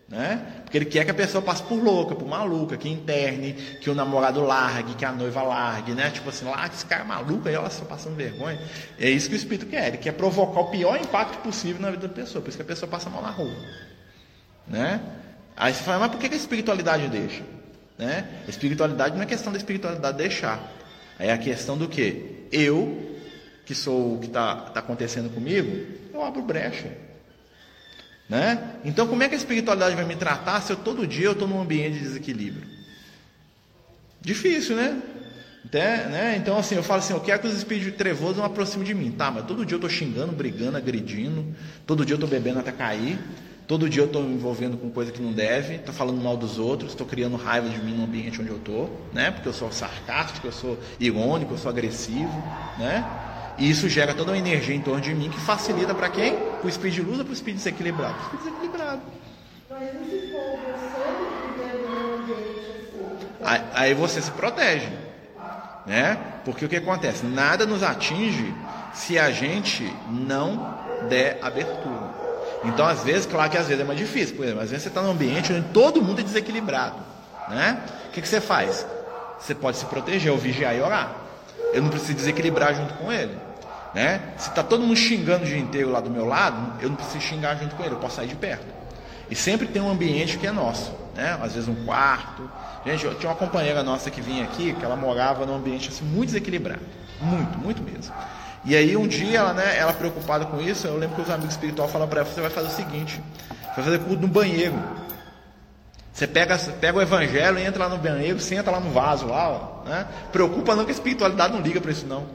Né? 0.08 0.45
Porque 0.75 0.79
ele 0.79 0.91
quer 0.91 1.05
que 1.05 1.11
a 1.11 1.13
pessoa 1.13 1.41
passe 1.41 1.63
por 1.63 1.81
louca, 1.81 2.13
por 2.13 2.27
maluca, 2.27 2.75
que 2.75 2.89
interne, 2.89 3.53
que 3.79 3.89
o 3.89 3.95
namorado 3.95 4.41
largue, 4.41 4.93
que 4.95 5.05
a 5.05 5.11
noiva 5.13 5.41
largue, 5.41 5.93
né? 5.93 6.11
Tipo 6.11 6.27
assim, 6.27 6.43
lá 6.43 6.67
esse 6.67 6.85
cara 6.85 7.03
é 7.03 7.07
maluco, 7.07 7.47
aí 7.47 7.55
ela 7.55 7.69
está 7.69 7.85
passando 7.85 8.13
vergonha. 8.15 8.59
É 8.99 9.09
isso 9.09 9.29
que 9.29 9.35
o 9.35 9.38
espírito 9.38 9.67
quer, 9.67 9.88
ele 9.88 9.97
quer 9.97 10.11
provocar 10.11 10.59
o 10.59 10.65
pior 10.65 10.99
impacto 10.99 11.38
possível 11.41 11.81
na 11.81 11.91
vida 11.91 12.09
da 12.09 12.13
pessoa, 12.13 12.41
por 12.41 12.49
isso 12.49 12.57
que 12.57 12.61
a 12.61 12.65
pessoa 12.65 12.89
passa 12.89 13.09
mal 13.09 13.21
na 13.21 13.29
rua. 13.29 13.55
Né? 14.67 14.99
Aí 15.55 15.73
você 15.73 15.81
fala, 15.81 15.99
mas 15.99 16.11
por 16.11 16.19
que 16.19 16.33
a 16.33 16.38
espiritualidade 16.38 17.07
deixa? 17.07 17.43
Né? 17.97 18.27
A 18.45 18.49
espiritualidade 18.49 19.15
não 19.15 19.23
é 19.23 19.25
questão 19.25 19.53
da 19.53 19.57
espiritualidade 19.57 20.17
deixar. 20.17 20.59
É 21.17 21.31
a 21.31 21.38
questão 21.38 21.77
do 21.77 21.88
que? 21.88 22.49
Eu, 22.51 23.17
que 23.65 23.73
sou 23.73 24.15
o 24.15 24.19
que 24.19 24.27
está 24.27 24.57
tá 24.57 24.81
acontecendo 24.81 25.33
comigo, 25.33 25.88
eu 26.13 26.21
abro 26.21 26.41
brecha. 26.41 27.04
Né? 28.27 28.77
Então, 28.83 29.07
como 29.07 29.21
é 29.21 29.29
que 29.29 29.35
a 29.35 29.38
espiritualidade 29.38 29.95
vai 29.95 30.05
me 30.05 30.15
tratar 30.15 30.61
se 30.61 30.71
eu 30.73 30.77
todo 30.77 31.05
dia 31.05 31.25
eu 31.25 31.33
estou 31.33 31.47
num 31.47 31.61
ambiente 31.61 31.93
de 31.93 31.99
desequilíbrio? 31.99 32.67
Difícil, 34.21 34.75
né? 34.75 34.99
Até, 35.65 36.05
né? 36.07 36.35
Então, 36.38 36.57
assim, 36.57 36.75
eu 36.75 36.83
falo 36.83 36.99
assim: 36.99 37.13
eu 37.13 37.19
quero 37.19 37.41
que 37.41 37.47
os 37.47 37.53
espíritos 37.53 37.95
trevosos 37.95 38.38
não 38.38 38.45
aproximem 38.45 38.85
de 38.85 38.93
mim. 38.93 39.11
Tá, 39.11 39.29
mas 39.29 39.45
todo 39.45 39.65
dia 39.65 39.75
eu 39.75 39.77
estou 39.77 39.89
xingando, 39.89 40.31
brigando, 40.31 40.77
agredindo. 40.77 41.45
Todo 41.85 42.05
dia 42.05 42.13
eu 42.13 42.17
estou 42.17 42.29
bebendo 42.29 42.59
até 42.59 42.71
cair. 42.71 43.19
Todo 43.67 43.89
dia 43.89 44.03
eu 44.03 44.05
estou 44.05 44.21
me 44.21 44.35
envolvendo 44.35 44.77
com 44.77 44.91
coisa 44.91 45.11
que 45.11 45.21
não 45.21 45.31
deve. 45.31 45.75
Estou 45.75 45.93
falando 45.93 46.21
mal 46.21 46.38
dos 46.38 46.59
outros. 46.59 46.91
Estou 46.91 47.05
criando 47.05 47.35
raiva 47.35 47.67
de 47.67 47.79
mim 47.79 47.93
no 47.95 48.03
ambiente 48.03 48.39
onde 48.39 48.49
eu 48.49 48.57
estou. 48.57 49.09
Né? 49.11 49.31
Porque 49.31 49.49
eu 49.49 49.53
sou 49.53 49.71
sarcástico, 49.71 50.47
eu 50.47 50.51
sou 50.51 50.79
irônico, 50.99 51.53
eu 51.53 51.57
sou 51.57 51.69
agressivo. 51.69 52.43
Né? 52.77 53.03
E 53.57 53.69
isso 53.69 53.87
gera 53.87 54.13
toda 54.13 54.31
uma 54.31 54.37
energia 54.37 54.75
em 54.75 54.81
torno 54.81 55.01
de 55.01 55.13
mim 55.13 55.29
que 55.29 55.39
facilita 55.39 55.93
para 55.93 56.09
quem? 56.09 56.35
Para 56.35 56.67
o 56.67 56.89
de 56.89 57.01
luz 57.01 57.19
ou 57.19 57.25
para 57.25 57.31
o 57.31 57.33
espírito 57.33 57.57
desequilibrado? 57.59 58.13
Para 58.13 58.21
o 58.21 58.25
espírito 58.25 58.43
desequilibrado. 58.43 59.01
Aí, 63.43 63.61
aí 63.73 63.93
você 63.93 64.21
se 64.21 64.31
protege. 64.31 64.89
Né? 65.85 66.17
Porque 66.43 66.65
o 66.65 66.69
que 66.69 66.75
acontece? 66.75 67.25
Nada 67.25 67.65
nos 67.65 67.83
atinge 67.83 68.53
se 68.93 69.19
a 69.19 69.31
gente 69.31 69.91
não 70.09 70.77
der 71.07 71.39
abertura. 71.41 72.25
Então, 72.63 72.85
às 72.85 73.03
vezes, 73.03 73.25
claro 73.25 73.51
que 73.51 73.57
às 73.57 73.67
vezes 73.67 73.81
é 73.81 73.85
mais 73.85 73.99
difícil. 73.99 74.35
Por 74.35 74.43
exemplo, 74.43 74.63
às 74.63 74.69
vezes 74.71 74.83
você 74.83 74.89
está 74.89 75.01
num 75.01 75.11
ambiente 75.11 75.53
onde 75.53 75.67
todo 75.69 76.01
mundo 76.01 76.21
é 76.21 76.23
desequilibrado. 76.23 76.97
Né? 77.47 77.79
O 78.07 78.11
que, 78.11 78.21
que 78.21 78.27
você 78.27 78.41
faz? 78.41 78.85
Você 79.39 79.53
pode 79.53 79.77
se 79.77 79.85
proteger, 79.85 80.31
ou 80.31 80.37
vigiar 80.37 80.75
e 80.75 80.81
orar. 80.81 81.11
Eu 81.73 81.81
não 81.81 81.89
preciso 81.89 82.13
desequilibrar 82.13 82.73
junto 82.73 82.93
com 82.95 83.11
ele. 83.11 83.37
Né? 83.95 84.19
Se 84.38 84.49
está 84.49 84.62
todo 84.62 84.81
mundo 84.81 84.97
xingando 84.97 85.45
o 85.45 85.47
dia 85.47 85.58
inteiro 85.58 85.89
lá 85.89 86.01
do 86.01 86.10
meu 86.10 86.25
lado, 86.25 86.84
eu 86.84 86.89
não 86.89 86.97
preciso 86.97 87.21
xingar 87.21 87.55
junto 87.55 87.75
com 87.77 87.84
ele, 87.84 87.95
eu 87.95 87.99
posso 87.99 88.17
sair 88.17 88.27
de 88.27 88.36
perto. 88.36 88.65
E 89.31 89.36
sempre 89.36 89.65
tem 89.67 89.81
um 89.81 89.89
ambiente 89.89 90.38
que 90.38 90.45
é 90.45 90.51
nosso, 90.51 90.93
né? 91.15 91.39
Às 91.41 91.53
vezes 91.53 91.69
um 91.69 91.86
quarto. 91.86 92.51
Gente, 92.86 93.05
eu 93.05 93.15
tinha 93.15 93.29
uma 93.29 93.38
companheira 93.38 93.81
nossa 93.81 94.12
que 94.12 94.19
vinha 94.19 94.43
aqui, 94.43 94.73
que 94.73 94.84
ela 94.84 94.97
morava 94.97 95.45
num 95.45 95.55
ambiente 95.55 95.88
assim, 95.88 96.03
muito 96.03 96.27
desequilibrado. 96.27 96.81
Muito, 97.21 97.58
muito 97.58 97.81
mesmo. 97.81 98.13
E 98.65 98.75
aí 98.75 98.97
um 98.97 99.08
dia 99.08 99.39
ela, 99.39 99.53
né, 99.53 99.77
ela 99.77 99.93
preocupada 99.93 100.45
com 100.45 100.60
isso, 100.60 100.86
eu 100.86 100.97
lembro 100.97 101.15
que 101.15 101.21
os 101.21 101.29
amigos 101.29 101.53
espirituais 101.53 101.89
falaram 101.89 102.10
para 102.10 102.19
ela, 102.19 102.29
você 102.29 102.41
vai 102.41 102.49
fazer 102.49 102.67
o 102.67 102.71
seguinte, 102.71 103.23
você 103.47 103.75
vai 103.75 103.86
fazer 103.86 103.99
culto 103.99 104.21
no 104.23 104.27
banheiro. 104.27 104.77
Você 106.12 106.27
pega, 106.27 106.58
pega 106.58 106.97
o 106.97 107.01
evangelho, 107.01 107.60
entra 107.60 107.86
lá 107.86 107.89
no 107.89 107.97
banheiro, 107.97 108.39
senta 108.39 108.71
lá 108.71 108.79
no 108.79 108.89
vaso 108.91 109.27
lá, 109.27 109.49
ó, 109.49 109.88
né? 109.88 110.05
Preocupa 110.31 110.75
não 110.75 110.84
que 110.84 110.91
a 110.91 110.93
espiritualidade 110.93 111.53
não 111.53 111.62
liga 111.62 111.79
para 111.79 111.91
isso 111.91 112.05
não. 112.05 112.25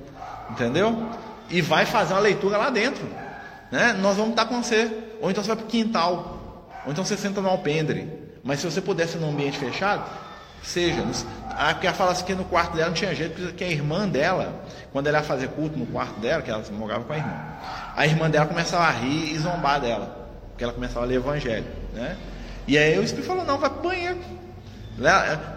Entendeu? 0.51 1.09
E 1.51 1.61
vai 1.61 1.85
fazer 1.85 2.15
uma 2.15 2.21
leitura 2.21 2.57
lá 2.57 2.71
dentro. 2.71 3.07
Né? 3.71 3.93
Nós 4.01 4.17
vamos 4.17 4.31
estar 4.31 4.47
com 4.47 4.63
você. 4.63 4.91
Ou 5.21 5.31
então 5.31 5.43
você 5.43 5.49
vai 5.49 5.57
para 5.57 5.67
o 5.67 5.69
quintal. 5.69 6.69
Ou 6.85 6.93
então 6.93 7.05
você 7.05 7.17
senta 7.17 7.41
no 7.41 7.49
alpendre. 7.49 8.09
Mas 8.43 8.61
se 8.61 8.67
você 8.67 8.81
pudesse 8.81 9.19
num 9.19 9.31
ambiente 9.31 9.59
fechado, 9.59 10.05
seja. 10.63 11.05
A 11.51 11.75
que 11.75 11.91
fala 11.93 12.13
assim 12.13 12.25
que 12.25 12.35
no 12.35 12.45
quarto 12.45 12.77
dela 12.77 12.89
não 12.89 12.95
tinha 12.95 13.15
jeito, 13.15 13.41
porque 13.41 13.65
a 13.65 13.69
irmã 13.69 14.09
dela, 14.09 14.65
quando 14.93 15.07
ela 15.09 15.19
ia 15.19 15.25
fazer 15.25 15.49
culto 15.49 15.79
no 15.79 15.87
quarto 15.87 16.19
dela, 16.21 16.41
que 16.43 16.51
ela 16.51 16.63
morava 16.73 17.05
com 17.05 17.13
a 17.13 17.17
irmã, 17.17 17.45
a 17.97 18.07
irmã 18.07 18.31
dela 18.31 18.47
começava 18.47 18.85
a 18.85 18.91
rir 18.91 19.35
e 19.35 19.39
zombar 19.39 19.81
dela. 19.81 20.29
Porque 20.51 20.65
ela 20.65 20.73
começava 20.73 21.05
a 21.05 21.09
ler 21.09 21.19
o 21.19 21.21
evangelho. 21.21 21.67
Né? 21.93 22.17
E 22.67 22.79
aí 22.79 22.99
o 22.99 23.03
Espírito 23.03 23.27
falou, 23.27 23.45
não, 23.45 23.59
vai 23.59 23.69
pro 23.69 23.83
banheiro. 23.83 24.19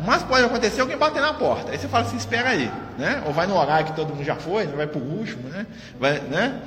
Mas 0.05 0.23
pode 0.23 0.45
acontecer 0.45 0.81
alguém 0.81 0.97
bater 0.97 1.21
na 1.21 1.33
porta. 1.33 1.71
Aí 1.71 1.77
você 1.77 1.87
fala 1.87 2.05
assim, 2.05 2.17
espera 2.17 2.49
aí. 2.49 2.71
Né? 2.97 3.21
Ou 3.25 3.33
vai 3.33 3.45
no 3.47 3.57
horário 3.57 3.87
que 3.87 3.93
todo 3.93 4.13
mundo 4.13 4.23
já 4.23 4.35
foi, 4.35 4.65
não 4.65 4.77
vai 4.77 4.87
pro 4.87 5.01
último. 5.01 5.49
Né? 5.49 5.65
Vai, 5.99 6.19
né? 6.19 6.61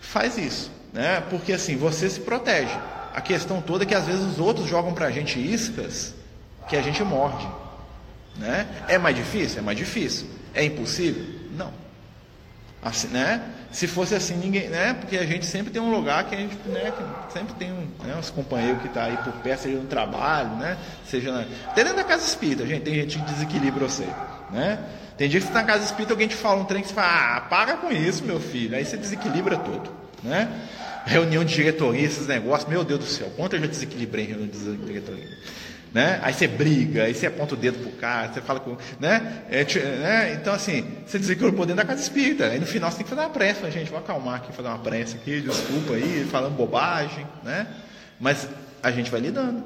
Faz 0.00 0.38
isso. 0.38 0.70
Né? 0.92 1.22
Porque 1.28 1.52
assim, 1.52 1.76
você 1.76 2.08
se 2.08 2.20
protege. 2.20 2.74
A 3.14 3.20
questão 3.20 3.60
toda 3.60 3.84
é 3.84 3.86
que 3.86 3.94
às 3.94 4.06
vezes 4.06 4.22
os 4.22 4.38
outros 4.38 4.66
jogam 4.66 4.94
pra 4.94 5.10
gente 5.10 5.38
iscas 5.38 6.14
que 6.68 6.76
a 6.76 6.82
gente 6.82 7.02
morde. 7.02 7.46
Né? 8.36 8.66
É 8.88 8.96
mais 8.96 9.16
difícil? 9.16 9.58
É 9.58 9.62
mais 9.62 9.76
difícil. 9.76 10.28
É 10.54 10.64
impossível? 10.64 11.24
Não. 11.52 11.72
Assim, 12.82 13.08
né? 13.08 13.42
Se 13.72 13.86
fosse 13.86 14.14
assim, 14.14 14.34
ninguém, 14.36 14.68
né? 14.68 14.94
Porque 14.94 15.16
a 15.16 15.24
gente 15.24 15.46
sempre 15.46 15.72
tem 15.72 15.80
um 15.80 15.90
lugar 15.90 16.24
que 16.24 16.34
a 16.34 16.38
gente, 16.38 16.56
né? 16.66 16.92
Que 17.26 17.32
sempre 17.32 17.54
tem 17.54 17.72
um, 17.72 17.86
né? 18.04 18.16
uns 18.18 18.28
companheiros 18.30 18.82
que 18.82 18.88
está 18.88 19.04
aí 19.04 19.16
por 19.18 19.32
perto, 19.34 19.62
seja 19.62 19.76
no 19.76 19.86
trabalho, 19.86 20.56
né? 20.56 20.76
Seja 21.06 21.30
na, 21.30 21.44
até 21.68 21.84
dentro 21.84 21.96
da 21.96 22.04
casa 22.04 22.24
espírita, 22.24 22.66
gente, 22.66 22.82
tem 22.82 22.94
gente 22.94 23.18
que 23.18 23.24
desequilibra 23.24 23.86
você, 23.86 24.08
né? 24.50 24.78
Tem 25.16 25.28
dia 25.28 25.38
que 25.38 25.46
você 25.46 25.52
está 25.52 25.60
na 25.60 25.66
casa 25.66 25.84
espírita, 25.84 26.14
alguém 26.14 26.26
te 26.26 26.34
fala 26.34 26.60
um 26.60 26.64
trem 26.64 26.82
que 26.82 26.88
você 26.88 26.94
fala, 26.94 27.36
ah, 27.36 27.40
para 27.42 27.76
com 27.76 27.92
isso, 27.92 28.24
meu 28.24 28.40
filho. 28.40 28.74
Aí 28.74 28.84
você 28.84 28.96
desequilibra 28.96 29.58
tudo, 29.58 29.90
né? 30.24 30.48
Reunião 31.04 31.44
de 31.44 31.54
diretoria, 31.54 32.04
esses 32.06 32.26
negócios, 32.26 32.68
meu 32.68 32.82
Deus 32.82 33.00
do 33.00 33.06
céu, 33.06 33.30
quanto 33.36 33.54
eu 33.54 33.60
já 33.60 33.66
desequilibrei 33.66 34.24
em 34.24 34.28
reunião 34.28 34.48
de 34.48 34.76
diretoria. 34.84 35.28
Né? 35.92 36.20
Aí 36.22 36.32
você 36.32 36.46
briga, 36.46 37.04
aí 37.04 37.14
você 37.14 37.26
aponta 37.26 37.54
o 37.54 37.56
dedo 37.56 37.78
pro 37.78 37.90
cara, 37.92 38.32
você 38.32 38.40
fala 38.40 38.60
com. 38.60 38.76
Né? 39.00 39.42
É, 39.50 39.64
né? 39.64 40.34
Então, 40.34 40.54
assim, 40.54 40.86
você 41.04 41.18
desequilibrou 41.18 41.66
dentro 41.66 41.82
da 41.82 41.84
casa 41.84 42.00
espírita. 42.00 42.46
Aí 42.46 42.60
no 42.60 42.66
final 42.66 42.90
você 42.90 42.98
tem 42.98 43.04
que 43.04 43.10
fazer 43.10 43.22
uma 43.22 43.30
prece, 43.30 43.70
gente, 43.70 43.90
vou 43.90 43.98
acalmar 43.98 44.36
aqui, 44.36 44.52
fazer 44.52 44.68
uma 44.68 44.78
prece 44.78 45.16
aqui, 45.16 45.40
desculpa 45.40 45.94
aí, 45.94 46.24
falando 46.30 46.56
bobagem, 46.56 47.26
né? 47.42 47.66
Mas 48.20 48.48
a 48.82 48.90
gente 48.92 49.10
vai 49.10 49.20
lidando. 49.20 49.64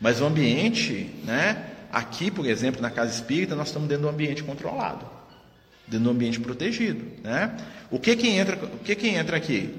Mas 0.00 0.20
o 0.20 0.26
ambiente, 0.26 1.10
né? 1.24 1.70
Aqui, 1.90 2.30
por 2.30 2.46
exemplo, 2.46 2.80
na 2.80 2.90
casa 2.90 3.12
espírita, 3.12 3.56
nós 3.56 3.68
estamos 3.68 3.88
dentro 3.88 4.02
de 4.02 4.08
um 4.08 4.12
ambiente 4.12 4.44
controlado, 4.44 5.04
dentro 5.86 6.04
de 6.04 6.08
um 6.08 6.12
ambiente 6.12 6.38
protegido, 6.38 7.04
né? 7.24 7.56
O 7.90 7.98
que 7.98 8.14
que 8.14 8.28
entra, 8.28 8.56
o 8.56 8.78
que 8.78 8.94
que 8.94 9.08
entra 9.08 9.36
aqui? 9.36 9.74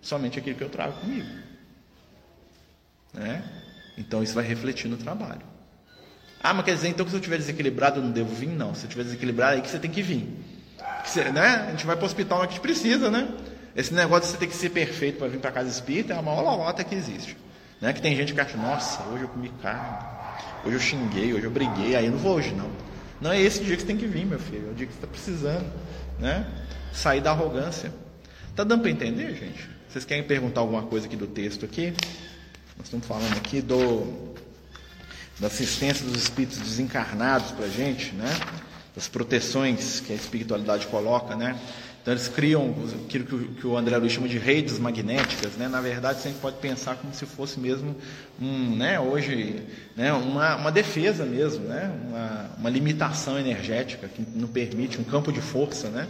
Somente 0.00 0.38
aquilo 0.38 0.56
que 0.56 0.64
eu 0.64 0.68
trago 0.68 0.94
comigo, 1.00 1.28
né? 3.12 3.57
Então 3.98 4.22
isso 4.22 4.34
vai 4.34 4.44
refletir 4.44 4.88
no 4.88 4.96
trabalho. 4.96 5.42
Ah, 6.40 6.54
mas 6.54 6.64
quer 6.64 6.74
dizer 6.74 6.88
então 6.88 7.04
que 7.04 7.10
se 7.10 7.16
eu 7.16 7.20
estiver 7.20 7.36
desequilibrado 7.36 7.98
eu 7.98 8.04
não 8.04 8.12
devo 8.12 8.32
vir? 8.32 8.48
Não. 8.48 8.74
Se 8.74 8.84
eu 8.84 8.88
estiver 8.88 9.02
desequilibrado, 9.02 9.56
aí 9.56 9.60
que 9.60 9.68
você 9.68 9.78
tem 9.78 9.90
que 9.90 10.00
vir. 10.00 10.28
Você, 11.04 11.24
né? 11.24 11.66
A 11.66 11.70
gente 11.72 11.84
vai 11.84 11.96
para 11.96 12.04
o 12.04 12.06
hospital, 12.06 12.38
mas 12.38 12.48
a 12.48 12.50
gente 12.52 12.60
precisa, 12.60 13.10
né? 13.10 13.28
Esse 13.74 13.92
negócio 13.92 14.22
de 14.22 14.28
você 14.28 14.36
ter 14.38 14.46
que 14.46 14.54
ser 14.54 14.70
perfeito 14.70 15.18
para 15.18 15.28
vir 15.28 15.40
para 15.40 15.50
a 15.50 15.52
casa 15.52 15.68
espírita 15.68 16.14
é 16.14 16.18
a 16.18 16.22
maior 16.22 16.72
que 16.74 16.94
existe. 16.94 17.36
Né? 17.80 17.92
Que 17.92 18.00
tem 18.00 18.14
gente 18.16 18.32
que 18.32 18.40
acha, 18.40 18.56
nossa, 18.56 19.02
hoje 19.04 19.22
eu 19.22 19.28
comi 19.28 19.52
carne, 19.62 20.04
hoje 20.64 20.74
eu 20.74 20.80
xinguei, 20.80 21.32
hoje 21.32 21.44
eu 21.44 21.50
briguei, 21.50 21.94
aí 21.94 22.06
eu 22.06 22.12
não 22.12 22.18
vou 22.18 22.36
hoje 22.36 22.52
não. 22.52 22.70
Não 23.20 23.32
é 23.32 23.40
esse 23.40 23.62
dia 23.62 23.76
que 23.76 23.82
você 23.82 23.86
tem 23.86 23.96
que 23.96 24.06
vir, 24.06 24.24
meu 24.26 24.38
filho, 24.38 24.68
é 24.68 24.70
o 24.70 24.74
dia 24.74 24.86
que 24.86 24.92
você 24.92 24.98
está 24.98 25.06
precisando. 25.06 25.66
Né? 26.18 26.46
Sair 26.92 27.20
da 27.20 27.30
arrogância. 27.30 27.92
Tá 28.56 28.64
dando 28.64 28.82
para 28.82 28.90
entender, 28.90 29.34
gente? 29.34 29.68
Vocês 29.88 30.04
querem 30.04 30.24
perguntar 30.24 30.60
alguma 30.60 30.82
coisa 30.82 31.06
aqui 31.06 31.16
do 31.16 31.26
texto 31.26 31.64
aqui? 31.64 31.94
Nós 32.78 32.86
estamos 32.86 33.06
falando 33.06 33.36
aqui 33.36 33.60
do, 33.60 34.34
da 35.40 35.48
assistência 35.48 36.06
dos 36.06 36.22
espíritos 36.22 36.58
desencarnados 36.58 37.50
para 37.50 37.66
a 37.66 37.68
gente, 37.68 38.14
né? 38.14 38.30
das 38.94 39.08
proteções 39.08 40.00
que 40.00 40.12
a 40.12 40.16
espiritualidade 40.16 40.86
coloca, 40.86 41.36
né? 41.36 41.58
Então 42.00 42.14
eles 42.14 42.28
criam 42.28 42.74
aquilo 43.04 43.24
que 43.26 43.66
o 43.66 43.76
André 43.76 43.96
Luiz 43.96 44.12
chama 44.12 44.28
de 44.28 44.38
redes 44.38 44.78
magnéticas, 44.78 45.52
né? 45.56 45.68
Na 45.68 45.80
verdade, 45.80 46.20
você 46.20 46.30
pode 46.30 46.56
pensar 46.56 46.96
como 46.96 47.12
se 47.12 47.26
fosse 47.26 47.60
mesmo 47.60 47.94
um, 48.40 48.76
né? 48.76 48.98
Hoje, 48.98 49.62
né? 49.96 50.12
Uma, 50.12 50.56
uma 50.56 50.72
defesa 50.72 51.24
mesmo, 51.24 51.64
né? 51.64 51.92
Uma, 52.08 52.50
uma 52.58 52.70
limitação 52.70 53.38
energética 53.38 54.08
que 54.08 54.24
não 54.34 54.48
permite 54.48 55.00
um 55.00 55.04
campo 55.04 55.32
de 55.32 55.40
força, 55.40 55.90
né? 55.90 56.08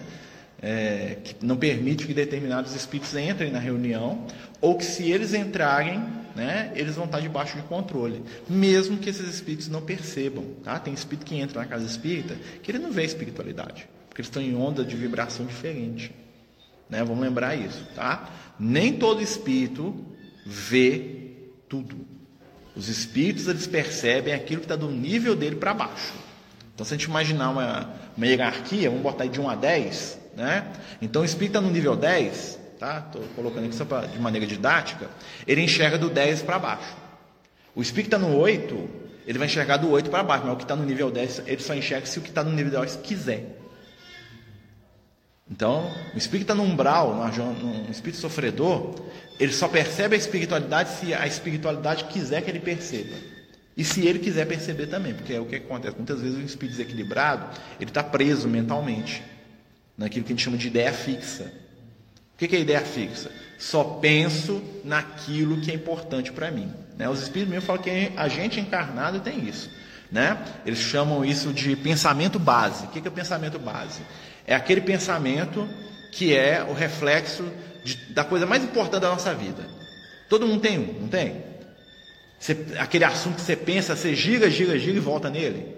É, 0.61 1.19
que 1.23 1.47
não 1.47 1.57
permite 1.57 2.05
que 2.05 2.13
determinados 2.13 2.75
espíritos 2.75 3.15
entrem 3.15 3.51
na 3.51 3.61
reunião, 3.61 4.27
ou 4.61 4.77
que 4.77 4.85
se 4.85 5.11
eles 5.11 5.33
entrarem, 5.33 6.03
né, 6.35 6.73
eles 6.75 6.97
vão 6.97 7.05
estar 7.05 7.21
debaixo 7.21 7.57
de 7.57 7.63
controle, 7.63 8.23
mesmo 8.49 8.99
que 8.99 9.09
esses 9.09 9.29
espíritos 9.29 9.69
não 9.69 9.83
percebam. 9.83 10.45
Tá? 10.65 10.79
Tem 10.79 10.93
espírito 10.93 11.27
que 11.27 11.37
entra 11.37 11.61
na 11.61 11.67
casa 11.67 11.87
espírita 11.87 12.37
que 12.63 12.71
ele 12.71 12.79
não 12.79 12.91
vê 12.91 13.05
espiritualidade, 13.05 13.89
porque 14.09 14.21
eles 14.21 14.29
estão 14.29 14.43
em 14.43 14.57
onda 14.57 14.85
de 14.85 14.97
vibração 14.97 15.47
diferente. 15.47 16.13
Né? 16.89 17.05
Vamos 17.05 17.21
lembrar 17.21 17.55
isso. 17.55 17.87
Tá? 17.95 18.29
Nem 18.59 18.95
todo 18.95 19.23
espírito 19.23 19.95
vê 20.45 21.19
tudo. 21.69 21.97
Os 22.75 22.89
espíritos 22.89 23.49
eles 23.49 23.67
percebem 23.67 24.33
aquilo 24.33 24.61
que 24.61 24.67
está 24.67 24.77
do 24.77 24.91
nível 24.91 25.35
dele 25.35 25.57
para 25.57 25.75
baixo. 25.75 26.15
Então, 26.75 26.87
se 26.87 26.95
a 26.95 26.97
gente 26.97 27.09
imaginar 27.09 27.51
uma, 27.51 27.93
uma 28.17 28.27
hierarquia, 28.27 28.89
vamos 28.89 29.03
botar 29.03 29.25
aí 29.25 29.29
de 29.29 29.41
1 29.41 29.51
a 29.51 29.57
10, 29.57 30.19
né? 30.39 30.65
então 31.03 31.23
o 31.23 31.25
espírito 31.25 31.57
está 31.57 31.61
no 31.61 31.71
nível 31.71 31.97
10, 31.97 32.59
tá? 32.79 33.05
Estou 33.07 33.23
colocando 33.35 33.67
aqui 33.67 33.75
só 33.75 33.85
pra, 33.85 34.07
de 34.07 34.19
maneira 34.19 34.47
didática, 34.47 35.09
ele 35.47 35.61
enxerga 35.61 35.99
do 35.99 36.09
10 36.09 36.43
para 36.43 36.59
baixo. 36.59 36.97
O 37.75 37.83
está 37.83 38.19
no 38.19 38.37
8, 38.37 38.91
ele 39.27 39.39
vai 39.39 39.47
enxergar 39.47 39.77
do 39.77 39.91
8 39.91 40.09
para 40.09 40.23
baixo, 40.23 40.45
mas 40.45 40.55
o 40.55 40.57
que 40.57 40.63
está 40.63 40.77
no 40.77 40.85
nível 40.85 41.11
10, 41.11 41.43
ele 41.47 41.61
só 41.61 41.75
enxerga 41.75 42.07
se 42.07 42.19
o 42.19 42.23
que 42.23 42.29
está 42.29 42.43
no 42.45 42.53
nível 42.53 42.81
10 42.81 42.97
quiser. 43.03 43.57
Então, 45.51 45.91
o 46.15 46.19
está 46.19 46.55
no 46.55 46.63
umbral, 46.63 47.15
no 47.15 47.91
espírito 47.91 48.21
sofredor, 48.21 48.95
ele 49.41 49.53
só 49.53 49.67
percebe 49.67 50.15
a 50.15 50.19
espiritualidade 50.19 50.91
se 50.91 51.15
a 51.15 51.27
espiritualidade 51.27 52.05
quiser 52.05 52.43
que 52.43 52.51
ele 52.51 52.61
perceba. 52.61 53.17
E 53.77 53.85
se 53.85 54.07
ele 54.07 54.19
quiser 54.19 54.47
perceber 54.47 54.89
também, 54.89 55.15
porque 55.15 55.33
é 55.33 55.41
o 55.41 55.47
que 55.47 55.57
acontece. 55.57 55.97
Muitas 55.97 56.21
vezes 56.21 56.37
o 56.37 56.43
espírito 56.43 56.77
desequilibrado, 56.77 57.47
ele 57.81 57.91
está 57.91 58.03
preso 58.03 58.49
mentalmente, 58.49 59.23
naquilo 59.99 60.25
que 60.25 60.33
a 60.33 60.37
gente 60.37 60.45
chama 60.45 60.57
de 60.57 60.69
ideia 60.69 60.93
fixa. 60.93 61.53
O 62.35 62.39
que 62.39 62.55
é 62.55 62.61
ideia 62.61 62.81
fixa? 62.81 63.33
Só 63.59 63.83
penso 63.83 64.63
naquilo 64.85 65.61
que 65.61 65.73
é 65.73 65.75
importante 65.75 66.31
para 66.31 66.53
mim. 66.53 66.73
Né? 66.97 67.09
Os 67.09 67.21
espíritos 67.21 67.51
mesmo 67.51 67.67
falam 67.67 67.83
que 67.83 68.13
a 68.17 68.29
gente 68.29 68.61
encarnado 68.61 69.19
tem 69.19 69.47
isso. 69.49 69.69
Né? 70.11 70.39
Eles 70.65 70.79
chamam 70.79 71.25
isso 71.25 71.53
de 71.53 71.75
pensamento 71.75 72.39
base. 72.39 72.87
O 72.87 72.89
que 72.89 73.01
é 73.07 73.11
o 73.11 73.13
pensamento 73.13 73.59
base? 73.59 74.01
É 74.47 74.55
aquele 74.55 74.81
pensamento 74.81 75.69
que 76.13 76.35
é 76.35 76.63
o 76.63 76.73
reflexo 76.73 77.45
de, 77.85 77.97
da 78.13 78.25
coisa 78.25 78.47
mais 78.47 78.63
importante 78.63 79.03
da 79.03 79.11
nossa 79.11 79.35
vida. 79.35 79.67
Todo 80.29 80.47
mundo 80.47 80.61
tem 80.61 80.79
um, 80.79 81.01
não 81.01 81.09
tem? 81.09 81.43
Você, 82.39 82.57
aquele 82.79 83.05
assunto 83.05 83.37
que 83.37 83.41
você 83.41 83.57
pensa, 83.57 83.97
você 83.97 84.15
gira, 84.15 84.49
gira, 84.49 84.79
gira 84.79 84.97
e 84.97 85.01
volta 85.01 85.29
nele. 85.29 85.77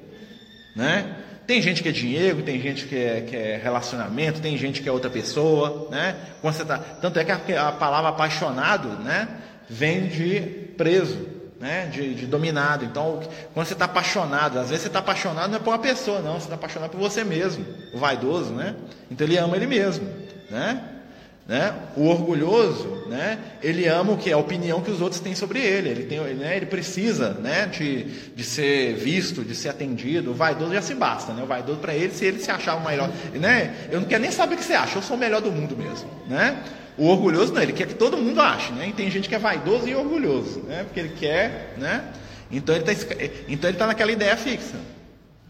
Né? 0.76 1.16
Tem 1.46 1.60
gente 1.60 1.82
que 1.82 1.88
é 1.88 1.92
dinheiro, 1.92 2.42
tem 2.42 2.60
gente 2.60 2.86
que 2.86 2.96
é, 2.96 3.20
que 3.22 3.36
é 3.36 3.60
relacionamento, 3.62 4.40
tem 4.40 4.56
gente 4.56 4.82
que 4.82 4.88
é 4.88 4.92
outra 4.92 5.10
pessoa, 5.10 5.88
né? 5.90 6.16
Quando 6.40 6.54
você 6.54 6.64
tá, 6.64 6.78
tanto 6.78 7.18
é 7.18 7.24
que 7.24 7.52
a, 7.52 7.68
a 7.68 7.72
palavra 7.72 8.10
apaixonado, 8.10 8.88
né, 9.02 9.28
vem 9.68 10.06
de 10.06 10.40
preso, 10.76 11.26
né, 11.58 11.86
de, 11.86 12.14
de 12.14 12.26
dominado. 12.26 12.84
Então, 12.84 13.20
quando 13.52 13.66
você 13.66 13.72
está 13.72 13.84
apaixonado, 13.86 14.58
às 14.58 14.68
vezes 14.68 14.82
você 14.82 14.88
está 14.88 15.00
apaixonado 15.00 15.50
não 15.50 15.56
é 15.56 15.60
por 15.60 15.70
uma 15.70 15.78
pessoa, 15.78 16.20
não, 16.20 16.34
você 16.34 16.44
está 16.44 16.54
apaixonado 16.54 16.90
por 16.90 17.00
você 17.00 17.24
mesmo, 17.24 17.64
o 17.92 17.98
vaidoso, 17.98 18.52
né? 18.52 18.76
Então 19.10 19.26
ele 19.26 19.36
ama 19.36 19.56
ele 19.56 19.66
mesmo, 19.66 20.08
né? 20.50 20.99
Né? 21.46 21.74
O 21.96 22.06
orgulhoso, 22.06 23.06
né? 23.08 23.38
ele 23.60 23.88
ama 23.88 24.12
o 24.12 24.16
que? 24.16 24.30
A 24.30 24.38
opinião 24.38 24.80
que 24.80 24.90
os 24.90 25.00
outros 25.00 25.20
têm 25.20 25.34
sobre 25.34 25.58
ele. 25.58 25.88
Ele, 25.88 26.04
tem, 26.04 26.20
né? 26.34 26.56
ele 26.56 26.66
precisa 26.66 27.30
né? 27.34 27.66
de, 27.66 28.04
de 28.04 28.44
ser 28.44 28.94
visto, 28.94 29.44
de 29.44 29.54
ser 29.54 29.70
atendido. 29.70 30.30
O 30.30 30.34
vaidoso 30.34 30.72
já 30.72 30.82
se 30.82 30.94
basta. 30.94 31.32
Né? 31.32 31.42
O 31.42 31.46
vaidoso, 31.46 31.78
para 31.80 31.94
ele, 31.94 32.12
se 32.12 32.24
ele 32.24 32.38
se 32.38 32.50
achar 32.50 32.76
o 32.76 32.84
melhor. 32.84 33.10
Né? 33.34 33.74
Eu 33.90 34.00
não 34.00 34.06
quero 34.06 34.22
nem 34.22 34.30
saber 34.30 34.54
o 34.54 34.58
que 34.58 34.64
você 34.64 34.74
acha, 34.74 34.98
eu 34.98 35.02
sou 35.02 35.16
o 35.16 35.20
melhor 35.20 35.40
do 35.40 35.50
mundo 35.50 35.76
mesmo. 35.76 36.08
Né? 36.28 36.62
O 36.96 37.06
orgulhoso, 37.06 37.52
não, 37.52 37.62
ele 37.62 37.72
quer 37.72 37.86
que 37.86 37.94
todo 37.94 38.16
mundo 38.16 38.40
ache. 38.40 38.72
Né? 38.72 38.88
E 38.88 38.92
tem 38.92 39.10
gente 39.10 39.28
que 39.28 39.34
é 39.34 39.38
vaidoso 39.38 39.88
e 39.88 39.94
orgulhoso, 39.94 40.60
né? 40.60 40.84
porque 40.84 41.00
ele 41.00 41.14
quer. 41.18 41.74
Né? 41.78 42.04
Então 42.50 42.74
ele 42.74 42.90
está 42.90 43.14
então 43.48 43.70
ele 43.70 43.78
tá 43.78 43.86
naquela 43.86 44.10
ideia 44.10 44.36
fixa. 44.36 44.76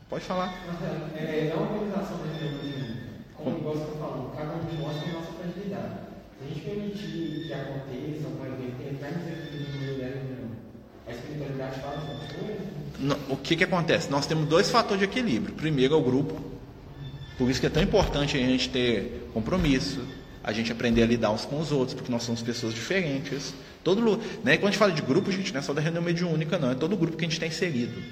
Pode 0.08 0.24
falar. 0.24 0.52
É, 1.16 1.50
é 1.50 1.54
uma 1.54 1.70
organização 1.70 2.18
Como 3.36 3.58
igual 3.58 3.74
você 3.74 3.84
está 3.84 3.96
falando, 3.96 4.36
cada 4.36 4.54
um 4.54 4.82
mostra 4.82 5.08
a 5.08 5.12
nossa 5.12 5.32
fragilidade. 5.32 5.94
Se 6.36 6.44
a 6.44 6.48
permitir 6.60 7.46
que 7.46 7.52
aconteça, 7.52 8.28
reunião, 10.10 10.50
a 11.06 11.12
espiritualidade 11.12 11.80
fala 11.80 12.00
alguma 12.00 12.26
coisa? 12.26 12.80
O 13.28 13.36
que, 13.36 13.56
que 13.56 13.64
acontece? 13.64 14.10
Nós 14.10 14.26
temos 14.26 14.48
dois 14.48 14.70
fatores 14.70 14.98
de 14.98 15.04
equilíbrio. 15.04 15.54
Primeiro 15.54 15.94
é 15.94 15.96
o 15.96 16.02
grupo. 16.02 16.40
Por 17.38 17.50
isso 17.50 17.60
que 17.60 17.66
é 17.66 17.70
tão 17.70 17.82
importante 17.82 18.36
a 18.36 18.40
gente 18.40 18.68
ter 18.68 19.30
compromisso, 19.32 20.04
a 20.44 20.52
gente 20.52 20.70
aprender 20.70 21.02
a 21.02 21.06
lidar 21.06 21.30
uns 21.30 21.46
com 21.46 21.58
os 21.58 21.72
outros, 21.72 21.94
porque 21.94 22.12
nós 22.12 22.22
somos 22.22 22.42
pessoas 22.42 22.74
diferentes. 22.74 23.54
Todo, 23.82 24.18
né, 24.44 24.58
quando 24.58 24.68
a 24.68 24.70
gente 24.70 24.78
fala 24.78 24.92
de 24.92 25.00
grupo, 25.00 25.32
gente, 25.32 25.52
não 25.52 25.60
é 25.60 25.62
só 25.62 25.72
da 25.72 25.80
reunião 25.80 26.02
mediúnica, 26.02 26.58
não, 26.58 26.70
é 26.70 26.74
todo 26.74 26.94
grupo 26.96 27.16
que 27.16 27.24
a 27.24 27.28
gente 27.28 27.34
está 27.34 27.46
inserido. 27.46 28.02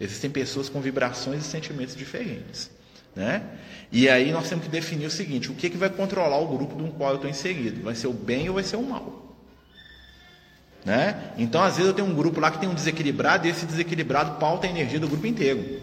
Existem 0.00 0.30
pessoas 0.30 0.68
com 0.68 0.80
vibrações 0.80 1.44
e 1.44 1.48
sentimentos 1.48 1.96
diferentes. 1.96 2.70
Né? 3.16 3.42
E 3.90 4.10
aí 4.10 4.30
nós 4.30 4.46
temos 4.48 4.64
que 4.64 4.70
definir 4.70 5.06
o 5.06 5.10
seguinte: 5.10 5.50
o 5.50 5.54
que, 5.54 5.70
que 5.70 5.76
vai 5.76 5.88
controlar 5.88 6.38
o 6.38 6.46
grupo 6.46 6.76
no 6.76 6.92
qual 6.92 7.10
eu 7.10 7.16
estou 7.16 7.30
inserido? 7.30 7.82
Vai 7.82 7.94
ser 7.94 8.08
o 8.08 8.12
bem 8.12 8.48
ou 8.48 8.56
vai 8.56 8.62
ser 8.62 8.76
o 8.76 8.82
mal? 8.82 9.34
Né? 10.84 11.32
Então, 11.36 11.62
às 11.62 11.76
vezes, 11.76 11.88
eu 11.88 11.94
tenho 11.94 12.06
um 12.06 12.14
grupo 12.14 12.38
lá 12.38 12.50
que 12.50 12.58
tem 12.58 12.68
um 12.68 12.74
desequilibrado, 12.74 13.46
e 13.46 13.50
esse 13.50 13.66
desequilibrado 13.66 14.38
pauta 14.38 14.68
a 14.68 14.70
energia 14.70 15.00
do 15.00 15.08
grupo 15.08 15.26
inteiro. 15.26 15.80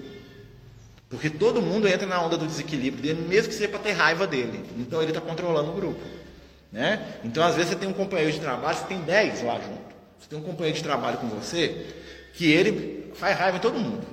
Porque 1.10 1.30
todo 1.30 1.62
mundo 1.62 1.88
entra 1.88 2.08
na 2.08 2.22
onda 2.22 2.38
do 2.38 2.48
desequilíbrio 2.48 3.04
dele, 3.04 3.28
mesmo 3.28 3.50
que 3.50 3.56
seja 3.56 3.68
para 3.68 3.80
ter 3.80 3.92
raiva 3.92 4.26
dele. 4.26 4.64
Então, 4.78 5.02
ele 5.02 5.12
está 5.12 5.20
controlando 5.20 5.72
o 5.72 5.74
grupo. 5.74 6.00
Né? 6.72 7.06
Então, 7.24 7.44
às 7.44 7.56
vezes, 7.56 7.72
você 7.72 7.76
tem 7.76 7.90
um 7.90 7.94
companheiro 7.94 8.32
de 8.32 8.40
trabalho, 8.40 8.78
você 8.78 8.86
tem 8.86 9.02
10 9.02 9.44
lá 9.44 9.56
junto. 9.56 9.94
Você 10.20 10.30
tem 10.30 10.40
um 10.40 10.42
companheiro 10.42 10.78
de 10.78 10.84
trabalho 10.84 11.18
com 11.18 11.28
você, 11.28 11.86
que 12.34 12.50
ele 12.50 13.12
faz 13.16 13.38
raiva 13.38 13.58
em 13.58 13.62
todo 13.62 13.78
mundo. 13.78 14.13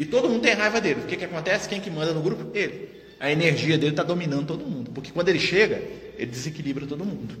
E 0.00 0.06
todo 0.06 0.30
mundo 0.30 0.40
tem 0.40 0.54
raiva 0.54 0.80
dele. 0.80 1.02
O 1.02 1.06
que, 1.06 1.14
que 1.14 1.26
acontece? 1.26 1.68
Quem 1.68 1.78
que 1.78 1.90
manda 1.90 2.14
no 2.14 2.22
grupo? 2.22 2.56
Ele. 2.56 2.88
A 3.20 3.30
energia 3.30 3.76
dele 3.76 3.92
está 3.92 4.02
dominando 4.02 4.46
todo 4.46 4.64
mundo. 4.64 4.90
Porque 4.92 5.12
quando 5.12 5.28
ele 5.28 5.38
chega, 5.38 5.76
ele 6.16 6.30
desequilibra 6.30 6.86
todo 6.86 7.04
mundo. 7.04 7.36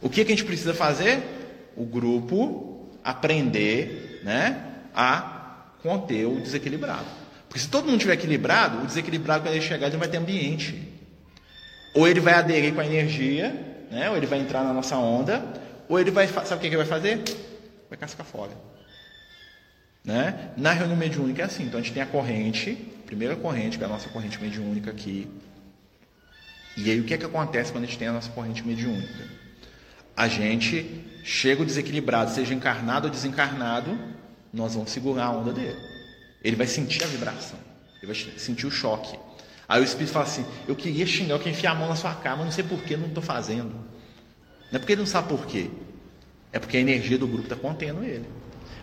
O 0.00 0.08
que, 0.08 0.24
que 0.24 0.32
a 0.32 0.34
gente 0.34 0.46
precisa 0.46 0.72
fazer? 0.72 1.22
O 1.76 1.84
grupo 1.84 2.88
aprender 3.04 4.22
né, 4.24 4.64
a 4.94 5.66
conter 5.82 6.24
o 6.24 6.40
desequilibrado. 6.40 7.04
Porque 7.46 7.60
se 7.60 7.68
todo 7.68 7.84
mundo 7.84 7.96
estiver 7.96 8.14
equilibrado, 8.14 8.84
o 8.84 8.86
desequilibrado, 8.86 9.44
quando 9.44 9.54
ele 9.54 9.62
chegar, 9.62 9.88
ele 9.88 9.98
vai 9.98 10.08
ter 10.08 10.16
ambiente. 10.16 10.90
Ou 11.94 12.08
ele 12.08 12.20
vai 12.20 12.32
aderir 12.32 12.72
com 12.72 12.80
a 12.80 12.86
energia, 12.86 13.50
né, 13.90 14.08
ou 14.08 14.16
ele 14.16 14.24
vai 14.24 14.38
entrar 14.38 14.64
na 14.64 14.72
nossa 14.72 14.96
onda, 14.96 15.44
ou 15.90 16.00
ele 16.00 16.10
vai. 16.10 16.26
Sabe 16.26 16.54
o 16.54 16.58
que 16.58 16.68
ele 16.68 16.76
vai 16.78 16.86
fazer? 16.86 17.22
Vai 17.90 17.98
cascar 17.98 18.24
fora. 18.24 18.71
Né? 20.04 20.50
Na 20.56 20.72
reunião 20.72 20.96
mediúnica 20.96 21.42
é 21.42 21.44
assim, 21.44 21.64
então 21.64 21.78
a 21.78 21.82
gente 21.82 21.92
tem 21.92 22.02
a 22.02 22.06
corrente, 22.06 22.76
a 23.04 23.06
primeira 23.06 23.36
corrente, 23.36 23.78
que 23.78 23.84
é 23.84 23.86
a 23.86 23.90
nossa 23.90 24.08
corrente 24.08 24.40
mediúnica 24.40 24.90
aqui. 24.90 25.28
E 26.76 26.90
aí 26.90 26.98
o 26.98 27.04
que 27.04 27.14
é 27.14 27.18
que 27.18 27.24
acontece 27.24 27.70
quando 27.70 27.84
a 27.84 27.86
gente 27.86 27.98
tem 27.98 28.08
a 28.08 28.12
nossa 28.12 28.30
corrente 28.30 28.66
mediúnica? 28.66 29.28
A 30.16 30.26
gente 30.26 31.04
chega 31.22 31.64
desequilibrado, 31.64 32.30
seja 32.32 32.52
encarnado 32.52 33.06
ou 33.06 33.12
desencarnado, 33.12 33.96
nós 34.52 34.74
vamos 34.74 34.90
segurar 34.90 35.26
a 35.26 35.30
onda 35.30 35.52
dele. 35.52 35.78
Ele 36.42 36.56
vai 36.56 36.66
sentir 36.66 37.04
a 37.04 37.06
vibração, 37.06 37.58
ele 38.02 38.12
vai 38.12 38.32
sentir 38.38 38.66
o 38.66 38.70
choque. 38.70 39.16
Aí 39.68 39.80
o 39.80 39.84
Espírito 39.84 40.12
fala 40.12 40.24
assim: 40.24 40.44
Eu 40.66 40.74
queria 40.74 41.06
xingar, 41.06 41.34
eu 41.34 41.38
queria 41.38 41.52
enfiar 41.52 41.72
a 41.72 41.74
mão 41.74 41.88
na 41.88 41.96
sua 41.96 42.14
cara, 42.14 42.36
mas 42.36 42.46
não 42.46 42.52
sei 42.52 42.64
porquê, 42.64 42.96
não 42.96 43.06
estou 43.06 43.22
fazendo. 43.22 43.72
Não 44.70 44.76
é 44.76 44.78
porque 44.78 44.92
ele 44.92 45.00
não 45.00 45.06
sabe 45.06 45.28
porquê, 45.28 45.70
é 46.52 46.58
porque 46.58 46.76
a 46.76 46.80
energia 46.80 47.16
do 47.16 47.26
grupo 47.26 47.44
está 47.44 47.56
contendo 47.56 48.02
ele. 48.02 48.26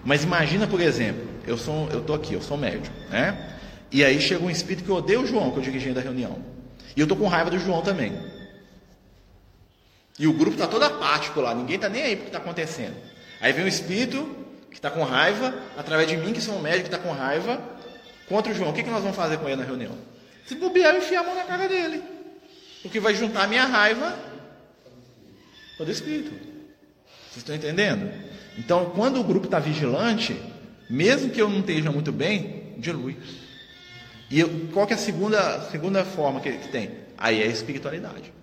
Mas 0.10 0.24
imagina, 0.24 0.66
por 0.66 0.82
exemplo, 0.82 1.22
eu 1.45 1.55
sou, 1.55 1.88
eu 1.91 1.99
estou 1.99 2.16
aqui, 2.16 2.34
eu 2.34 2.41
sou 2.41 2.57
médico, 2.57 2.95
né? 3.12 3.60
E 3.91 4.03
aí 4.03 4.20
chega 4.20 4.43
um 4.43 4.49
espírito 4.49 4.84
que 4.84 4.91
odeia 4.91 5.22
o 5.22 5.28
João, 5.28 5.51
que 5.51 5.57
é 5.57 5.60
o 5.60 5.64
dirigente 5.64 5.93
da 5.93 6.01
reunião. 6.01 6.43
E 6.97 6.99
eu 6.99 7.03
estou 7.03 7.16
com 7.16 7.28
raiva 7.28 7.51
do 7.51 7.60
João 7.60 7.84
também. 7.84 8.20
E 10.18 10.26
o 10.26 10.34
grupo 10.34 10.53
está 10.53 10.66
todo 10.66 10.82
apático 10.82 11.39
lá, 11.39 11.53
ninguém 11.53 11.76
está 11.76 11.88
nem 11.88 12.01
aí 12.01 12.16
para 12.16 12.22
o 12.22 12.24
que 12.24 12.30
está 12.30 12.39
acontecendo. 12.39 12.95
Aí 13.39 13.53
vem 13.53 13.66
um 13.66 13.68
espírito 13.68 14.28
que 14.72 14.78
está 14.78 14.89
com 14.89 15.03
raiva, 15.03 15.53
através 15.78 16.10
de 16.10 16.18
mim, 16.18 16.34
que 16.34 16.41
sou 16.41 16.55
um 16.55 16.60
médico 16.60 16.89
que 16.89 16.95
está 16.95 16.97
com 16.97 17.14
raiva, 17.14 17.62
contra 18.28 18.51
o 18.51 18.55
João. 18.55 18.72
O 18.72 18.74
que, 18.74 18.82
que 18.82 18.89
nós 18.89 19.03
vamos 19.03 19.16
fazer 19.16 19.38
com 19.38 19.45
ele 19.45 19.57
na 19.57 19.64
reunião? 19.64 19.95
Se 20.47 20.55
bobear, 20.55 20.95
eu 20.95 21.01
enfiar 21.01 21.20
a 21.20 21.24
mão 21.24 21.36
na 21.36 21.43
cara 21.43 21.68
dele. 21.68 22.01
Porque 22.82 22.99
vai 22.99 23.14
juntar 23.14 23.43
a 23.43 23.47
minha 23.47 23.66
raiva 23.66 24.18
com 25.78 25.84
o 25.84 25.91
espírito. 25.91 26.32
Vocês 27.30 27.38
estão 27.38 27.53
entendendo? 27.53 28.12
Então, 28.60 28.91
quando 28.93 29.22
o 29.22 29.24
grupo 29.24 29.45
está 29.45 29.57
vigilante, 29.57 30.38
mesmo 30.89 31.30
que 31.30 31.41
eu 31.41 31.49
não 31.49 31.62
esteja 31.62 31.89
muito 31.91 32.12
bem, 32.12 32.74
dilui. 32.78 33.16
E 34.30 34.41
eu, 34.41 34.68
qual 34.74 34.86
que 34.86 34.91
é 34.91 34.97
a 34.97 34.99
segunda, 34.99 35.62
segunda 35.72 36.03
forma 36.03 36.41
que, 36.41 36.51
que 36.51 36.68
tem? 36.68 36.91
Aí 37.18 37.41
é 37.41 37.45
a 37.45 37.47
espiritualidade. 37.47 38.34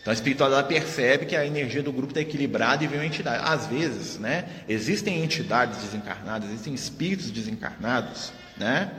Então 0.00 0.12
a 0.12 0.14
espiritualidade 0.14 0.68
percebe 0.68 1.26
que 1.26 1.34
a 1.34 1.44
energia 1.44 1.82
do 1.82 1.92
grupo 1.92 2.10
está 2.10 2.20
equilibrada 2.20 2.84
e 2.84 2.86
vem 2.86 3.00
uma 3.00 3.06
entidade. 3.06 3.42
Às 3.44 3.66
vezes, 3.66 4.18
né, 4.18 4.44
existem 4.68 5.24
entidades 5.24 5.82
desencarnadas, 5.82 6.50
existem 6.50 6.72
espíritos 6.72 7.30
desencarnados, 7.30 8.32
né, 8.56 8.92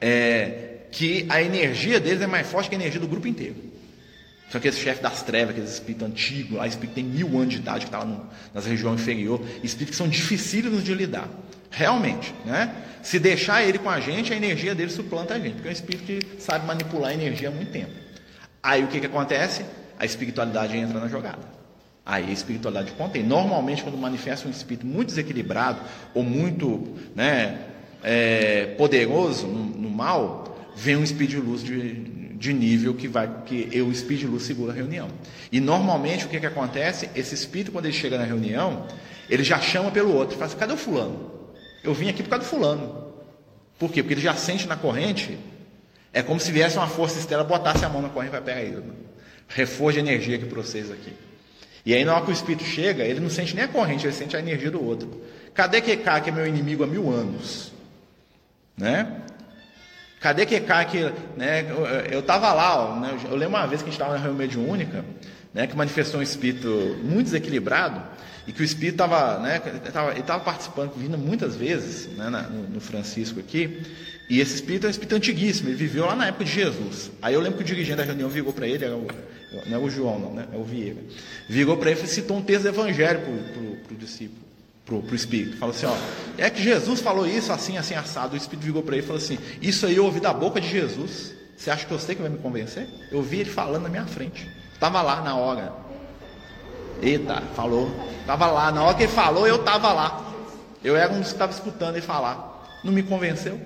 é, 0.00 0.78
que 0.90 1.26
a 1.28 1.42
energia 1.42 2.00
deles 2.00 2.22
é 2.22 2.26
mais 2.26 2.46
forte 2.46 2.68
que 2.68 2.74
a 2.74 2.78
energia 2.78 3.00
do 3.00 3.06
grupo 3.06 3.28
inteiro. 3.28 3.56
São 4.50 4.58
aqueles 4.58 4.78
chefes 4.78 5.02
das 5.02 5.22
trevas, 5.22 5.50
aqueles 5.50 5.72
espíritos 5.72 6.08
antigos, 6.08 6.56
lá, 6.56 6.66
espírito 6.66 6.94
tem 6.94 7.04
mil 7.04 7.36
anos 7.36 7.54
de 7.54 7.56
idade, 7.56 7.86
que 7.86 7.92
lá 7.92 8.04
no, 8.04 8.26
nas 8.54 8.64
regiões 8.64 9.00
inferior, 9.00 9.40
espíritos 9.62 9.90
que 9.90 9.96
são 9.96 10.08
dificílimos 10.08 10.84
de 10.84 10.94
lidar. 10.94 11.28
Realmente, 11.70 12.32
né? 12.44 12.74
Se 13.02 13.18
deixar 13.18 13.62
ele 13.62 13.78
com 13.78 13.90
a 13.90 14.00
gente, 14.00 14.32
a 14.32 14.36
energia 14.36 14.74
dele 14.74 14.90
suplanta 14.90 15.34
a 15.34 15.38
gente, 15.38 15.54
porque 15.54 15.68
é 15.68 15.70
um 15.70 15.72
espírito 15.72 16.04
que 16.04 16.40
sabe 16.40 16.66
manipular 16.66 17.10
a 17.10 17.14
energia 17.14 17.48
há 17.48 17.52
muito 17.52 17.70
tempo. 17.70 17.92
Aí 18.62 18.82
o 18.84 18.88
que, 18.88 19.00
que 19.00 19.06
acontece? 19.06 19.64
A 19.98 20.04
espiritualidade 20.04 20.76
entra 20.76 20.98
na 20.98 21.08
jogada. 21.08 21.56
Aí 22.04 22.28
a 22.28 22.32
espiritualidade 22.32 22.92
contém. 22.92 23.22
Normalmente, 23.22 23.82
quando 23.82 23.98
manifesta 23.98 24.46
um 24.46 24.50
espírito 24.50 24.86
muito 24.86 25.08
desequilibrado 25.08 25.80
ou 26.14 26.22
muito 26.22 26.96
né, 27.14 27.58
é, 28.02 28.74
poderoso 28.78 29.46
no, 29.46 29.64
no 29.64 29.90
mal, 29.90 30.72
vem 30.76 30.96
um 30.96 31.02
espírito 31.02 31.40
de 31.40 31.40
luz 31.40 31.64
de, 31.64 31.92
de 32.36 32.52
nível 32.52 32.94
que 32.94 33.08
vai 33.08 33.42
que 33.44 33.68
o 33.80 33.90
espírito 33.90 34.26
de 34.26 34.26
luz 34.26 34.42
segura 34.42 34.72
a 34.72 34.74
reunião. 34.74 35.08
E 35.50 35.60
normalmente 35.60 36.26
o 36.26 36.28
que, 36.28 36.38
que 36.38 36.46
acontece? 36.46 37.08
Esse 37.14 37.34
espírito, 37.34 37.72
quando 37.72 37.86
ele 37.86 37.94
chega 37.94 38.18
na 38.18 38.24
reunião, 38.24 38.86
ele 39.28 39.42
já 39.42 39.58
chama 39.58 39.90
pelo 39.90 40.14
outro, 40.14 40.36
fala 40.36 40.46
assim, 40.46 40.56
cadê 40.56 40.72
o 40.72 40.76
fulano? 40.76 41.30
Eu 41.82 41.94
vim 41.94 42.08
aqui 42.08 42.22
por 42.22 42.30
causa 42.30 42.44
do 42.44 42.48
fulano. 42.48 43.06
Por 43.78 43.90
quê? 43.90 44.02
Porque 44.02 44.14
ele 44.14 44.20
já 44.20 44.34
sente 44.34 44.66
na 44.66 44.76
corrente, 44.76 45.38
é 46.12 46.22
como 46.22 46.40
se 46.40 46.50
viesse 46.50 46.76
uma 46.76 46.86
força 46.86 47.18
estela, 47.18 47.44
botasse 47.44 47.84
a 47.84 47.88
mão 47.88 48.02
na 48.02 48.08
corrente 48.08 48.30
e 48.30 48.32
vai 48.32 48.40
pegar 48.40 48.62
ele. 48.62 48.82
Reforço 49.48 49.94
de 49.94 50.00
energia 50.00 50.36
aqui 50.36 50.46
para 50.46 50.62
vocês 50.62 50.90
aqui. 50.90 51.12
E 51.84 51.94
aí, 51.94 52.04
na 52.04 52.14
hora 52.14 52.24
que 52.24 52.30
o 52.30 52.32
espírito 52.32 52.64
chega, 52.64 53.04
ele 53.04 53.20
não 53.20 53.30
sente 53.30 53.54
nem 53.54 53.64
a 53.64 53.68
corrente, 53.68 54.06
ele 54.06 54.12
sente 54.12 54.36
a 54.36 54.40
energia 54.40 54.70
do 54.70 54.84
outro. 54.84 55.22
Cadê 55.54 55.80
que 55.80 55.96
cara 55.96 56.20
que 56.20 56.30
é 56.30 56.32
meu 56.32 56.46
inimigo 56.46 56.82
há 56.82 56.86
mil 56.86 57.10
anos? 57.10 57.72
Né? 58.76 59.22
Cadê 60.26 60.44
que 60.44 60.58
que, 60.58 61.12
né, 61.36 61.64
eu 62.10 62.18
estava 62.18 62.52
lá, 62.52 62.84
ó, 62.84 62.98
né, 62.98 63.16
eu 63.30 63.36
lembro 63.36 63.56
uma 63.56 63.64
vez 63.64 63.80
que 63.80 63.88
a 63.88 63.92
gente 63.92 64.00
estava 64.00 64.14
na 64.14 64.18
reunião 64.18 64.36
mediúnica, 64.36 65.04
né, 65.54 65.68
que 65.68 65.76
manifestou 65.76 66.18
um 66.18 66.22
espírito 66.22 66.98
muito 67.04 67.26
desequilibrado, 67.26 68.02
e 68.44 68.52
que 68.52 68.60
o 68.60 68.64
espírito 68.64 68.94
estava, 68.94 69.38
né, 69.38 69.62
ele 70.10 70.18
estava 70.18 70.42
participando, 70.42 70.94
vindo 70.96 71.16
muitas 71.16 71.54
vezes, 71.54 72.08
né, 72.16 72.28
na, 72.28 72.42
no 72.42 72.80
Francisco 72.80 73.38
aqui, 73.38 73.80
e 74.28 74.40
esse 74.40 74.56
espírito 74.56 74.86
é 74.86 74.88
um 74.88 74.90
espírito 74.90 75.14
antiguíssimo, 75.14 75.68
ele 75.68 75.76
viveu 75.76 76.04
lá 76.04 76.16
na 76.16 76.26
época 76.26 76.44
de 76.44 76.50
Jesus. 76.50 77.12
Aí 77.22 77.34
eu 77.34 77.40
lembro 77.40 77.58
que 77.58 77.62
o 77.62 77.66
dirigente 77.66 77.98
da 77.98 78.02
reunião 78.02 78.28
virou 78.28 78.52
para 78.52 78.66
ele, 78.66 78.84
era 78.84 78.96
o, 78.96 79.06
não 79.64 79.76
é 79.76 79.80
o 79.80 79.88
João, 79.88 80.18
não, 80.18 80.34
né, 80.34 80.48
é 80.52 80.56
o 80.56 80.64
Vieira, 80.64 81.02
virou 81.48 81.76
para 81.76 81.92
ele 81.92 82.00
e 82.02 82.08
citou 82.08 82.36
um 82.36 82.42
texto 82.42 82.62
do 82.64 82.68
evangelho 82.70 83.20
para 83.20 83.94
o 83.94 83.96
discípulo 83.96 84.45
pro, 84.86 85.02
pro 85.02 85.14
Espírito. 85.14 85.58
Falou 85.58 85.74
assim, 85.74 85.86
ó, 85.86 85.94
é 86.38 86.48
que 86.48 86.62
Jesus 86.62 87.00
falou 87.00 87.26
isso 87.26 87.52
assim, 87.52 87.76
assim, 87.76 87.94
assado. 87.94 88.34
O 88.34 88.36
Espírito 88.36 88.64
ligou 88.64 88.82
para 88.82 88.96
ele 88.96 89.04
e 89.04 89.06
falou 89.06 89.20
assim, 89.20 89.38
isso 89.60 89.84
aí 89.84 89.96
eu 89.96 90.04
ouvi 90.04 90.20
da 90.20 90.32
boca 90.32 90.60
de 90.60 90.68
Jesus. 90.68 91.34
Você 91.56 91.70
acha 91.70 91.84
que 91.84 91.92
eu 91.92 91.98
sei 91.98 92.14
que 92.14 92.22
vai 92.22 92.30
me 92.30 92.38
convencer? 92.38 92.88
Eu 93.10 93.22
vi 93.22 93.40
ele 93.40 93.50
falando 93.50 93.82
na 93.82 93.88
minha 93.88 94.06
frente. 94.06 94.48
Estava 94.72 95.02
lá 95.02 95.20
na 95.20 95.36
hora. 95.36 95.72
Eita, 97.02 97.42
falou. 97.54 97.90
Estava 98.20 98.46
lá. 98.46 98.70
Na 98.70 98.84
hora 98.84 98.94
que 98.94 99.02
ele 99.02 99.12
falou, 99.12 99.46
eu 99.46 99.56
estava 99.56 99.92
lá. 99.92 100.32
Eu 100.84 100.96
era 100.96 101.12
um 101.12 101.18
dos 101.18 101.28
que 101.28 101.34
estava 101.34 101.52
escutando 101.52 101.96
ele 101.96 102.06
falar. 102.06 102.80
Não 102.84 102.92
me 102.92 103.02
convenceu? 103.02 103.60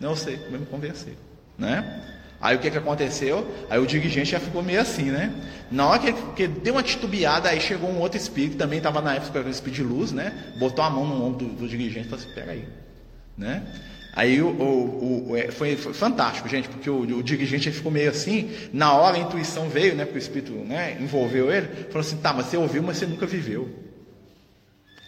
Não 0.00 0.16
sei, 0.16 0.36
vai 0.36 0.58
me 0.58 0.66
convencer. 0.66 1.16
Né? 1.56 2.02
Aí 2.40 2.54
o 2.54 2.60
que, 2.60 2.70
que 2.70 2.78
aconteceu? 2.78 3.46
Aí 3.68 3.80
o 3.80 3.86
dirigente 3.86 4.30
já 4.30 4.38
ficou 4.38 4.62
meio 4.62 4.80
assim, 4.80 5.10
né? 5.10 5.32
Na 5.70 5.88
hora 5.88 5.98
que, 5.98 6.12
que 6.36 6.46
deu 6.46 6.74
uma 6.74 6.82
titubeada, 6.82 7.48
aí 7.48 7.60
chegou 7.60 7.90
um 7.90 7.98
outro 7.98 8.16
espírito, 8.16 8.52
que 8.52 8.58
também 8.58 8.78
estava 8.78 9.00
na 9.00 9.14
época 9.14 9.42
com 9.42 9.50
espírito 9.50 9.76
de 9.76 9.82
luz, 9.82 10.12
né? 10.12 10.32
Botou 10.56 10.84
a 10.84 10.90
mão 10.90 11.04
no 11.04 11.24
ombro 11.24 11.46
do, 11.46 11.54
do 11.54 11.68
dirigente 11.68 12.06
e 12.06 12.10
falou 12.10 12.24
assim, 12.24 12.34
pega 12.34 12.52
aí. 12.52 12.64
Né? 13.36 13.62
Aí 14.12 14.40
o, 14.40 14.48
o, 14.48 15.30
o 15.30 15.36
é, 15.36 15.50
foi, 15.50 15.76
foi, 15.76 15.92
fantástico, 15.92 16.48
gente, 16.48 16.68
porque 16.68 16.88
o, 16.88 17.00
o 17.00 17.22
dirigente 17.22 17.70
ficou 17.72 17.90
meio 17.90 18.10
assim, 18.10 18.50
na 18.72 18.92
hora 18.92 19.16
a 19.16 19.20
intuição 19.20 19.68
veio, 19.68 19.96
né? 19.96 20.04
Porque 20.04 20.18
o 20.18 20.22
espírito 20.22 20.52
né, 20.52 20.96
envolveu 21.00 21.52
ele, 21.52 21.66
falou 21.86 22.00
assim, 22.00 22.16
tá, 22.18 22.32
mas 22.32 22.46
você 22.46 22.56
ouviu, 22.56 22.82
mas 22.82 22.98
você 22.98 23.06
nunca 23.06 23.26
viveu. 23.26 23.87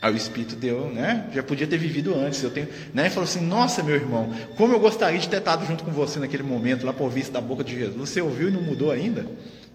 Aí 0.02 0.14
o 0.14 0.16
Espírito 0.16 0.56
deu, 0.56 0.86
né? 0.90 1.26
Já 1.32 1.42
podia 1.42 1.66
ter 1.66 1.76
vivido 1.76 2.14
antes. 2.14 2.42
Eu 2.42 2.50
tenho, 2.50 2.68
né? 2.94 3.08
E 3.08 3.10
falou 3.10 3.24
assim: 3.24 3.44
Nossa, 3.44 3.82
meu 3.82 3.94
irmão, 3.94 4.32
como 4.56 4.72
eu 4.72 4.80
gostaria 4.80 5.18
de 5.18 5.28
ter 5.28 5.36
estado 5.36 5.66
junto 5.66 5.84
com 5.84 5.90
você 5.90 6.18
naquele 6.18 6.42
momento, 6.42 6.86
lá 6.86 6.92
por 6.92 7.10
vista 7.10 7.32
da 7.32 7.40
boca 7.40 7.62
de 7.62 7.78
Jesus. 7.78 8.08
Você 8.08 8.20
ouviu 8.20 8.48
e 8.48 8.50
não 8.50 8.62
mudou 8.62 8.90
ainda? 8.90 9.26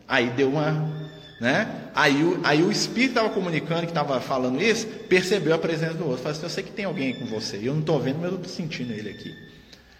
Aí 0.07 0.29
deu 0.31 0.49
uma. 0.49 1.05
Né? 1.39 1.67
Aí, 1.93 2.23
o, 2.23 2.39
aí 2.43 2.63
o 2.63 2.71
espírito 2.71 3.09
estava 3.09 3.29
comunicando, 3.29 3.81
que 3.81 3.87
estava 3.87 4.19
falando 4.21 4.61
isso, 4.61 4.87
percebeu 5.09 5.53
a 5.53 5.59
presença 5.59 5.93
do 5.93 6.05
outro. 6.05 6.23
Falou 6.23 6.31
assim: 6.31 6.43
Eu 6.43 6.49
sei 6.49 6.63
que 6.63 6.71
tem 6.71 6.85
alguém 6.85 7.13
com 7.13 7.25
você. 7.25 7.57
Eu 7.61 7.73
não 7.73 7.81
estou 7.81 7.99
vendo, 7.99 8.17
mas 8.19 8.31
eu 8.31 8.37
estou 8.37 8.51
sentindo 8.51 8.93
ele 8.93 9.09
aqui. 9.09 9.35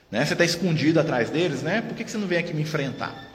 Né? 0.09 0.26
Você 0.26 0.34
está 0.34 0.43
escondido 0.43 0.99
atrás 0.99 1.30
deles, 1.30 1.61
né? 1.61 1.82
Por 1.82 1.95
que, 1.95 2.03
que 2.03 2.09
você 2.09 2.17
não 2.17 2.28
vem 2.28 2.39
aqui 2.39 2.53
me 2.53 2.63
enfrentar? 2.63 3.35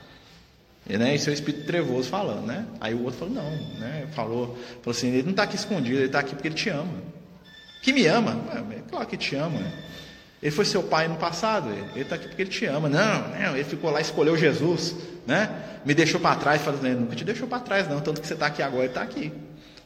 E, 0.90 0.98
né, 0.98 1.14
esse 1.14 1.28
é 1.28 1.30
o 1.30 1.34
espírito 1.34 1.64
trevoso 1.64 2.08
falando, 2.08 2.44
né? 2.44 2.66
Aí 2.80 2.94
o 2.94 3.04
outro 3.04 3.20
falou, 3.20 3.34
não, 3.34 3.78
né? 3.78 4.08
Falou, 4.10 4.58
falou 4.82 4.90
assim, 4.90 5.06
ele 5.06 5.22
não 5.22 5.30
está 5.30 5.44
aqui 5.44 5.54
escondido, 5.54 5.98
ele 5.98 6.06
está 6.06 6.18
aqui 6.18 6.34
porque 6.34 6.48
ele 6.48 6.56
te 6.56 6.68
ama. 6.68 6.94
Que 7.80 7.92
me 7.92 8.06
ama? 8.06 8.36
É, 8.72 8.80
claro 8.90 9.06
que 9.06 9.16
te 9.16 9.36
ama. 9.36 9.60
Ele 10.42 10.50
foi 10.50 10.64
seu 10.64 10.82
pai 10.82 11.06
no 11.06 11.14
passado, 11.14 11.70
ele 11.70 12.00
está 12.00 12.16
aqui 12.16 12.26
porque 12.26 12.42
ele 12.42 12.50
te 12.50 12.66
ama. 12.66 12.88
Não, 12.88 13.28
não, 13.28 13.54
ele 13.54 13.62
ficou 13.62 13.88
lá, 13.88 14.00
escolheu 14.00 14.36
Jesus, 14.36 14.96
né? 15.24 15.48
Me 15.84 15.94
deixou 15.94 16.18
para 16.18 16.34
trás, 16.34 16.60
falando, 16.60 16.84
ele 16.84 16.96
nunca 16.96 17.14
te 17.14 17.24
deixou 17.24 17.46
para 17.46 17.60
trás, 17.60 17.88
não, 17.88 18.00
tanto 18.00 18.20
que 18.20 18.26
você 18.26 18.34
está 18.34 18.46
aqui 18.46 18.60
agora, 18.60 18.82
ele 18.82 18.88
está 18.88 19.02
aqui. 19.02 19.32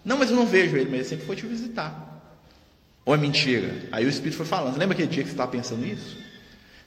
Não, 0.02 0.16
mas 0.16 0.30
eu 0.30 0.36
não 0.36 0.46
vejo 0.46 0.74
ele, 0.74 0.86
mas 0.86 1.00
ele 1.00 1.04
sempre 1.04 1.26
foi 1.26 1.36
te 1.36 1.44
visitar. 1.44 2.32
Ou 3.04 3.14
é 3.14 3.18
mentira? 3.18 3.74
Aí 3.92 4.06
o 4.06 4.08
Espírito 4.08 4.38
foi 4.38 4.46
falando, 4.46 4.78
lembra 4.78 4.94
aquele 4.94 5.08
dia 5.08 5.22
que 5.22 5.28
você 5.28 5.34
estava 5.34 5.50
pensando 5.50 5.84
isso? 5.84 6.23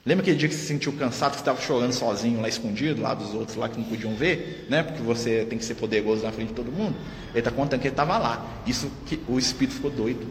Lembra 0.08 0.24
aquele 0.24 0.38
dia 0.38 0.48
que 0.48 0.56
você 0.56 0.62
se 0.62 0.68
sentiu 0.68 0.94
cansado, 0.94 1.32
que 1.32 1.40
estava 1.40 1.60
chorando 1.60 1.92
sozinho 1.92 2.40
lá 2.40 2.48
escondido, 2.48 3.02
lá 3.02 3.14
dos 3.14 3.34
outros 3.34 3.58
lá 3.58 3.68
que 3.68 3.78
não 3.78 3.84
podiam 3.84 4.16
ver, 4.16 4.66
né? 4.70 4.82
Porque 4.82 5.02
você 5.04 5.46
tem 5.50 5.60
que 5.60 5.66
ser 5.66 5.76
poderoso 5.76 6.24
na 6.24 6.32
frente 6.32 6.48
de 6.48 6.54
todo 6.54 6.72
mundo. 6.72 6.96
Ele 7.32 7.40
está 7.40 7.52
contando 7.52 7.82
que 7.82 7.88
ele 7.88 7.94
estava 7.94 8.18
lá. 8.18 8.62
Isso 8.66 8.90
que 9.06 9.20
o 9.28 9.38
espírito 9.38 9.76
ficou 9.76 9.92
doido. 9.92 10.26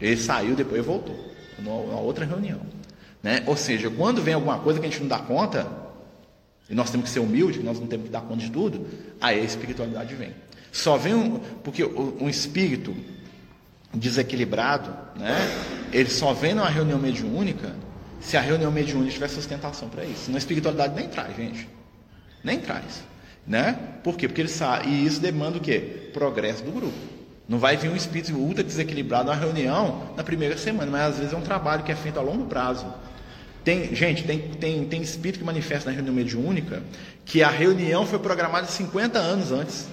Ele 0.00 0.16
saiu 0.16 0.54
depois 0.54 0.86
voltou, 0.86 1.18
numa 1.58 1.98
outra 1.98 2.24
reunião, 2.24 2.60
né? 3.20 3.42
Ou 3.48 3.56
seja, 3.56 3.90
quando 3.90 4.22
vem 4.22 4.34
alguma 4.34 4.60
coisa 4.60 4.78
que 4.78 4.86
a 4.86 4.88
gente 4.88 5.00
não 5.00 5.08
dá 5.08 5.18
conta, 5.18 5.66
e 6.68 6.74
nós 6.76 6.88
temos 6.88 7.08
que 7.08 7.12
ser 7.12 7.18
humildes, 7.18 7.64
nós 7.64 7.80
não 7.80 7.88
temos 7.88 8.06
que 8.06 8.12
dar 8.12 8.20
conta 8.20 8.44
de 8.44 8.50
tudo, 8.52 8.86
aí 9.20 9.40
a 9.40 9.44
espiritualidade 9.44 10.14
vem. 10.14 10.32
Só 10.70 10.96
vem 10.96 11.14
um, 11.14 11.40
porque 11.64 11.84
um 11.84 12.28
espírito 12.28 12.94
desequilibrado, 13.92 14.96
né? 15.18 15.36
Ele 15.92 16.08
só 16.08 16.32
vem 16.32 16.54
numa 16.54 16.68
reunião 16.68 17.00
mediúnica 17.00 17.74
se 18.20 18.36
a 18.36 18.40
reunião 18.40 18.70
mediúnica 18.70 19.12
tiver 19.12 19.28
sustentação 19.28 19.88
para 19.88 20.04
isso. 20.04 20.30
Na 20.30 20.38
espiritualidade 20.38 20.94
nem 20.94 21.08
traz, 21.08 21.36
gente. 21.36 21.68
Nem 22.44 22.60
traz. 22.60 23.02
Né? 23.46 23.78
Por 24.04 24.16
quê? 24.16 24.28
Porque 24.28 24.42
ele 24.42 24.48
sabe. 24.48 24.88
E 24.88 25.06
isso 25.06 25.20
demanda 25.20 25.58
o 25.58 25.60
quê? 25.60 26.10
Progresso 26.12 26.62
do 26.62 26.70
grupo. 26.70 26.96
Não 27.48 27.58
vai 27.58 27.76
vir 27.76 27.90
um 27.90 27.96
espírito 27.96 28.32
ultra 28.34 28.62
desequilibrado 28.62 29.28
na 29.28 29.34
reunião 29.34 30.12
na 30.16 30.22
primeira 30.22 30.56
semana, 30.56 30.88
mas 30.90 31.02
às 31.02 31.18
vezes 31.18 31.32
é 31.32 31.36
um 31.36 31.40
trabalho 31.40 31.82
que 31.82 31.90
é 31.90 31.96
feito 31.96 32.18
a 32.18 32.22
longo 32.22 32.44
prazo. 32.44 32.86
Tem, 33.64 33.94
gente, 33.94 34.22
tem, 34.22 34.38
tem, 34.38 34.84
tem 34.84 35.02
espírito 35.02 35.40
que 35.40 35.44
manifesta 35.44 35.90
na 35.90 35.94
reunião 35.96 36.14
mediúnica 36.14 36.82
que 37.24 37.42
a 37.42 37.50
reunião 37.50 38.06
foi 38.06 38.18
programada 38.18 38.66
50 38.66 39.18
anos 39.18 39.50
antes. 39.52 39.88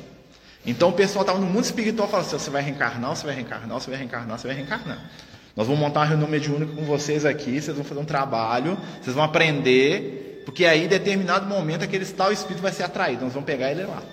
Então 0.66 0.90
o 0.90 0.94
pessoal 0.94 1.24
estava 1.24 1.40
no 1.40 1.48
mundo 1.48 1.64
espiritual 1.64 2.08
falando 2.08 2.28
assim: 2.28 2.38
você 2.38 2.50
vai 2.50 2.62
reencarnar, 2.62 3.16
você 3.16 3.26
vai 3.26 3.36
reencarnar, 3.36 3.80
você 3.80 3.90
vai 3.90 4.00
reencarnar, 4.00 4.38
você 4.38 4.48
vai 4.48 4.56
reencarnar. 4.56 5.10
Nós 5.58 5.66
vamos 5.66 5.82
montar 5.82 6.02
uma 6.02 6.06
reunião 6.06 6.30
mediúnica 6.30 6.72
com 6.74 6.84
vocês 6.84 7.26
aqui, 7.26 7.60
vocês 7.60 7.76
vão 7.76 7.84
fazer 7.84 8.00
um 8.00 8.06
trabalho, 8.06 8.78
vocês 9.02 9.16
vão 9.16 9.26
aprender, 9.26 10.44
porque 10.46 10.64
aí, 10.66 10.86
em 10.86 10.88
determinado 10.88 11.48
momento, 11.48 11.84
aquele 11.84 12.06
tal 12.06 12.32
espírito 12.32 12.62
vai 12.62 12.72
ser 12.72 12.84
atraído. 12.84 13.24
Nós 13.24 13.34
vamos 13.34 13.48
pegar 13.48 13.72
ele 13.72 13.84
lá. 13.84 14.04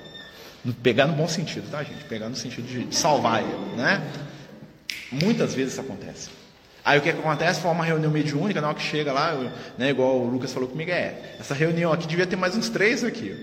Pegar 0.82 1.07
no 1.07 1.12
bom 1.12 1.28
sentido, 1.28 1.70
tá, 1.70 1.82
gente? 1.82 2.03
Pegar 2.05 2.30
no 2.30 2.34
sentido 2.34 2.66
de 2.66 2.97
salvar 2.97 3.42
ele, 3.42 3.76
né? 3.76 4.03
Muitas 5.12 5.55
vezes 5.55 5.74
isso 5.74 5.82
acontece. 5.82 6.30
Aí 6.82 6.99
o 6.99 7.03
que, 7.03 7.12
que 7.12 7.18
acontece? 7.18 7.61
Forma 7.61 7.80
uma 7.80 7.84
reunião 7.84 8.11
mediúnica, 8.11 8.62
na 8.62 8.68
hora 8.68 8.76
que 8.76 8.82
chega 8.82 9.12
lá, 9.12 9.34
né, 9.76 9.90
igual 9.90 10.18
o 10.18 10.26
Lucas 10.26 10.51
falou 10.51 10.68
comigo, 10.68 10.90
é, 10.90 11.36
essa 11.38 11.53
reunião 11.53 11.92
aqui 11.92 12.07
devia 12.07 12.26
ter 12.26 12.36
mais 12.36 12.57
uns 12.57 12.70
três 12.70 13.05
aqui. 13.05 13.36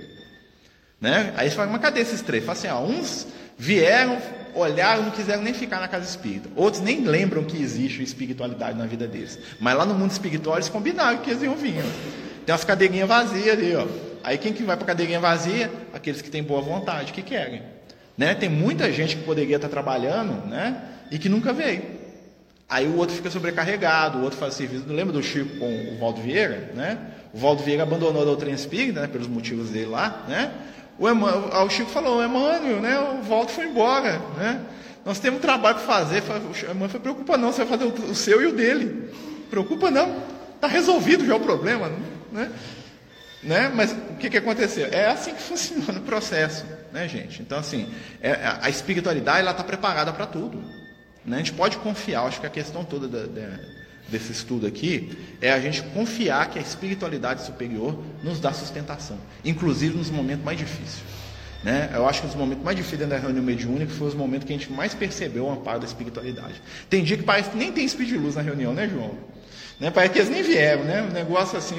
Né? 0.99 1.33
Aí 1.37 1.49
você 1.49 1.55
fala, 1.55 1.71
mas 1.71 1.81
cadê 1.81 1.99
esses 2.01 2.21
três? 2.21 2.43
Fala 2.43 2.57
assim, 2.57 2.67
ó, 2.67 2.79
uns 2.81 3.27
vieram, 3.57 4.17
olharam, 4.55 5.03
não 5.03 5.11
quiseram 5.11 5.41
nem 5.41 5.53
ficar 5.53 5.79
na 5.79 5.87
casa 5.87 6.05
espírita. 6.05 6.49
Outros 6.55 6.81
nem 6.81 7.03
lembram 7.03 7.43
que 7.43 7.61
existe 7.61 8.03
espiritualidade 8.03 8.77
na 8.77 8.85
vida 8.85 9.07
deles. 9.07 9.39
Mas 9.59 9.75
lá 9.75 9.85
no 9.85 9.93
mundo 9.93 10.11
espiritual 10.11 10.57
eles 10.57 10.69
combinaram 10.69 11.19
que 11.19 11.29
eles 11.29 11.43
iam 11.43 11.55
vir. 11.55 11.75
Tem 12.45 12.53
umas 12.53 12.63
cadeirinhas 12.63 13.07
vazias 13.07 13.57
ali, 13.57 13.75
ó. 13.75 13.85
Aí 14.23 14.37
quem 14.37 14.53
que 14.53 14.63
vai 14.63 14.75
para 14.75 14.85
a 14.85 14.87
cadeirinha 14.87 15.19
vazia? 15.19 15.71
Aqueles 15.93 16.21
que 16.21 16.29
têm 16.29 16.43
boa 16.43 16.61
vontade, 16.61 17.11
que 17.11 17.21
querem. 17.21 17.61
Né? 18.17 18.35
Tem 18.35 18.49
muita 18.49 18.91
gente 18.91 19.15
que 19.15 19.23
poderia 19.23 19.55
estar 19.55 19.69
trabalhando, 19.69 20.47
né? 20.47 20.81
E 21.09 21.17
que 21.17 21.27
nunca 21.27 21.51
veio. 21.51 21.81
Aí 22.69 22.87
o 22.87 22.95
outro 22.97 23.15
fica 23.15 23.29
sobrecarregado, 23.29 24.19
o 24.19 24.23
outro 24.23 24.37
faz 24.37 24.53
serviço. 24.53 24.85
Não 24.87 24.95
lembra 24.95 25.11
do 25.11 25.21
Chico 25.21 25.57
com 25.57 25.93
o 25.93 25.97
Valdo 25.99 26.21
Vieira, 26.21 26.71
né? 26.73 26.97
O 27.33 27.37
Valdo 27.37 27.63
Vieira 27.63 27.83
abandonou 27.83 28.21
a 28.21 28.25
doutrina 28.25 28.55
espírita, 28.55 29.01
né? 29.01 29.07
Pelos 29.07 29.27
motivos 29.27 29.69
dele 29.71 29.87
lá, 29.87 30.25
né? 30.27 30.51
O, 30.97 31.09
Emmanuel, 31.09 31.65
o 31.65 31.69
Chico 31.69 31.89
falou, 31.89 32.23
Emmanuel, 32.23 32.79
né, 32.79 32.99
o 32.99 33.27
Waldo 33.27 33.51
foi 33.51 33.65
embora, 33.65 34.19
né? 34.37 34.61
Nós 35.03 35.19
temos 35.19 35.41
trabalho 35.41 35.77
para 35.77 35.85
fazer. 35.85 36.21
O 36.21 36.71
Emmanuel 36.71 36.89
falou, 36.89 37.01
preocupa 37.01 37.37
não, 37.37 37.51
você 37.51 37.63
vai 37.63 37.77
fazer 37.77 37.91
o 38.03 38.15
seu 38.15 38.41
e 38.41 38.45
o 38.45 38.53
dele. 38.53 39.11
Preocupa 39.49 39.89
não, 39.89 40.21
está 40.55 40.67
resolvido 40.67 41.25
já 41.25 41.35
o 41.35 41.39
problema, 41.39 41.91
né? 42.31 42.51
né? 43.41 43.71
Mas 43.73 43.91
o 43.91 44.17
que, 44.17 44.29
que 44.29 44.37
aconteceu? 44.37 44.87
É 44.91 45.07
assim 45.07 45.33
que 45.33 45.41
funciona 45.43 45.99
o 45.99 46.03
processo, 46.03 46.65
né, 46.93 47.07
gente? 47.07 47.41
Então, 47.41 47.57
assim, 47.57 47.91
é, 48.21 48.57
a 48.61 48.69
espiritualidade 48.69 49.39
ela 49.39 49.51
está 49.51 49.63
preparada 49.63 50.13
para 50.13 50.27
tudo. 50.27 50.63
Né? 51.25 51.37
A 51.37 51.39
gente 51.39 51.53
pode 51.53 51.77
confiar, 51.77 52.25
acho 52.25 52.39
que 52.39 52.47
a 52.47 52.49
questão 52.49 52.85
toda 52.85 53.07
da, 53.07 53.25
da 53.25 53.80
desse 54.11 54.31
estudo 54.31 54.67
aqui 54.67 55.17
é 55.41 55.51
a 55.51 55.59
gente 55.59 55.81
confiar 55.81 56.49
que 56.49 56.59
a 56.59 56.61
espiritualidade 56.61 57.43
superior 57.43 57.97
nos 58.23 58.39
dá 58.39 58.53
sustentação, 58.53 59.17
inclusive 59.43 59.97
nos 59.97 60.09
momentos 60.09 60.43
mais 60.43 60.57
difíceis. 60.57 61.01
Né? 61.63 61.91
Eu 61.93 62.07
acho 62.07 62.21
que 62.21 62.27
os 62.27 62.35
momentos 62.35 62.63
mais 62.63 62.75
difíceis 62.75 63.07
da 63.09 63.17
reunião 63.17 63.43
mediúnica 63.43 63.91
foram 63.93 64.09
os 64.09 64.15
momentos 64.15 64.47
que 64.47 64.53
a 64.53 64.57
gente 64.57 64.71
mais 64.71 64.93
percebeu 64.93 65.45
o 65.45 65.51
amparo 65.51 65.79
da 65.79 65.85
espiritualidade. 65.85 66.61
Tem 66.89 67.03
dia 67.03 67.17
que 67.17 67.23
parece 67.23 67.51
que 67.51 67.57
nem 67.57 67.71
tem 67.71 67.85
espírito 67.85 68.13
de 68.13 68.19
luz 68.19 68.35
na 68.35 68.41
reunião, 68.41 68.73
né, 68.73 68.89
João? 68.89 69.15
Né? 69.79 69.91
Parece 69.91 70.13
que 70.13 70.19
eles 70.19 70.29
nem 70.29 70.43
vieram, 70.43 70.83
né? 70.83 71.01
Um 71.03 71.11
negócio 71.11 71.57
assim, 71.57 71.75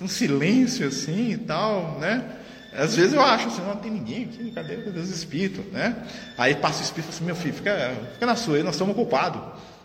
um 0.00 0.08
silêncio 0.08 0.86
assim 0.86 1.32
e 1.32 1.38
tal, 1.38 1.98
né? 2.00 2.24
Às 2.72 2.94
vezes 2.94 3.14
eu 3.14 3.22
acho 3.22 3.48
assim, 3.48 3.62
não 3.62 3.76
tem 3.76 3.90
ninguém 3.90 4.24
aqui, 4.24 4.50
cadê, 4.50 4.76
cadê 4.76 5.00
os 5.00 5.10
espíritos, 5.10 5.64
né? 5.72 5.96
Aí 6.36 6.54
passa 6.54 6.80
o 6.80 6.82
espírito 6.82 7.10
e 7.10 7.12
fala 7.12 7.16
assim, 7.16 7.24
meu 7.24 7.36
filho, 7.36 7.54
fica, 7.54 7.96
fica 8.12 8.26
na 8.26 8.36
sua, 8.36 8.62
nós 8.62 8.74
estamos 8.74 8.92
ocupados. 8.92 9.40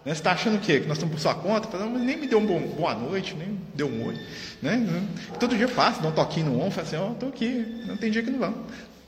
Né? 0.06 0.14
Você 0.14 0.20
está 0.20 0.32
achando 0.32 0.58
o 0.58 0.60
quê? 0.60 0.82
Que 0.82 0.88
nós 0.88 0.97
estamos 0.97 1.16
por 1.16 1.22
sua 1.22 1.36
conta? 1.36 1.78
Mas 1.78 2.01
nem 2.01 2.18
me 2.18 2.28
deu 2.28 2.39
um 2.39 2.45
bom, 2.45 2.60
boa 2.60 2.93
noite, 2.93 3.36
nem 3.36 3.60
deu 3.74 3.88
um 3.88 4.08
oi. 4.08 4.20
Né? 4.62 5.08
Todo 5.39 5.56
dia 5.56 5.68
passa, 5.68 6.01
dá 6.01 6.10
um 6.10 6.12
toquinho 6.12 6.47
no 6.47 6.60
ombro, 6.60 6.72
fala 6.72 6.88
assim, 6.88 6.95
ó, 6.97 7.10
oh, 7.10 7.14
estou 7.14 7.30
aqui, 7.30 7.84
não 7.88 7.97
tem 7.97 8.12
dia 8.12 8.22
que 8.22 8.30
não 8.30 8.39
vão. 8.39 8.54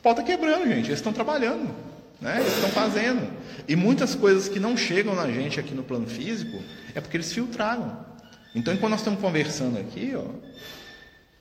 Pau 0.02 0.12
está 0.12 0.24
quebrando, 0.24 0.68
gente, 0.68 0.88
eles 0.88 1.00
estão 1.00 1.12
trabalhando. 1.12 1.74
Né? 2.22 2.39
Eles 2.39 2.54
estão 2.54 2.70
fazendo. 2.70 3.28
E 3.68 3.76
muitas 3.76 4.16
coisas 4.16 4.48
que 4.48 4.60
não 4.60 4.78
chegam 4.78 5.16
na 5.16 5.30
gente 5.30 5.60
aqui 5.60 5.74
no 5.74 5.84
plano 5.84 6.08
físico 6.08 6.62
é 6.93 7.02
porque 7.02 7.18
eles 7.18 7.32
filtraram. 7.34 8.06
Então, 8.54 8.74
enquanto 8.74 8.91
nós 8.91 9.02
estamos 9.02 9.20
conversando 9.20 9.78
aqui, 9.78 10.14
ó, 10.16 10.24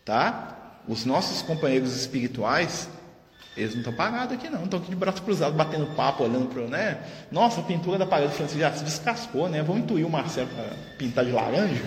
tá? 0.05 0.81
Os 0.89 1.05
nossos 1.05 1.43
companheiros 1.43 1.95
espirituais 1.95 2.89
eles 3.57 3.73
não 3.73 3.81
estão 3.81 3.93
parados 3.93 4.33
aqui, 4.33 4.49
não. 4.49 4.65
Estão 4.65 4.81
aqui 4.81 4.91
de 4.91 4.97
braço 4.97 5.23
cruzado, 5.23 5.55
batendo 5.55 5.87
papo, 5.95 6.25
olhando 6.25 6.49
para. 6.49 6.63
Né? 6.63 6.99
Nossa, 7.31 7.61
a 7.61 7.65
pintura 7.65 7.99
da 7.99 8.07
parede 8.07 8.35
Francisco 8.35 8.61
já 8.61 8.73
se 8.73 8.85
descascou, 8.85 9.49
né? 9.49 9.63
Vamos 9.63 9.83
intuir 9.83 10.07
o 10.07 10.11
Marcelo 10.11 10.49
para 10.49 10.65
pintar 10.99 11.25
de 11.25 11.31
laranja? 11.31 11.83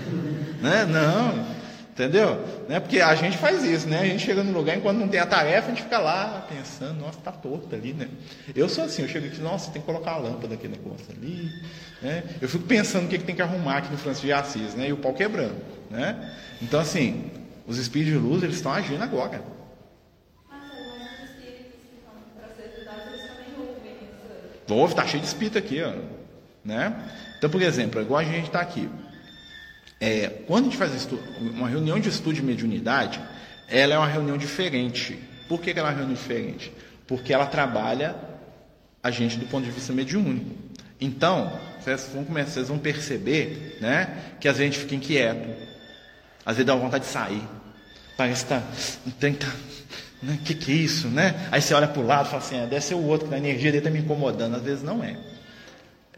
né? 0.61 0.85
Não. 0.85 1.57
Entendeu? 1.91 2.45
Né? 2.69 2.79
Porque 2.79 3.01
a 3.01 3.15
gente 3.15 3.37
faz 3.37 3.63
isso, 3.63 3.89
né? 3.89 4.01
A 4.01 4.05
gente 4.05 4.23
chega 4.23 4.43
no 4.43 4.53
lugar, 4.53 4.77
enquanto 4.77 4.97
não 4.97 5.07
tem 5.07 5.19
a 5.19 5.25
tarefa, 5.25 5.65
a 5.65 5.69
gente 5.69 5.81
fica 5.81 5.97
lá 5.97 6.45
pensando, 6.47 7.01
nossa, 7.01 7.17
está 7.17 7.31
torto 7.31 7.73
ali, 7.75 7.91
né? 7.91 8.07
Eu 8.55 8.69
sou 8.69 8.83
assim, 8.83 9.01
eu 9.01 9.07
chego 9.07 9.25
aqui, 9.25 9.41
nossa, 9.41 9.71
tem 9.71 9.81
que 9.81 9.85
colocar 9.87 10.11
a 10.11 10.17
lâmpada 10.17 10.53
aqui 10.53 10.67
negócio 10.67 11.07
ali. 11.09 11.51
Né? 11.99 12.23
Eu 12.39 12.47
fico 12.47 12.65
pensando 12.65 13.05
o 13.05 13.07
que, 13.07 13.17
que 13.17 13.23
tem 13.23 13.35
que 13.35 13.41
arrumar 13.41 13.77
aqui 13.77 13.91
no 13.91 13.97
Francisco 13.97 14.27
de 14.27 14.33
Assis, 14.33 14.75
né? 14.75 14.89
E 14.89 14.93
o 14.93 14.97
pau 14.97 15.11
quebrando. 15.11 15.55
Né? 15.89 16.33
Então, 16.61 16.79
assim, 16.79 17.31
os 17.65 17.79
espíritos 17.79 18.13
de 18.13 18.19
luz, 18.19 18.43
eles 18.43 18.57
estão 18.57 18.71
agindo 18.71 19.03
agora. 19.03 19.56
Houve, 24.67 24.93
está 24.93 25.05
cheio 25.05 25.21
de 25.21 25.27
espírito 25.27 25.57
aqui, 25.57 25.81
ó, 25.81 25.93
né? 26.63 26.95
Então, 27.37 27.49
por 27.49 27.61
exemplo, 27.61 28.01
igual 28.01 28.19
a 28.19 28.23
gente 28.23 28.47
está 28.47 28.59
aqui. 28.59 28.89
É, 29.99 30.29
quando 30.45 30.63
a 30.63 30.65
gente 30.65 30.77
faz 30.77 31.07
uma 31.39 31.67
reunião 31.67 31.99
de 31.99 32.09
estudo 32.09 32.35
de 32.35 32.43
mediunidade, 32.43 33.19
ela 33.67 33.93
é 33.93 33.97
uma 33.97 34.07
reunião 34.07 34.37
diferente. 34.37 35.19
Por 35.47 35.61
que, 35.61 35.71
ela 35.71 35.79
é 35.79 35.83
uma 35.83 35.91
reunião 35.91 36.13
diferente? 36.13 36.71
Porque 37.07 37.33
ela 37.33 37.45
trabalha 37.45 38.15
a 39.01 39.09
gente 39.09 39.37
do 39.37 39.45
ponto 39.47 39.65
de 39.65 39.71
vista 39.71 39.93
mediúnico. 39.93 40.51
Então, 40.99 41.59
vocês 41.79 42.09
vão, 42.13 42.25
começar, 42.25 42.51
vocês 42.51 42.67
vão 42.67 42.77
perceber 42.77 43.77
né, 43.79 44.35
que 44.39 44.47
às 44.47 44.57
vezes 44.57 44.71
a 44.71 44.73
gente 44.73 44.83
fica 44.83 44.95
inquieto, 44.95 45.49
às 46.45 46.57
vezes 46.57 46.65
dá 46.65 46.75
vontade 46.75 47.05
de 47.05 47.09
sair. 47.09 47.41
Parece 48.17 48.45
que 48.45 48.53
está 50.21 50.31
né? 50.31 50.39
Que 50.43 50.53
que 50.55 50.71
é 50.71 50.75
isso, 50.75 51.07
né? 51.07 51.47
Aí 51.51 51.61
você 51.61 51.73
olha 51.73 51.87
para 51.87 52.01
o 52.01 52.05
lado 52.05 52.27
e 52.27 52.29
fala 52.29 52.43
assim, 52.43 52.57
é, 52.57 52.65
deve 52.65 52.81
ser 52.81 52.95
o 52.95 53.03
outro, 53.03 53.33
a 53.33 53.37
energia 53.37 53.71
dele 53.71 53.77
está 53.79 53.89
me 53.89 53.99
incomodando. 53.99 54.55
Às 54.55 54.63
vezes 54.63 54.83
não 54.83 55.03
é. 55.03 55.17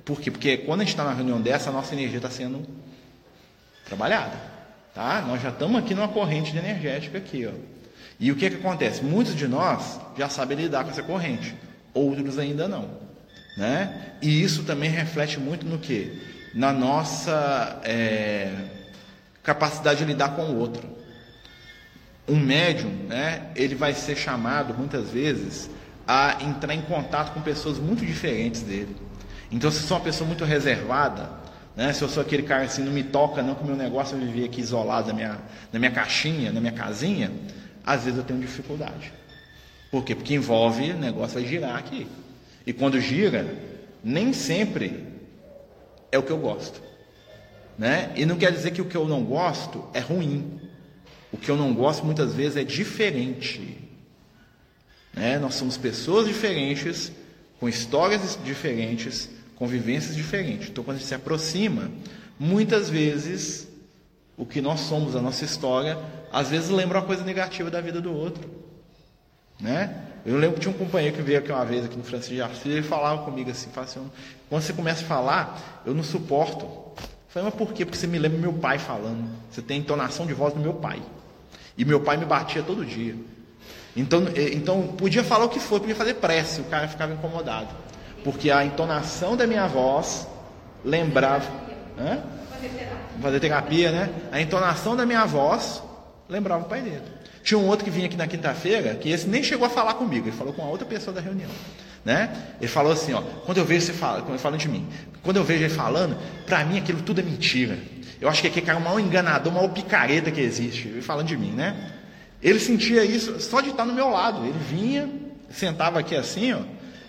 Por 0.05 0.19
quê? 0.19 0.31
Porque 0.31 0.57
quando 0.57 0.81
a 0.81 0.83
gente 0.83 0.93
está 0.93 1.03
na 1.03 1.13
reunião 1.13 1.41
dessa, 1.41 1.69
a 1.69 1.73
nossa 1.73 1.93
energia 1.93 2.17
está 2.17 2.29
sendo 2.29 2.65
trabalhada. 3.85 4.37
Tá? 4.93 5.21
Nós 5.21 5.41
já 5.41 5.49
estamos 5.49 5.79
aqui 5.79 5.93
numa 5.93 6.07
corrente 6.07 6.55
energética 6.57 7.17
aqui, 7.17 7.45
ó. 7.45 7.51
E 8.19 8.31
o 8.31 8.35
que, 8.35 8.49
que 8.49 8.57
acontece? 8.57 9.03
Muitos 9.03 9.35
de 9.35 9.47
nós 9.47 9.99
já 10.17 10.27
sabem 10.27 10.57
lidar 10.57 10.83
com 10.83 10.89
essa 10.89 11.01
corrente, 11.01 11.55
outros 11.93 12.37
ainda 12.37 12.67
não. 12.67 12.89
Né? 13.55 14.13
E 14.21 14.43
isso 14.43 14.63
também 14.63 14.89
reflete 14.89 15.39
muito 15.39 15.65
no 15.65 15.77
que? 15.77 16.21
Na 16.53 16.73
nossa 16.73 17.79
é, 17.83 18.51
capacidade 19.41 19.99
de 19.99 20.05
lidar 20.05 20.35
com 20.35 20.43
o 20.43 20.57
outro. 20.57 20.98
Um 22.29 22.39
médium, 22.39 22.91
né, 23.07 23.47
ele 23.55 23.75
vai 23.75 23.93
ser 23.93 24.15
chamado 24.15 24.73
muitas 24.73 25.09
vezes 25.09 25.69
a 26.07 26.37
entrar 26.43 26.73
em 26.73 26.81
contato 26.81 27.33
com 27.33 27.41
pessoas 27.41 27.77
muito 27.77 28.05
diferentes 28.05 28.61
dele. 28.61 28.95
Então, 29.51 29.71
se 29.71 29.81
eu 29.81 29.87
sou 29.87 29.97
uma 29.97 30.03
pessoa 30.03 30.27
muito 30.27 30.45
reservada, 30.45 31.29
né, 31.75 31.91
se 31.93 32.01
eu 32.01 32.09
sou 32.09 32.21
aquele 32.21 32.43
cara 32.43 32.63
assim, 32.63 32.83
não 32.83 32.91
me 32.91 33.03
toca 33.03 33.41
não 33.41 33.53
o 33.53 33.65
meu 33.65 33.75
negócio, 33.75 34.15
eu 34.15 34.25
viver 34.25 34.45
aqui 34.45 34.61
isolado 34.61 35.07
na 35.07 35.13
minha, 35.13 35.37
na 35.71 35.79
minha 35.79 35.91
caixinha, 35.91 36.51
na 36.51 36.59
minha 36.59 36.73
casinha, 36.73 37.31
às 37.85 38.03
vezes 38.03 38.17
eu 38.17 38.23
tenho 38.23 38.39
dificuldade. 38.39 39.11
Por 39.91 40.03
quê? 40.03 40.13
Porque 40.13 40.35
envolve, 40.35 40.91
o 40.91 40.97
negócio 40.97 41.39
vai 41.39 41.49
girar 41.49 41.75
aqui. 41.75 42.07
E 42.65 42.73
quando 42.73 42.99
gira, 42.99 43.55
nem 44.03 44.33
sempre 44.33 45.07
é 46.11 46.17
o 46.17 46.23
que 46.23 46.31
eu 46.31 46.37
gosto. 46.37 46.81
Né? 47.77 48.11
E 48.15 48.25
não 48.25 48.35
quer 48.35 48.51
dizer 48.51 48.71
que 48.71 48.81
o 48.81 48.85
que 48.85 48.97
eu 48.97 49.07
não 49.07 49.23
gosto 49.23 49.87
é 49.93 49.99
ruim. 49.99 50.59
O 51.31 51.37
que 51.37 51.49
eu 51.49 51.57
não 51.57 51.73
gosto 51.73 52.05
muitas 52.05 52.33
vezes 52.33 52.57
é 52.57 52.63
diferente. 52.63 53.77
Né? 55.13 55.37
Nós 55.37 55.55
somos 55.55 55.77
pessoas 55.77 56.27
diferentes, 56.27 57.11
com 57.59 57.67
histórias 57.67 58.37
diferentes, 58.43 59.29
com 59.55 59.67
vivências 59.67 60.15
diferentes. 60.15 60.69
Então, 60.69 60.83
quando 60.83 60.97
a 60.97 60.99
gente 60.99 61.07
se 61.07 61.15
aproxima, 61.15 61.91
muitas 62.39 62.89
vezes 62.89 63.67
o 64.37 64.45
que 64.45 64.61
nós 64.61 64.79
somos, 64.79 65.15
a 65.15 65.21
nossa 65.21 65.43
história, 65.43 65.97
às 66.31 66.49
vezes 66.49 66.69
lembra 66.69 66.99
uma 66.99 67.05
coisa 67.05 67.23
negativa 67.23 67.69
da 67.69 67.81
vida 67.81 67.99
do 67.99 68.13
outro. 68.13 68.49
Né? 69.59 70.05
Eu 70.25 70.37
lembro 70.37 70.55
que 70.55 70.61
tinha 70.61 70.73
um 70.73 70.77
companheiro 70.77 71.15
que 71.15 71.21
veio 71.21 71.39
aqui 71.39 71.51
uma 71.51 71.65
vez 71.65 71.85
aqui 71.85 71.97
no 71.97 72.03
Francisco 72.03 72.33
de 72.33 72.41
Assis, 72.41 72.65
ele 72.65 72.81
falava 72.81 73.23
comigo 73.23 73.51
assim, 73.51 73.69
assim, 73.75 74.09
quando 74.47 74.61
você 74.61 74.73
começa 74.73 75.03
a 75.03 75.07
falar, 75.07 75.83
eu 75.85 75.93
não 75.93 76.03
suporto. 76.03 76.63
Eu 76.65 77.03
falei, 77.27 77.49
mas 77.49 77.55
por 77.55 77.73
quê? 77.73 77.85
Porque 77.85 77.97
você 77.97 78.07
me 78.07 78.17
lembra 78.17 78.39
meu 78.39 78.53
pai 78.53 78.79
falando. 78.79 79.29
Você 79.51 79.61
tem 79.61 79.79
entonação 79.79 80.25
de 80.25 80.33
voz 80.33 80.53
do 80.53 80.59
meu 80.59 80.73
pai. 80.73 81.01
E 81.79 81.85
meu 81.85 82.01
pai 82.01 82.17
me 82.17 82.25
batia 82.25 82.61
todo 82.61 82.85
dia. 82.85 83.15
Então, 83.95 84.25
então 84.35 84.87
podia 84.97 85.23
falar 85.23 85.45
o 85.45 85.49
que 85.49 85.61
for, 85.61 85.79
podia 85.79 85.95
fazer 85.95 86.15
prece, 86.15 86.59
o 86.59 86.65
cara 86.65 86.89
ficava 86.89 87.13
incomodado. 87.13 87.69
Porque 88.21 88.51
a 88.51 88.65
entonação 88.65 89.37
da 89.37 89.47
minha 89.47 89.65
voz 89.65 90.27
lembrava. 90.83 91.49
Hã? 91.97 92.19
Fazer 93.21 93.39
terapia, 93.39 93.91
né? 93.91 94.09
A 94.29 94.41
entonação 94.41 94.93
da 94.93 95.05
minha 95.05 95.25
voz 95.25 95.81
lembrava 96.27 96.65
o 96.65 96.67
pai 96.67 96.81
dele. 96.81 97.01
Tinha 97.43 97.57
um 97.57 97.65
outro 97.65 97.85
que 97.85 97.91
vinha 97.91 98.07
aqui 98.07 98.17
na 98.17 98.27
quinta-feira, 98.27 98.95
que 98.95 99.09
esse 99.09 99.25
nem 99.25 99.41
chegou 99.41 99.65
a 99.65 99.69
falar 99.69 99.93
comigo, 99.93 100.27
ele 100.27 100.35
falou 100.35 100.53
com 100.53 100.61
a 100.61 100.65
outra 100.65 100.85
pessoa 100.85 101.13
da 101.13 101.21
reunião. 101.21 101.49
Né? 102.03 102.29
Ele 102.59 102.67
falou 102.67 102.91
assim, 102.91 103.13
ó, 103.13 103.21
quando 103.45 103.57
eu 103.57 103.65
vejo 103.65 103.85
você 103.85 103.93
falando, 103.93 104.37
falando 104.37 104.59
de 104.59 104.67
mim, 104.67 104.85
quando 105.23 105.37
eu 105.37 105.45
vejo 105.45 105.63
ele 105.63 105.73
falando, 105.73 106.17
para 106.45 106.65
mim 106.65 106.77
aquilo 106.77 107.01
tudo 107.01 107.21
é 107.21 107.23
mentira. 107.23 107.77
Eu 108.21 108.27
acho 108.27 108.41
que 108.41 108.47
aquele 108.47 108.65
cara 108.65 108.77
é 108.77 108.81
o 108.81 108.83
maior 108.83 108.99
enganador, 108.99 109.51
o 109.51 109.55
maior 109.55 109.69
picareta 109.69 110.29
que 110.29 110.41
existe, 110.41 111.01
falando 111.01 111.27
de 111.27 111.37
mim, 111.37 111.51
né? 111.51 111.93
Ele 112.41 112.59
sentia 112.59 113.03
isso 113.03 113.39
só 113.39 113.61
de 113.61 113.69
estar 113.69 113.85
no 113.85 113.93
meu 113.93 114.09
lado. 114.09 114.45
Ele 114.45 114.57
vinha, 114.57 115.09
sentava 115.49 115.99
aqui 115.99 116.15
assim, 116.15 116.53
ó, 116.53 116.59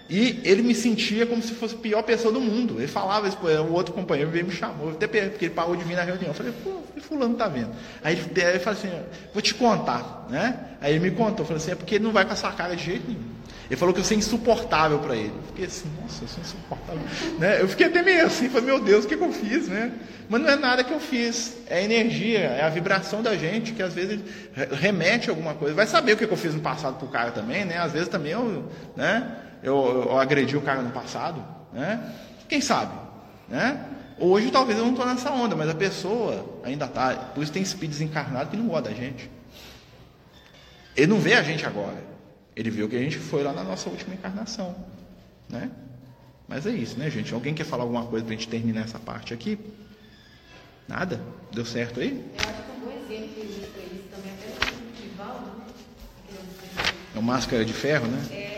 e 0.08 0.40
ele 0.42 0.62
me 0.62 0.74
sentia 0.74 1.24
como 1.24 1.40
se 1.40 1.52
fosse 1.54 1.76
a 1.76 1.78
pior 1.78 2.02
pessoa 2.02 2.34
do 2.34 2.40
mundo. 2.40 2.78
Ele 2.78 2.88
falava 2.88 3.28
isso, 3.28 3.38
o 3.38 3.72
outro 3.72 3.94
companheiro 3.94 4.30
veio 4.30 4.44
me 4.44 4.52
chamou, 4.52 4.90
até 4.90 5.06
porque 5.06 5.44
ele 5.44 5.54
parou 5.54 5.76
de 5.76 5.84
vir 5.84 5.94
na 5.96 6.02
reunião. 6.02 6.28
Eu 6.28 6.34
falei, 6.34 6.52
pô, 6.64 6.80
fulano 7.00 7.34
tá 7.34 7.48
vendo. 7.48 7.70
Aí 8.02 8.16
ele, 8.16 8.40
ele 8.40 8.58
falou 8.61 8.78
assim, 8.78 8.90
vou 9.32 9.42
te 9.42 9.54
contar, 9.54 10.26
né? 10.30 10.58
Aí 10.80 10.94
ele 10.94 11.00
me 11.00 11.11
contou, 11.11 11.44
falou 11.44 11.58
assim, 11.58 11.72
é 11.72 11.74
porque 11.74 11.96
ele 11.96 12.04
não 12.04 12.12
vai 12.12 12.24
com 12.24 12.32
essa 12.32 12.50
cara 12.52 12.74
de 12.76 12.84
jeito 12.84 13.06
nenhum. 13.06 13.39
Ele 13.70 13.78
falou 13.78 13.94
que 13.94 14.00
eu 14.00 14.04
sou 14.04 14.16
insuportável 14.16 14.98
para 14.98 15.14
ele. 15.14 15.32
Eu 15.34 15.42
fiquei 15.44 15.64
assim, 15.66 15.88
nossa, 16.02 16.24
eu 16.24 16.28
sou 16.28 16.40
insuportável. 16.42 17.02
né? 17.38 17.62
Eu 17.62 17.68
fiquei 17.68 17.86
até 17.86 18.02
meio 18.02 18.26
assim, 18.26 18.48
falei, 18.48 18.66
meu 18.66 18.80
Deus, 18.80 19.04
o 19.04 19.08
que, 19.08 19.16
que 19.16 19.22
eu 19.22 19.32
fiz, 19.32 19.68
né? 19.68 19.92
Mas 20.28 20.40
não 20.42 20.50
é 20.50 20.56
nada 20.56 20.82
que 20.82 20.92
eu 20.92 20.98
fiz, 20.98 21.56
é 21.68 21.78
a 21.78 21.82
energia, 21.82 22.40
é 22.40 22.64
a 22.64 22.68
vibração 22.68 23.22
da 23.22 23.36
gente 23.36 23.72
que 23.72 23.82
às 23.82 23.94
vezes 23.94 24.20
remete 24.72 25.30
a 25.30 25.32
alguma 25.32 25.54
coisa. 25.54 25.74
Vai 25.74 25.86
saber 25.86 26.14
o 26.14 26.16
que, 26.16 26.26
que 26.26 26.32
eu 26.32 26.36
fiz 26.36 26.52
no 26.52 26.60
passado 26.60 26.98
pro 26.98 27.06
cara 27.08 27.30
também, 27.30 27.64
né? 27.64 27.78
Às 27.78 27.92
vezes 27.92 28.08
também 28.08 28.32
eu, 28.32 28.68
né? 28.96 29.36
eu, 29.62 30.08
eu 30.08 30.18
agredi 30.18 30.56
o 30.56 30.62
cara 30.62 30.82
no 30.82 30.90
passado, 30.90 31.44
né? 31.72 32.12
Quem 32.48 32.60
sabe, 32.60 32.92
né? 33.48 33.84
Hoje 34.18 34.50
talvez 34.50 34.78
eu 34.78 34.84
não 34.84 34.92
estou 34.92 35.06
nessa 35.06 35.30
onda, 35.30 35.56
mas 35.56 35.68
a 35.68 35.74
pessoa 35.74 36.60
ainda 36.64 36.86
está. 36.86 37.14
Por 37.14 37.42
isso 37.42 37.52
tem 37.52 37.62
espíritos 37.62 38.00
encarnados 38.00 38.50
que 38.50 38.56
não 38.56 38.66
gosta 38.66 38.90
da 38.90 38.94
gente. 38.94 39.30
Ele 40.96 41.06
não 41.06 41.18
vê 41.18 41.34
a 41.34 41.42
gente 41.42 41.64
agora. 41.64 42.10
Ele 42.61 42.68
viu 42.68 42.86
que 42.90 42.94
a 42.94 42.98
gente 42.98 43.16
foi 43.16 43.42
lá 43.42 43.54
na 43.54 43.64
nossa 43.64 43.88
última 43.88 44.12
encarnação, 44.12 44.76
né? 45.48 45.70
Mas 46.46 46.66
é 46.66 46.70
isso, 46.70 46.98
né, 46.98 47.08
gente? 47.08 47.32
Alguém 47.32 47.54
quer 47.54 47.64
falar 47.64 47.84
alguma 47.84 48.04
coisa 48.04 48.22
para 48.22 48.34
a 48.34 48.36
gente 48.36 48.48
terminar 48.50 48.82
essa 48.82 48.98
parte 48.98 49.32
aqui? 49.32 49.58
Nada? 50.86 51.18
Deu 51.50 51.64
certo 51.64 52.00
aí? 52.00 52.22
Eu 52.34 52.50
acho 52.50 52.62
que 52.62 52.70
um 52.70 52.80
bom 52.84 52.90
exemplo 52.90 53.46
disso 53.46 53.70
também 54.11 54.32
até 54.34 54.48
o 54.76 55.00
Divaldo. 55.00 55.46
Né? 55.56 55.64
É 57.14 57.18
o 57.18 57.22
máscara 57.22 57.64
de 57.64 57.72
ferro, 57.72 58.06
né? 58.08 58.26
É. 58.30 58.50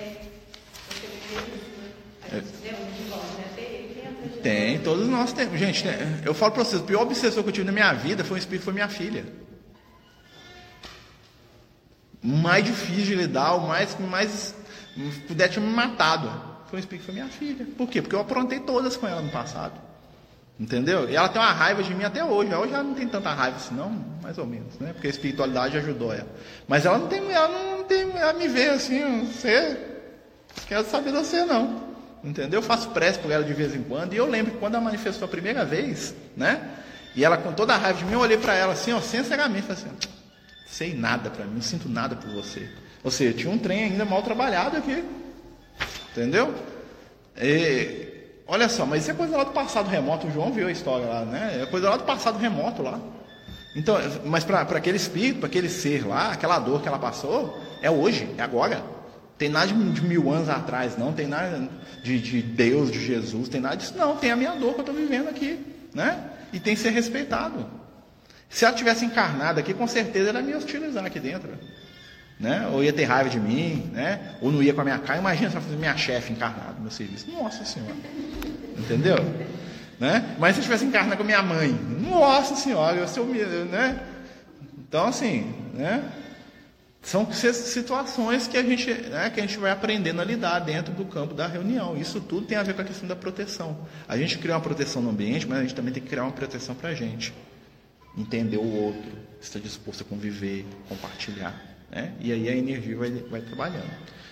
Tem, 4.43 4.81
todos 4.81 5.07
nós 5.07 5.33
temos. 5.33 5.61
Gente, 5.61 5.85
né, 5.85 6.23
eu 6.25 6.35
falo 6.35 6.51
para 6.51 6.65
vocês, 6.65 6.83
o 6.83 6.85
pior 6.85 7.03
obsessor 7.03 7.41
que 7.45 7.51
eu 7.51 7.53
tive 7.53 7.67
na 7.67 7.73
minha 7.73 7.93
vida 7.93 8.25
foi 8.25 8.35
um 8.35 8.39
espírito, 8.39 8.65
foi 8.65 8.73
minha 8.73 8.89
filha. 8.89 9.25
Mais 12.23 12.65
difícil 12.65 13.05
de 13.05 13.15
lidar, 13.17 13.55
o 13.55 13.67
mais 13.67 13.95
que 13.95 14.03
mais 14.03 14.55
puder 15.27 15.49
ter 15.49 15.61
me 15.61 15.73
matado. 15.73 16.31
Foi 16.67 16.79
um 16.79 16.81
espírito, 16.81 17.07
foi 17.07 17.15
minha 17.15 17.29
filha. 17.29 17.67
Por 17.77 17.89
quê? 17.89 18.01
Porque 18.01 18.15
eu 18.15 18.21
aprontei 18.21 18.61
todas 18.61 18.97
com 18.97 19.07
ela 19.07 19.21
no 19.21 19.31
passado. 19.31 19.75
Entendeu? 20.59 21.09
E 21.11 21.17
ela 21.17 21.29
tem 21.29 21.41
uma 21.41 21.51
raiva 21.51 21.83
de 21.83 21.95
mim 21.95 22.05
até 22.05 22.25
hoje. 22.25 22.55
Hoje 22.55 22.73
ela 22.73 22.83
não 22.83 22.95
tem 22.95 23.09
tanta 23.09 23.33
raiva 23.33 23.57
assim, 23.57 23.75
não, 23.75 23.91
mais 24.23 24.39
ou 24.39 24.47
menos, 24.47 24.79
né? 24.79 24.93
Porque 24.93 25.09
a 25.09 25.11
espiritualidade 25.11 25.77
ajudou 25.79 26.13
ela. 26.13 26.29
Mas 26.69 26.87
ela 26.87 26.99
não 26.99 27.09
tem, 27.09 27.31
ela 27.33 27.49
não 27.49 27.85
tem, 27.85 28.11
ela 28.13 28.33
me 28.35 28.47
vê 28.47 28.69
assim, 28.69 29.27
você 29.27 29.77
quer 30.69 30.85
saber 30.85 31.11
de 31.11 31.19
você 31.19 31.45
não. 31.45 31.91
Entendeu? 32.23 32.61
Eu 32.61 32.63
faço 32.63 32.91
prece 32.91 33.19
por 33.19 33.33
ela 33.33 33.43
de 33.43 33.53
vez 33.53 33.75
em 33.75 33.83
quando. 33.83 34.13
E 34.13 34.17
eu 34.17 34.29
lembro 34.29 34.53
que 34.53 34.59
quando 34.59 34.75
ela 34.75 34.85
manifestou 34.85 35.27
a 35.27 35.29
primeira 35.29 35.65
vez, 35.65 36.15
né? 36.37 36.61
E 37.17 37.25
ela 37.25 37.37
com 37.37 37.53
toda 37.53 37.75
a 37.75 37.77
raiva 37.77 37.99
de 37.99 38.05
mim, 38.05 38.13
eu 38.13 38.21
olhei 38.21 38.39
para 38.39 38.55
ela 38.55 38.75
assim, 38.75 38.93
ó, 38.93 39.01
sinceramente, 39.01 39.71
assim, 39.73 39.89
sei 40.73 40.95
nada 40.95 41.29
para 41.29 41.45
mim, 41.45 41.57
não 41.57 41.63
sinto 41.63 41.87
nada 41.87 42.17
por 42.17 42.31
você. 42.31 42.67
Ou 43.05 43.11
seja, 43.11 43.37
tinha 43.37 43.53
um 43.53 43.59
trem 43.59 43.85
ainda 43.85 44.07
mal 44.07 44.23
trabalhado 44.23 44.79
aqui. 44.79 45.05
Entendeu? 46.11 46.55
E, 47.37 48.07
olha 48.47 48.69
só, 48.69 48.87
mas 48.87 49.03
isso 49.03 49.11
é 49.11 49.15
coisa 49.15 49.37
lá 49.37 49.45
do 49.45 49.51
passado 49.51 49.89
remoto. 49.89 50.27
O 50.27 50.31
João 50.31 50.51
viu 50.51 50.67
a 50.67 50.73
história 50.73 51.07
lá, 51.07 51.25
né? 51.27 51.61
É 51.63 51.67
coisa 51.67 51.91
lá 51.91 51.99
do 51.99 52.05
passado 52.05 52.39
remoto 52.39 52.83
lá. 52.83 52.99
Então, 53.77 53.97
mas 54.25 54.45
para 54.45 54.61
aquele 54.61 54.97
espírito, 54.97 55.41
para 55.41 55.49
aquele 55.49 55.69
ser 55.69 56.07
lá, 56.07 56.33
aquela 56.33 56.59
dor 56.59 56.81
que 56.81 56.89
ela 56.89 56.99
passou, 56.99 57.61
é 57.83 57.91
hoje, 57.91 58.29
é 58.39 58.43
agora. 58.43 58.83
Tem 59.37 59.51
nada 59.51 59.67
de, 59.67 59.75
mil 59.75 60.31
anos 60.31 60.49
atrás, 60.49 60.97
não. 60.97 61.13
Tem 61.13 61.27
nada 61.27 61.69
de, 62.03 62.19
de, 62.19 62.41
Deus, 62.41 62.91
de 62.91 63.05
Jesus, 63.05 63.49
tem 63.49 63.61
nada 63.61 63.77
disso. 63.77 63.95
Não, 63.97 64.17
tem 64.17 64.31
a 64.31 64.37
minha 64.37 64.53
dor 64.53 64.73
que 64.73 64.81
eu 64.81 64.87
estou 64.87 64.95
vivendo 64.95 65.29
aqui, 65.29 65.59
né? 65.95 66.31
E 66.51 66.59
tem 66.61 66.75
que 66.75 66.81
ser 66.81 66.91
respeitado. 66.91 67.82
Se 68.53 68.67
ela 68.67 68.75
tivesse 68.75 69.05
encarnado 69.07 69.59
aqui, 69.59 69.73
com 69.73 69.87
certeza 69.87 70.29
ela 70.29 70.41
ia 70.41 70.47
me 70.47 70.55
hostilizar 70.55 71.05
aqui 71.05 71.19
dentro. 71.19 71.51
Né? 72.39 72.69
Ou 72.71 72.85
ia 72.85 72.93
ter 72.93 73.05
raiva 73.05 73.31
de 73.31 73.41
mim, 73.41 73.91
né? 73.93 74.35
Ou 74.43 74.53
não 74.53 74.63
ia 74.63 74.75
com 74.75 74.83
a 74.83 74.85
minha 74.85 74.99
cara. 74.99 75.19
Imagina 75.19 75.49
se 75.49 75.57
ela 75.57 75.65
fosse 75.65 75.77
minha 75.77 75.97
chefe 75.97 76.33
encarnada 76.33 76.75
no 76.75 76.83
meu 76.83 76.91
serviço. 76.91 77.31
Nossa 77.31 77.65
Senhora. 77.65 77.97
Entendeu? 78.77 79.17
Né? 79.99 80.37
Mas 80.39 80.55
se 80.55 80.61
eu 80.61 80.65
tivesse 80.65 80.85
encarnado 80.85 81.17
com 81.17 81.25
minha 81.25 81.43
mãe, 81.43 81.69
nossa 81.71 82.55
Senhora, 82.55 82.99
eu 82.99 83.09
sou, 83.09 83.25
né? 83.25 84.01
Então, 84.77 85.07
assim, 85.07 85.55
né? 85.73 86.05
São 87.01 87.33
situações 87.33 88.47
que 88.47 88.57
a 88.59 88.63
gente, 88.63 88.93
né, 88.93 89.31
que 89.31 89.41
a 89.41 89.43
gente 89.43 89.59
vai 89.59 89.71
aprendendo 89.71 90.21
a 90.21 90.25
lidar 90.25 90.61
dentro 90.61 90.93
do 90.93 91.05
campo 91.05 91.35
da 91.35 91.47
reunião. 91.47 91.97
Isso 91.97 92.21
tudo 92.21 92.47
tem 92.47 92.59
a 92.59 92.63
ver 92.63 92.75
com 92.75 92.83
a 92.83 92.85
questão 92.85 93.09
da 93.09 93.17
proteção. 93.17 93.77
A 94.07 94.17
gente 94.17 94.39
cria 94.39 94.55
uma 94.55 94.61
proteção 94.61 95.01
no 95.01 95.11
ambiente, 95.11 95.47
mas 95.49 95.59
a 95.59 95.63
gente 95.63 95.75
também 95.75 95.93
tem 95.93 96.03
que 96.03 96.09
criar 96.09 96.25
uma 96.25 96.33
proteção 96.33 96.75
para 96.75 96.91
a 96.91 96.95
gente. 96.95 97.33
Entender 98.17 98.59
o 98.59 98.73
outro, 98.73 99.11
estar 99.41 99.59
disposto 99.59 100.03
a 100.03 100.05
conviver, 100.05 100.67
compartilhar. 100.89 101.61
Né? 101.91 102.13
E 102.21 102.33
aí 102.33 102.49
a 102.49 102.57
energia 102.57 102.97
vai, 102.97 103.11
vai 103.11 103.41
trabalhando. 103.41 103.91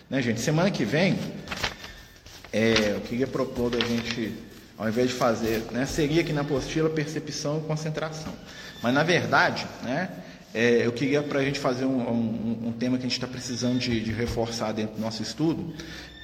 Né, 0.09 0.21
gente? 0.21 0.41
Semana 0.41 0.71
que 0.71 0.85
vem, 0.85 1.19
é, 2.53 2.95
eu 2.95 3.01
queria 3.03 3.27
propor 3.27 3.71
da 3.71 3.79
gente, 3.79 4.35
ao 4.77 4.89
invés 4.89 5.09
de 5.09 5.15
fazer, 5.15 5.63
né, 5.71 5.87
seria 5.87 6.23
aqui 6.23 6.33
na 6.33 6.41
apostila 6.41 6.91
percepção 6.91 7.59
e 7.59 7.61
concentração. 7.63 8.33
Mas 8.83 8.93
na 8.93 9.03
verdade, 9.03 9.67
né, 9.83 10.11
é, 10.53 10.85
eu 10.85 10.93
queria 10.93 11.23
para 11.23 11.39
a 11.39 11.45
gente 11.45 11.61
fazer 11.61 11.85
um, 11.85 12.01
um, 12.01 12.69
um, 12.69 12.73
tema 12.73 12.97
que 12.97 13.05
a 13.05 13.09
gente 13.09 13.17
está 13.17 13.29
precisando 13.29 13.79
de, 13.79 14.01
de, 14.01 14.11
reforçar 14.11 14.73
dentro 14.73 14.97
do 14.97 15.01
nosso 15.01 15.23
estudo, 15.23 15.73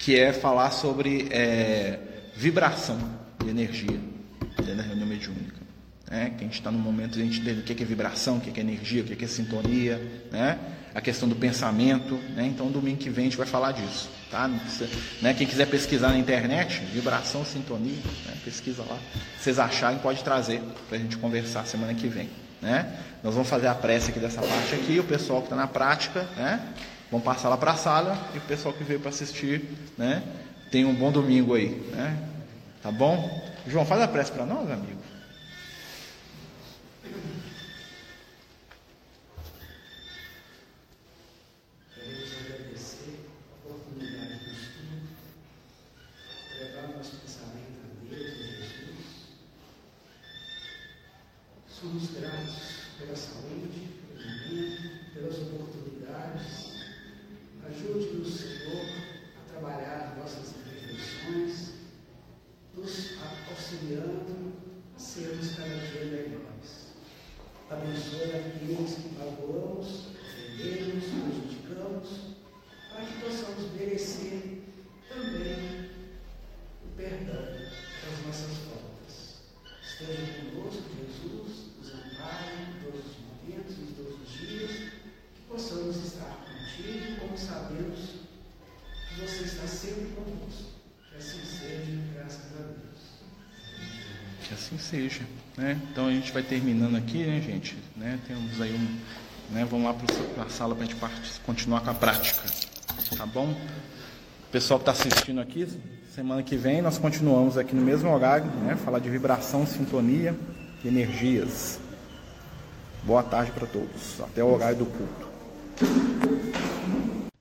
que 0.00 0.18
é 0.18 0.32
falar 0.32 0.72
sobre 0.72 1.28
é, 1.30 1.98
vibração 2.34 2.98
de 3.38 3.48
energia 3.48 4.00
dentro 4.56 4.76
da 4.76 4.82
reunião 4.82 5.06
mediúnica. 5.06 5.55
Né? 6.10 6.32
que 6.36 6.44
a 6.44 6.46
gente 6.46 6.58
está 6.58 6.70
no 6.70 6.78
momento 6.78 7.18
a 7.18 7.22
gente 7.22 7.40
entender 7.40 7.60
o 7.60 7.62
que 7.62 7.82
é 7.82 7.86
vibração, 7.86 8.38
o 8.38 8.40
que 8.40 8.58
é 8.58 8.62
energia, 8.62 9.02
o 9.02 9.06
que 9.06 9.24
é 9.24 9.28
sintonia, 9.28 10.00
né? 10.30 10.58
a 10.94 11.00
questão 11.00 11.28
do 11.28 11.36
pensamento. 11.36 12.14
Né? 12.34 12.46
Então, 12.46 12.70
domingo 12.70 12.98
que 12.98 13.10
vem 13.10 13.26
a 13.26 13.28
gente 13.28 13.36
vai 13.36 13.46
falar 13.46 13.72
disso. 13.72 14.08
Tá? 14.30 14.48
Precisa, 14.48 14.88
né? 15.22 15.34
Quem 15.34 15.46
quiser 15.46 15.66
pesquisar 15.66 16.08
na 16.08 16.18
internet, 16.18 16.80
vibração, 16.92 17.44
sintonia, 17.44 18.00
né? 18.26 18.34
pesquisa 18.44 18.82
lá. 18.82 18.98
Se 19.36 19.44
vocês 19.44 19.58
acharem, 19.58 19.98
pode 19.98 20.22
trazer 20.24 20.60
para 20.88 20.96
a 20.96 21.00
gente 21.00 21.16
conversar 21.18 21.66
semana 21.66 21.94
que 21.94 22.08
vem. 22.08 22.28
Né? 22.60 22.98
Nós 23.22 23.34
vamos 23.34 23.48
fazer 23.48 23.66
a 23.66 23.74
prece 23.74 24.10
aqui 24.10 24.18
dessa 24.18 24.40
parte 24.40 24.74
aqui, 24.74 24.98
o 24.98 25.04
pessoal 25.04 25.40
que 25.40 25.46
está 25.46 25.56
na 25.56 25.66
prática, 25.66 26.26
né? 26.36 26.60
vão 27.10 27.20
passar 27.20 27.48
lá 27.48 27.56
para 27.56 27.72
a 27.72 27.76
sala 27.76 28.18
e 28.34 28.38
o 28.38 28.40
pessoal 28.42 28.74
que 28.74 28.82
veio 28.82 28.98
para 28.98 29.10
assistir, 29.10 29.62
né? 29.96 30.22
tem 30.70 30.84
um 30.84 30.94
bom 30.94 31.12
domingo 31.12 31.54
aí. 31.54 31.68
Né? 31.92 32.16
Tá 32.82 32.90
bom? 32.90 33.44
João, 33.66 33.84
faz 33.84 34.00
a 34.00 34.08
prece 34.08 34.32
para 34.32 34.46
nós, 34.46 34.70
amigo. 34.70 34.95
Somos 51.78 52.08
gratos 52.12 52.54
pela 52.98 53.14
saúde, 53.14 53.90
pelo 54.08 54.30
momento, 54.30 55.12
pelas 55.12 55.36
oportunidades. 55.36 56.86
Ajude-nos, 57.68 58.34
Senhor, 58.34 58.86
a 59.36 59.52
trabalhar 59.52 60.16
nossas 60.16 60.54
imperfeições, 60.56 61.74
nos 62.74 63.18
auxiliando 63.50 64.54
a 64.96 64.98
sermos 64.98 65.54
cada 65.54 65.76
dia 65.76 66.04
melhores. 66.06 66.94
Abençoe 67.68 68.30
aqueles 68.30 68.94
que 68.94 69.14
magoamos, 69.18 70.06
ofendemos, 70.16 71.04
prejudicamos, 71.04 72.08
para 72.88 73.04
que 73.04 73.20
possamos 73.20 73.72
merecer 73.74 74.62
também 75.10 75.90
o 76.86 76.96
perdão 76.96 77.44
das 77.44 78.26
nossas 78.26 78.56
faltas. 78.64 79.42
Esteja 79.82 80.50
conosco, 80.50 80.82
Jesus 80.96 81.66
em 82.26 82.82
todos 82.82 83.00
os 83.06 83.16
momentos, 83.18 83.78
em 83.78 83.94
todos 83.94 84.20
os 84.20 84.32
dias, 84.38 84.70
que 85.34 85.42
possamos 85.48 85.96
estar 85.96 86.44
contigo, 86.44 87.20
como 87.20 87.38
sabemos 87.38 87.98
que 89.08 89.20
você 89.20 89.44
está 89.44 89.66
sempre 89.66 90.14
conosco. 90.14 90.76
Que 91.08 91.16
assim 91.16 91.44
seja, 91.44 92.02
graças 92.14 92.52
a 92.52 92.62
Deus. 92.62 92.96
Que 94.46 94.54
assim 94.54 94.78
seja. 94.96 95.22
Né? 95.58 95.78
Então 95.90 96.06
a 96.06 96.10
gente 96.10 96.32
vai 96.32 96.42
terminando 96.42 96.96
aqui, 96.96 97.24
né, 97.24 97.40
gente? 97.40 97.76
Né? 97.94 98.18
Temos 98.26 98.60
aí 98.60 98.74
um. 98.74 99.54
Né? 99.54 99.64
Vamos 99.70 99.86
lá 99.86 99.94
para 100.34 100.44
a 100.44 100.48
sala 100.48 100.74
para 100.74 100.84
a 100.84 100.88
gente 100.88 101.40
continuar 101.44 101.82
com 101.82 101.90
a 101.90 101.94
prática. 101.94 102.42
Tá 103.16 103.26
bom? 103.26 103.50
O 103.50 104.50
pessoal 104.50 104.80
que 104.80 104.88
está 104.88 104.92
assistindo 104.92 105.40
aqui, 105.40 105.68
semana 106.14 106.42
que 106.42 106.56
vem 106.56 106.80
nós 106.80 106.96
continuamos 106.98 107.58
aqui 107.58 107.76
no 107.76 107.82
mesmo 107.82 108.10
horário, 108.10 108.46
né? 108.46 108.74
Falar 108.76 108.98
de 108.98 109.10
vibração, 109.10 109.66
sintonia 109.66 110.34
e 110.82 110.88
energias. 110.88 111.78
Boa 113.04 113.22
tarde 113.22 113.52
para 113.52 113.66
todos. 113.66 114.20
Até 114.20 114.42
o 114.42 114.52
horário 114.52 114.78
do 114.78 114.86
culto. 114.86 115.26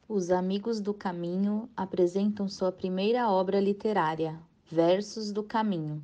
Os 0.07 0.29
Amigos 0.29 0.79
do 0.79 0.93
Caminho 0.93 1.69
apresentam 1.75 2.47
sua 2.47 2.71
primeira 2.71 3.29
obra 3.29 3.59
literária, 3.59 4.37
Versos 4.69 5.31
do 5.31 5.43
Caminho, 5.43 6.03